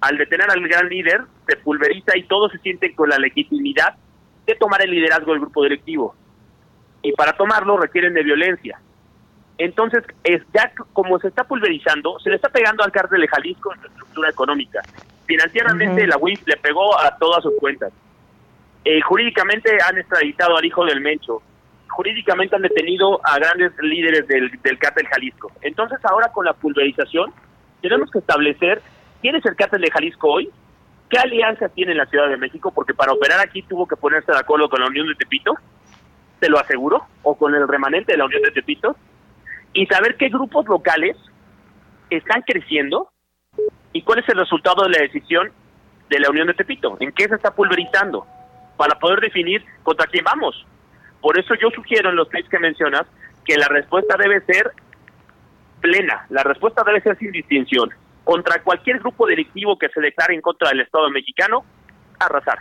[0.00, 3.94] Al detener al gran líder, se pulveriza y todos se sienten con la legitimidad
[4.46, 6.14] de tomar el liderazgo del grupo directivo.
[7.02, 8.80] Y para tomarlo requieren de violencia.
[9.58, 13.72] Entonces, es ya como se está pulverizando, se le está pegando al cártel de Jalisco
[13.72, 14.82] en su estructura económica.
[15.26, 17.92] Financieramente, la UIF le pegó a todas sus cuentas.
[18.88, 21.42] Eh, jurídicamente han extraditado al hijo del Mencho.
[21.88, 25.50] Jurídicamente han detenido a grandes líderes del, del cártel Jalisco.
[25.60, 27.32] Entonces, ahora con la pulverización,
[27.82, 28.80] tenemos que establecer
[29.20, 30.50] quién es el cártel de Jalisco hoy,
[31.10, 34.30] qué alianza tiene en la Ciudad de México, porque para operar aquí tuvo que ponerse
[34.30, 35.54] de acuerdo con la Unión de Tepito,
[36.38, 38.94] te lo aseguro, o con el remanente de la Unión de Tepito,
[39.72, 41.16] y saber qué grupos locales
[42.08, 43.10] están creciendo
[43.92, 45.50] y cuál es el resultado de la decisión
[46.08, 48.28] de la Unión de Tepito, en qué se está pulverizando,
[48.76, 50.66] para poder definir contra quién vamos.
[51.20, 53.06] Por eso yo sugiero en los tweets que mencionas
[53.44, 54.72] que la respuesta debe ser
[55.80, 57.90] plena, la respuesta debe ser sin distinción.
[58.24, 61.64] Contra cualquier grupo delictivo que se declare en contra del Estado mexicano,
[62.18, 62.58] arrasar.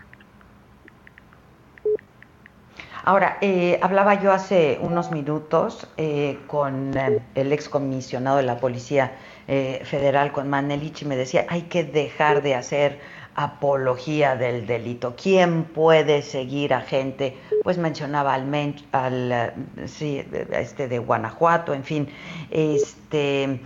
[3.03, 9.13] Ahora, eh, hablaba yo hace unos minutos eh, con eh, el excomisionado de la Policía
[9.47, 12.99] Federal, con Manelich, y me decía, hay que dejar de hacer
[13.35, 15.15] apología del delito.
[15.21, 17.37] ¿Quién puede seguir a gente?
[17.63, 19.53] Pues mencionaba al, al
[19.85, 22.09] sí, este de Guanajuato, en fin,
[22.49, 23.59] este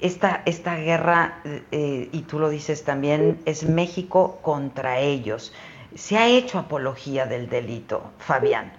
[0.00, 5.52] esta, esta guerra, y tú lo dices también, es México contra ellos
[5.94, 8.72] se ha hecho apología del delito, Fabián.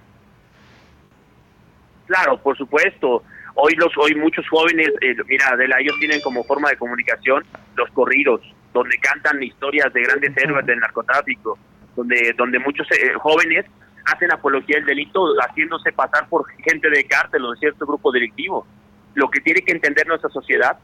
[2.05, 3.23] Claro, por supuesto.
[3.55, 7.43] Hoy los hoy muchos jóvenes, eh, mira, Adela, ellos tienen como forma de comunicación
[7.75, 8.41] los corridos,
[8.73, 11.57] donde cantan historias de grandes héroes del narcotráfico,
[11.95, 13.65] donde donde muchos eh, jóvenes
[14.05, 18.65] hacen apología del delito haciéndose pasar por gente de cártel o de cierto grupo delictivo.
[19.13, 20.77] Lo que tiene que entender nuestra sociedad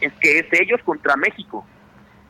[0.00, 1.66] es que es ellos contra México.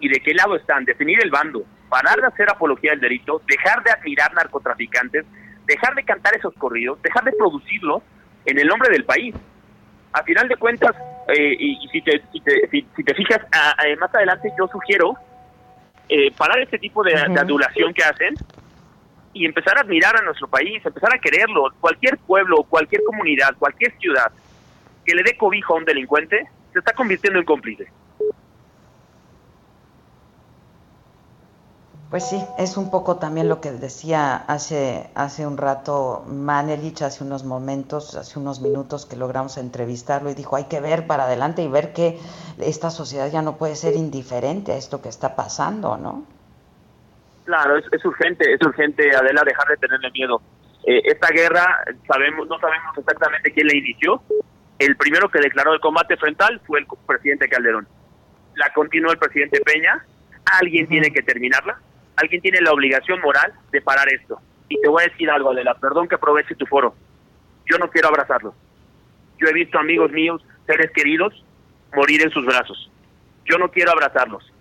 [0.00, 0.84] ¿Y de qué lado están?
[0.84, 5.24] Definir el bando parar de hacer apología del delito, dejar de admirar narcotraficantes,
[5.66, 8.02] dejar de cantar esos corridos, dejar de producirlos
[8.44, 9.34] en el nombre del país.
[10.18, 10.96] A final de cuentas,
[11.28, 12.40] eh, y, si, te, si,
[13.04, 13.40] te, fijas,
[14.00, 15.14] más adelante yo sugiero
[16.08, 18.34] eh, parar este tipo de, adulación que hacen
[19.32, 21.72] y empezar a admirar a nuestro país, empezar a quererlo.
[21.80, 24.32] Cualquier pueblo, cualquier comunidad, cualquier ciudad
[25.04, 27.86] que le dé cobijo a un delincuente, se está convirtiendo en cómplice.
[32.10, 37.22] Pues sí, es un poco también lo que decía hace, hace un rato Manelich, hace
[37.22, 41.62] unos momentos, hace unos minutos que logramos entrevistarlo y dijo, hay que ver para adelante
[41.62, 42.18] y ver que
[42.58, 46.24] esta sociedad ya no puede ser indiferente a esto que está pasando, ¿no?
[47.44, 50.40] Claro, es, urgente, es urgente, Adela, dejar de tenerle miedo.
[50.86, 54.22] Eh, esta guerra, sabemos no sabemos exactamente quién la inició.
[54.78, 57.86] El primero que declaró el combate frontal fue el presidente Calderón.
[58.54, 60.06] La continuó el presidente Peña.
[60.58, 61.78] Alguien tiene que terminarla
[62.18, 64.40] alguien tiene la obligación moral de parar esto.
[64.68, 66.94] Y te voy a decir algo, Adela, perdón que aproveche tu foro.
[67.70, 68.54] Yo no quiero abrazarlos.
[69.38, 71.44] Yo he visto amigos míos, seres queridos,
[71.94, 72.90] morir en sus brazos.
[73.44, 74.52] Yo no quiero abrazarlos.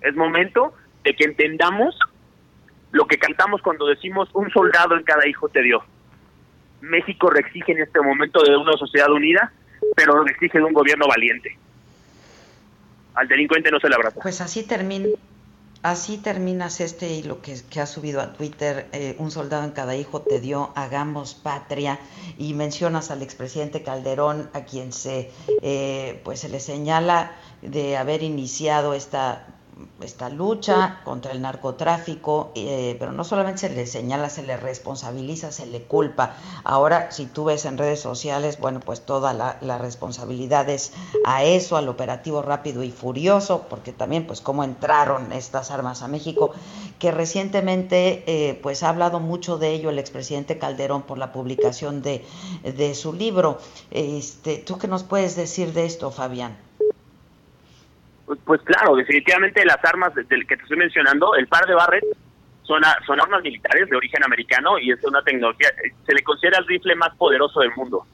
[0.00, 1.98] Es momento de que entendamos
[2.92, 5.82] lo que cantamos cuando decimos un soldado en cada hijo te dio.
[6.80, 9.52] México exige en este momento de una sociedad unida,
[9.96, 11.58] pero exige de un gobierno valiente.
[13.14, 14.20] Al delincuente no se le abraza.
[14.20, 15.08] Pues así termina
[15.82, 19.94] Así terminas este hilo que, que ha subido a Twitter, eh, un soldado en cada
[19.94, 22.00] hijo te dio, hagamos patria,
[22.36, 25.30] y mencionas al expresidente Calderón, a quien se,
[25.62, 27.32] eh, pues se le señala
[27.62, 29.46] de haber iniciado esta
[30.00, 35.52] esta lucha contra el narcotráfico, eh, pero no solamente se le señala, se le responsabiliza,
[35.52, 36.36] se le culpa.
[36.64, 40.92] Ahora, si tú ves en redes sociales, bueno, pues toda la, responsabilidad es
[41.24, 46.08] a eso, al operativo rápido y furioso, porque también, pues, cómo entraron estas armas a
[46.08, 46.52] México,
[46.98, 52.02] que recientemente, eh, pues, ha hablado mucho de ello el expresidente Calderón por la publicación
[52.02, 52.24] de,
[52.62, 53.58] de su libro.
[53.90, 56.67] Este, ¿Tú qué nos puedes decir de esto, Fabián?
[58.44, 62.04] Pues, claro, definitivamente las armas del que te estoy mencionando, el par de Barrett,
[62.62, 65.70] son, armas militares de origen americano y es una tecnología,
[66.06, 68.06] se le considera el rifle más poderoso del mundo.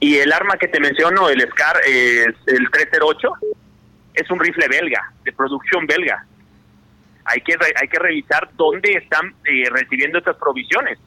[0.00, 3.32] Y el arma que te menciono, el SCAR, el 308,
[4.12, 6.26] es un rifle belga, de producción belga.
[7.24, 10.98] Hay que, hay que revisar dónde están eh, recibiendo estas provisiones,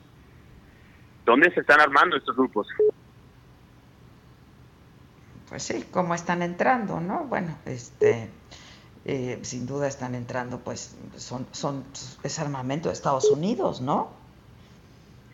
[1.26, 2.68] dónde se están armando estos grupos
[5.50, 7.26] pues sí, cómo están entrando, ¿no?
[7.26, 8.30] Bueno, este,
[9.06, 11.86] eh, sin duda están entrando, pues son, son
[12.24, 14.12] es armamento de Estados Unidos, ¿no?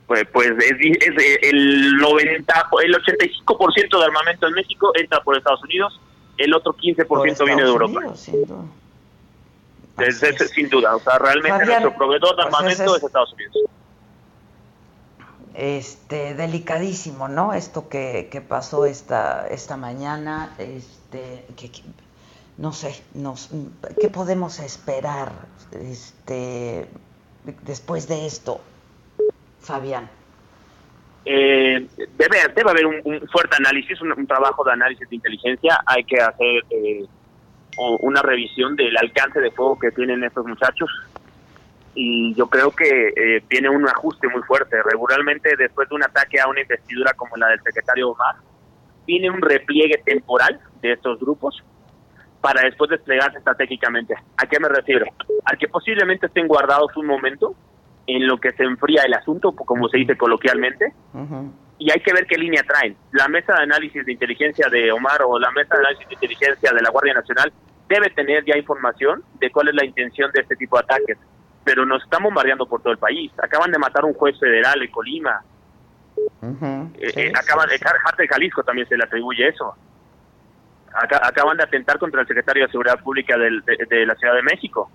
[0.06, 5.64] Pues, pues es, es el 90, el 85% de armamento en México entra por Estados
[5.64, 6.00] Unidos,
[6.38, 8.16] el otro 15% viene de Europa.
[8.16, 8.66] sin duda.
[10.54, 13.58] sin duda, o sea, realmente nuestro proveedor de pues armamento es, Estados Unidos.
[15.54, 17.54] Este, delicadísimo, ¿no?
[17.54, 21.70] Esto que, que pasó esta, esta mañana, este, que,
[22.58, 23.52] no sé, nos,
[24.02, 25.32] ¿qué podemos esperar
[25.72, 26.88] este,
[27.64, 28.62] después de esto,
[29.60, 30.10] Fabián?
[31.26, 35.80] Eh, debe, debe haber un, fuerte análisis, un, trabajo de análisis de inteligencia.
[35.86, 37.06] Hay que hacer eh,
[37.78, 40.90] una revisión del alcance de fuego que tienen estos muchachos.
[41.96, 44.82] Y yo creo que eh, tiene un ajuste muy fuerte.
[44.84, 48.36] Regularmente, después de un ataque a una investidura como la del secretario Omar,
[49.06, 51.64] tiene un repliegue temporal de estos grupos
[52.42, 54.16] para después desplegarse estratégicamente.
[54.38, 55.06] ¿A qué me refiero?
[55.46, 57.56] A que posiblemente estén guardados un momento
[58.06, 60.94] en lo que se enfría el asunto, como se dice coloquialmente,
[61.80, 62.98] y hay que ver qué línea traen.
[63.12, 66.72] La mesa de análisis de inteligencia de Omar o la mesa de análisis de inteligencia
[66.74, 67.54] de la Guardia Nacional
[67.88, 71.18] debe tener ya información de cuál es la intención de este tipo de ataques,
[71.64, 73.32] pero nos están bombardeando por todo el país.
[73.42, 75.42] Acaban de matar a un juez federal en Colima.
[76.42, 76.88] Uh
[77.36, 77.80] acaban de
[78.18, 79.76] de Jalisco también se le atribuye eso
[80.94, 84.90] acaban de atentar contra el secretario de Seguridad Pública de, la Ciudad de México.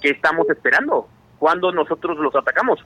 [0.00, 1.08] ¿Qué estamos esperando?
[1.38, 2.84] ¿Cuándo nosotros los atacamos?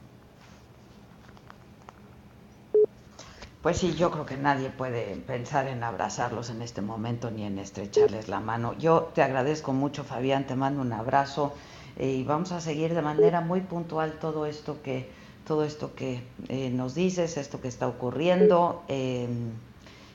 [3.62, 7.58] Pues sí, yo creo que nadie puede pensar en abrazarlos en este momento ni en
[7.58, 8.74] estrecharles la mano.
[8.78, 11.54] Yo te agradezco mucho, Fabián, te mando un abrazo
[11.98, 15.08] eh, y vamos a seguir de manera muy puntual todo esto que
[15.46, 18.82] todo esto que eh, nos dices, esto que está ocurriendo.
[18.88, 19.28] Eh,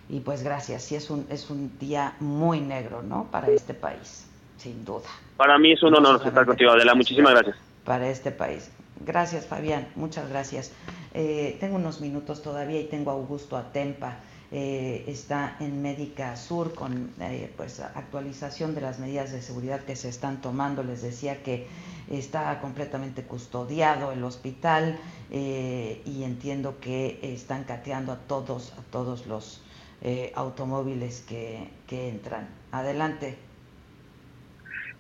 [0.10, 3.26] y pues gracias, sí es un, es un día muy negro, ¿no?
[3.26, 4.26] Para este país,
[4.58, 5.08] sin duda.
[5.38, 6.96] Para mí es un honor estar contigo, Adela.
[6.96, 7.58] Muchísimas gracias.
[7.86, 8.72] Para este país.
[9.06, 9.88] Gracias, Fabián.
[9.96, 10.72] Muchas gracias.
[11.14, 14.18] Eh, tengo unos minutos todavía y tengo a Augusto Atempa.
[14.52, 19.96] Eh, está en Médica Sur con eh, pues actualización de las medidas de seguridad que
[19.96, 20.84] se están tomando.
[20.84, 21.68] Les decía que
[22.10, 24.98] está completamente custodiado el hospital
[25.32, 29.62] y entiendo que están cateando a todos, a todos los
[30.02, 32.48] eh, automóviles que, que entran.
[32.72, 33.38] Adelante.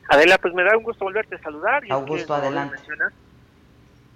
[0.09, 1.85] Adela, pues me da un gusto volverte a saludar.
[1.85, 2.77] Y Augusto, adelante.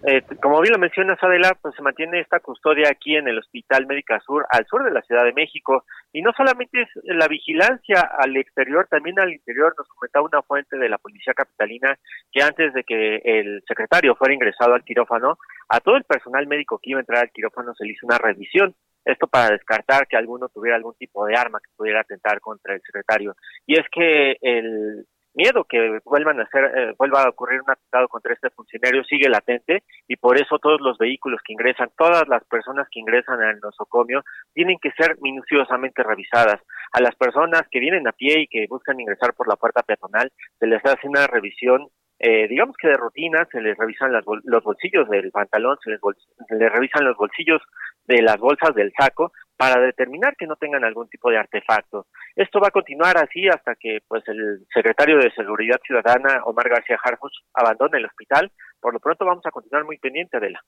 [0.06, 3.86] Eh, como bien lo mencionas, Adela, pues se mantiene esta custodia aquí en el Hospital
[3.86, 5.86] Médica Sur, al sur de la Ciudad de México.
[6.12, 9.74] Y no solamente es la vigilancia al exterior, también al interior.
[9.78, 11.98] Nos comentaba una fuente de la Policía Capitalina
[12.34, 15.38] que antes de que el secretario fuera ingresado al quirófano,
[15.70, 18.18] a todo el personal médico que iba a entrar al quirófano se le hizo una
[18.18, 18.76] revisión.
[19.06, 22.82] Esto para descartar que alguno tuviera algún tipo de arma que pudiera atentar contra el
[22.82, 23.36] secretario.
[23.66, 28.08] Y es que el miedo que vuelvan a hacer, eh, vuelva a ocurrir un atentado
[28.08, 32.44] contra este funcionario sigue latente y por eso todos los vehículos que ingresan, todas las
[32.46, 34.24] personas que ingresan al nosocomio
[34.54, 36.62] tienen que ser minuciosamente revisadas.
[36.92, 40.32] A las personas que vienen a pie y que buscan ingresar por la puerta peatonal
[40.60, 41.88] se les hace una revisión
[42.20, 46.00] eh, digamos que de rutina se les revisan los bolsillos del pantalón, se les,
[46.48, 47.62] se les revisan los bolsillos
[48.06, 49.34] de las bolsas del saco
[49.64, 52.08] para determinar que no tengan algún tipo de artefacto.
[52.36, 57.00] Esto va a continuar así hasta que pues el secretario de Seguridad Ciudadana, Omar García
[57.02, 58.52] Harfus, abandone el hospital.
[58.82, 60.62] Por lo pronto vamos a continuar muy pendiente de la.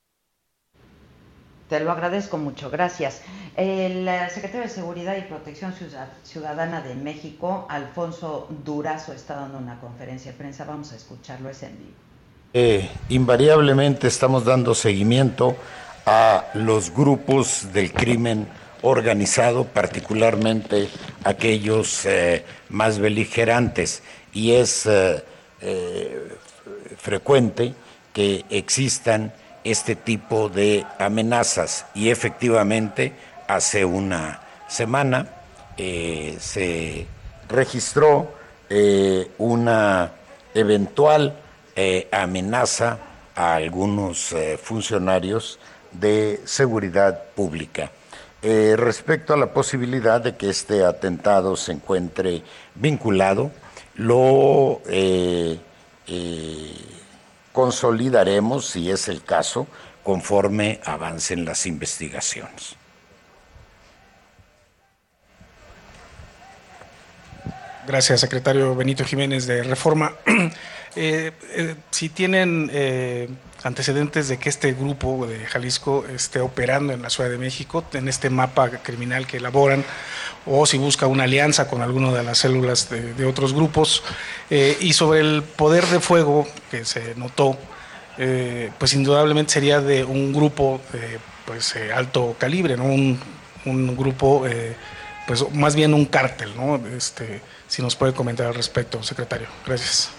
[1.68, 3.22] Te lo agradezco mucho, gracias.
[3.54, 5.74] El eh, secretario de Seguridad y Protección
[6.22, 10.64] Ciudadana de México, Alfonso Durazo, está dando una conferencia de prensa.
[10.64, 11.96] Vamos a escucharlo, es en vivo.
[12.54, 15.54] Eh, invariablemente estamos dando seguimiento
[16.06, 18.48] a los grupos del crimen
[18.82, 20.88] organizado, particularmente
[21.24, 25.22] aquellos eh, más beligerantes, y es eh,
[25.60, 26.28] eh,
[26.98, 27.74] frecuente
[28.12, 29.32] que existan
[29.64, 31.86] este tipo de amenazas.
[31.94, 33.12] Y efectivamente,
[33.48, 35.28] hace una semana
[35.76, 37.06] se
[37.48, 38.32] registró
[39.38, 40.12] una
[40.54, 41.36] eventual
[42.10, 42.98] amenaza
[43.34, 45.58] a algunos funcionarios
[45.92, 47.90] de seguridad pública.
[48.42, 52.42] Eh, respecto a la posibilidad de que este atentado se encuentre
[52.74, 53.50] vinculado,
[53.94, 55.58] lo eh,
[56.06, 56.74] eh,
[57.52, 59.66] consolidaremos, si es el caso,
[60.02, 62.76] conforme avancen las investigaciones.
[67.86, 70.12] Gracias, secretario Benito Jiménez de Reforma.
[71.90, 72.70] si tienen
[73.66, 78.08] antecedentes de que este grupo de Jalisco esté operando en la Ciudad de México, en
[78.08, 79.84] este mapa criminal que elaboran,
[80.46, 84.02] o si busca una alianza con alguno de las células de, otros grupos,
[84.50, 87.58] eh, y sobre el poder de fuego que se notó,
[88.18, 92.84] eh, pues indudablemente sería de un grupo de pues, eh, alto calibre, ¿no?
[92.84, 93.18] un,
[93.64, 94.46] un grupo,
[95.26, 96.76] pues más bien un cártel, ¿no?
[96.96, 99.48] Este, si nos puede comentar al respecto, secretario.
[99.66, 100.10] Gracias.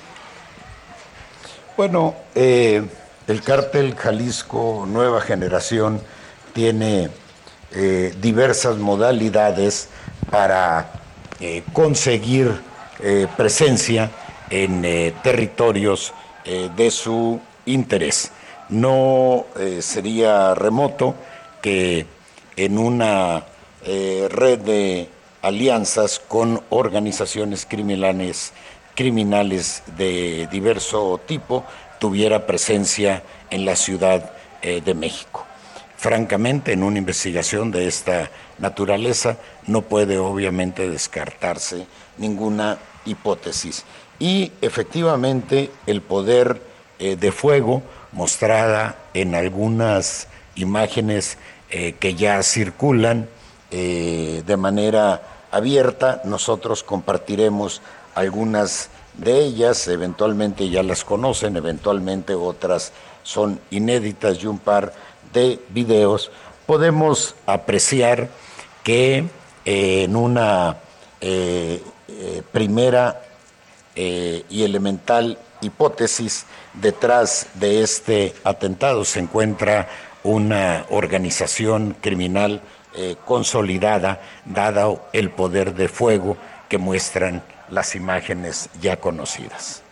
[1.78, 2.84] Bueno, eh,
[3.28, 6.02] el cártel Jalisco Nueva Generación
[6.54, 7.10] tiene
[7.74, 9.90] eh, diversas modalidades
[10.32, 10.92] para
[11.40, 12.66] eh, conseguir
[13.38, 14.10] presencia
[14.50, 14.82] en
[15.22, 16.12] territorios
[16.44, 18.32] de su interés.
[18.70, 19.46] No
[19.82, 21.14] sería remoto
[21.62, 22.08] que
[22.56, 23.44] en una
[23.86, 25.10] red de
[25.44, 28.52] alianzas con organizaciones criminales
[28.98, 31.64] criminales de diverso tipo
[32.00, 35.46] tuviera presencia en la Ciudad eh, de México.
[35.98, 38.30] Francamente, en una investigación de esta
[38.60, 41.88] naturaleza no puede obviamente descartarse
[42.18, 43.84] ninguna hipótesis.
[44.20, 46.62] Y efectivamente el poder
[47.00, 51.38] eh, de fuego mostrada en algunas imágenes
[51.70, 53.30] eh, que ya circulan
[53.70, 55.22] de manera
[55.52, 57.82] abierta, nosotros compartiremos
[58.16, 64.94] algunas de ellas eventualmente ya las conocen, eventualmente otras son inéditas y un par
[65.34, 66.32] de videos,
[66.66, 68.30] podemos apreciar
[68.84, 69.26] que
[69.66, 70.78] eh, en una
[71.20, 73.22] eh, eh, primera
[74.00, 76.46] y elemental hipótesis
[76.76, 79.90] detrás de este atentado se encuentra
[80.22, 82.62] una organización criminal
[83.26, 86.38] consolidada, dado el poder de fuego
[86.70, 89.84] que muestran las imágenes ya conocidas.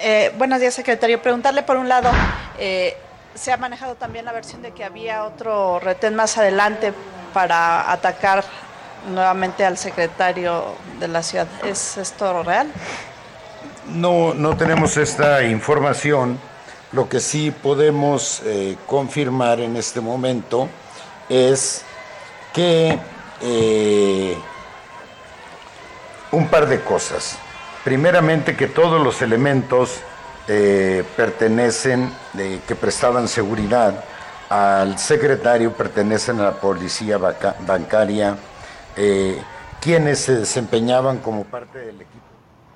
[0.00, 1.22] Eh, buenos días, secretario.
[1.22, 2.10] Preguntarle por un lado,
[2.58, 2.96] eh,
[3.34, 6.92] se ha manejado también la versión de que había otro retén más adelante
[7.32, 8.44] para atacar
[9.10, 11.46] nuevamente al secretario de la ciudad.
[11.64, 12.70] ¿Es esto real?
[13.88, 16.38] No, no tenemos esta información.
[16.92, 20.68] Lo que sí podemos eh, confirmar en este momento
[21.28, 21.82] es
[22.54, 22.98] que
[23.42, 24.38] eh,
[26.32, 27.38] un par de cosas.
[27.84, 30.00] Primeramente que todos los elementos
[30.48, 32.10] eh, pertenecen,
[32.66, 34.04] que prestaban seguridad
[34.48, 38.36] al secretario, pertenecen a la policía bancaria,
[38.96, 39.42] eh,
[39.80, 42.24] quienes se desempeñaban como parte del equipo.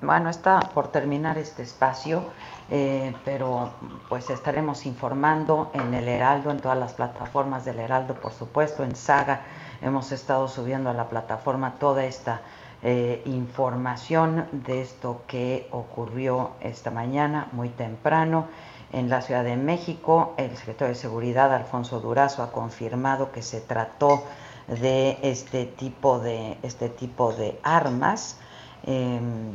[0.01, 2.25] Bueno, está por terminar este espacio.
[2.71, 3.71] Eh, pero
[4.09, 8.95] pues estaremos informando en el Heraldo, en todas las plataformas del Heraldo, por supuesto, en
[8.95, 9.41] Saga
[9.81, 12.41] hemos estado subiendo a la plataforma toda esta
[12.81, 18.47] eh, información de esto que ocurrió esta mañana, muy temprano.
[18.91, 23.61] En la Ciudad de México, el secretario de Seguridad, Alfonso Durazo, ha confirmado que se
[23.61, 24.23] trató
[24.67, 28.37] de este tipo de, este tipo de armas.
[28.83, 29.51] Em,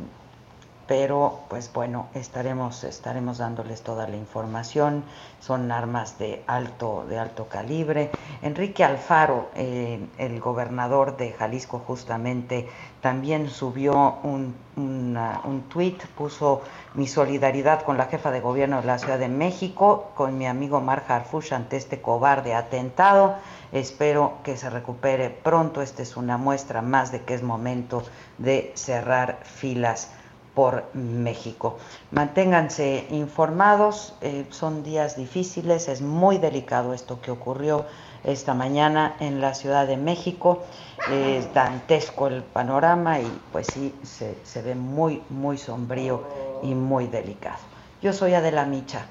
[0.87, 5.03] pero pues bueno, estaremos, estaremos dándoles toda la información.
[5.39, 8.11] Son armas de alto, de alto calibre.
[8.41, 12.69] Enrique Alfaro, eh, el gobernador de Jalisco, justamente
[13.01, 16.61] también subió un, un tuit, puso
[16.93, 20.81] mi solidaridad con la jefa de gobierno de la Ciudad de México, con mi amigo
[20.81, 23.35] Mar Harfush ante este cobarde atentado.
[23.71, 25.81] Espero que se recupere pronto.
[25.81, 28.03] Esta es una muestra más de que es momento
[28.37, 30.11] de cerrar filas
[30.55, 31.77] por México.
[32.11, 37.85] Manténganse informados, eh, son días difíciles, es muy delicado esto que ocurrió
[38.23, 40.63] esta mañana en la Ciudad de México,
[41.11, 46.23] es dantesco el panorama y pues sí, se, se ve muy, muy sombrío
[46.63, 47.59] y muy delicado.
[48.01, 49.05] Yo soy Adela Micha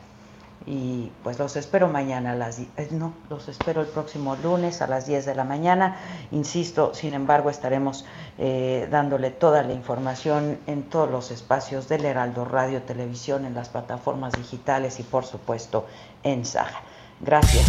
[0.66, 4.86] y pues los espero mañana a las eh, no, los espero el próximo lunes a
[4.86, 5.96] las 10 de la mañana.
[6.30, 8.04] Insisto, sin embargo, estaremos
[8.38, 13.68] eh, dándole toda la información en todos los espacios del Heraldo Radio, Televisión, en las
[13.68, 15.86] plataformas digitales y por supuesto
[16.22, 16.80] en Saga.
[17.20, 17.66] Gracias.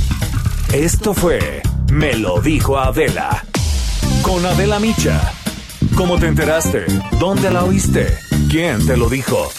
[0.74, 1.62] Esto fue
[1.92, 3.44] Me lo dijo Adela
[4.22, 5.32] con Adela Micha.
[5.96, 6.86] ¿Cómo te enteraste?
[7.20, 8.35] ¿Dónde la oíste?
[8.50, 9.50] ¿Quién te lo dijo?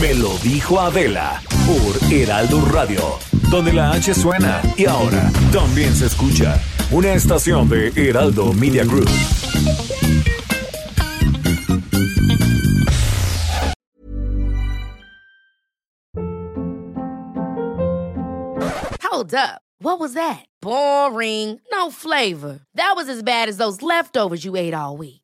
[0.00, 3.18] Me lo dijo Adela por Heraldo Radio,
[3.50, 6.60] donde la H suena y ahora también se escucha.
[6.90, 9.08] Una estación de Heraldo Media Group.
[19.02, 19.62] Hold up.
[19.78, 20.44] What was that?
[20.60, 21.60] Boring.
[21.70, 22.60] No flavor.
[22.74, 25.23] That was as bad as those leftovers you ate all week.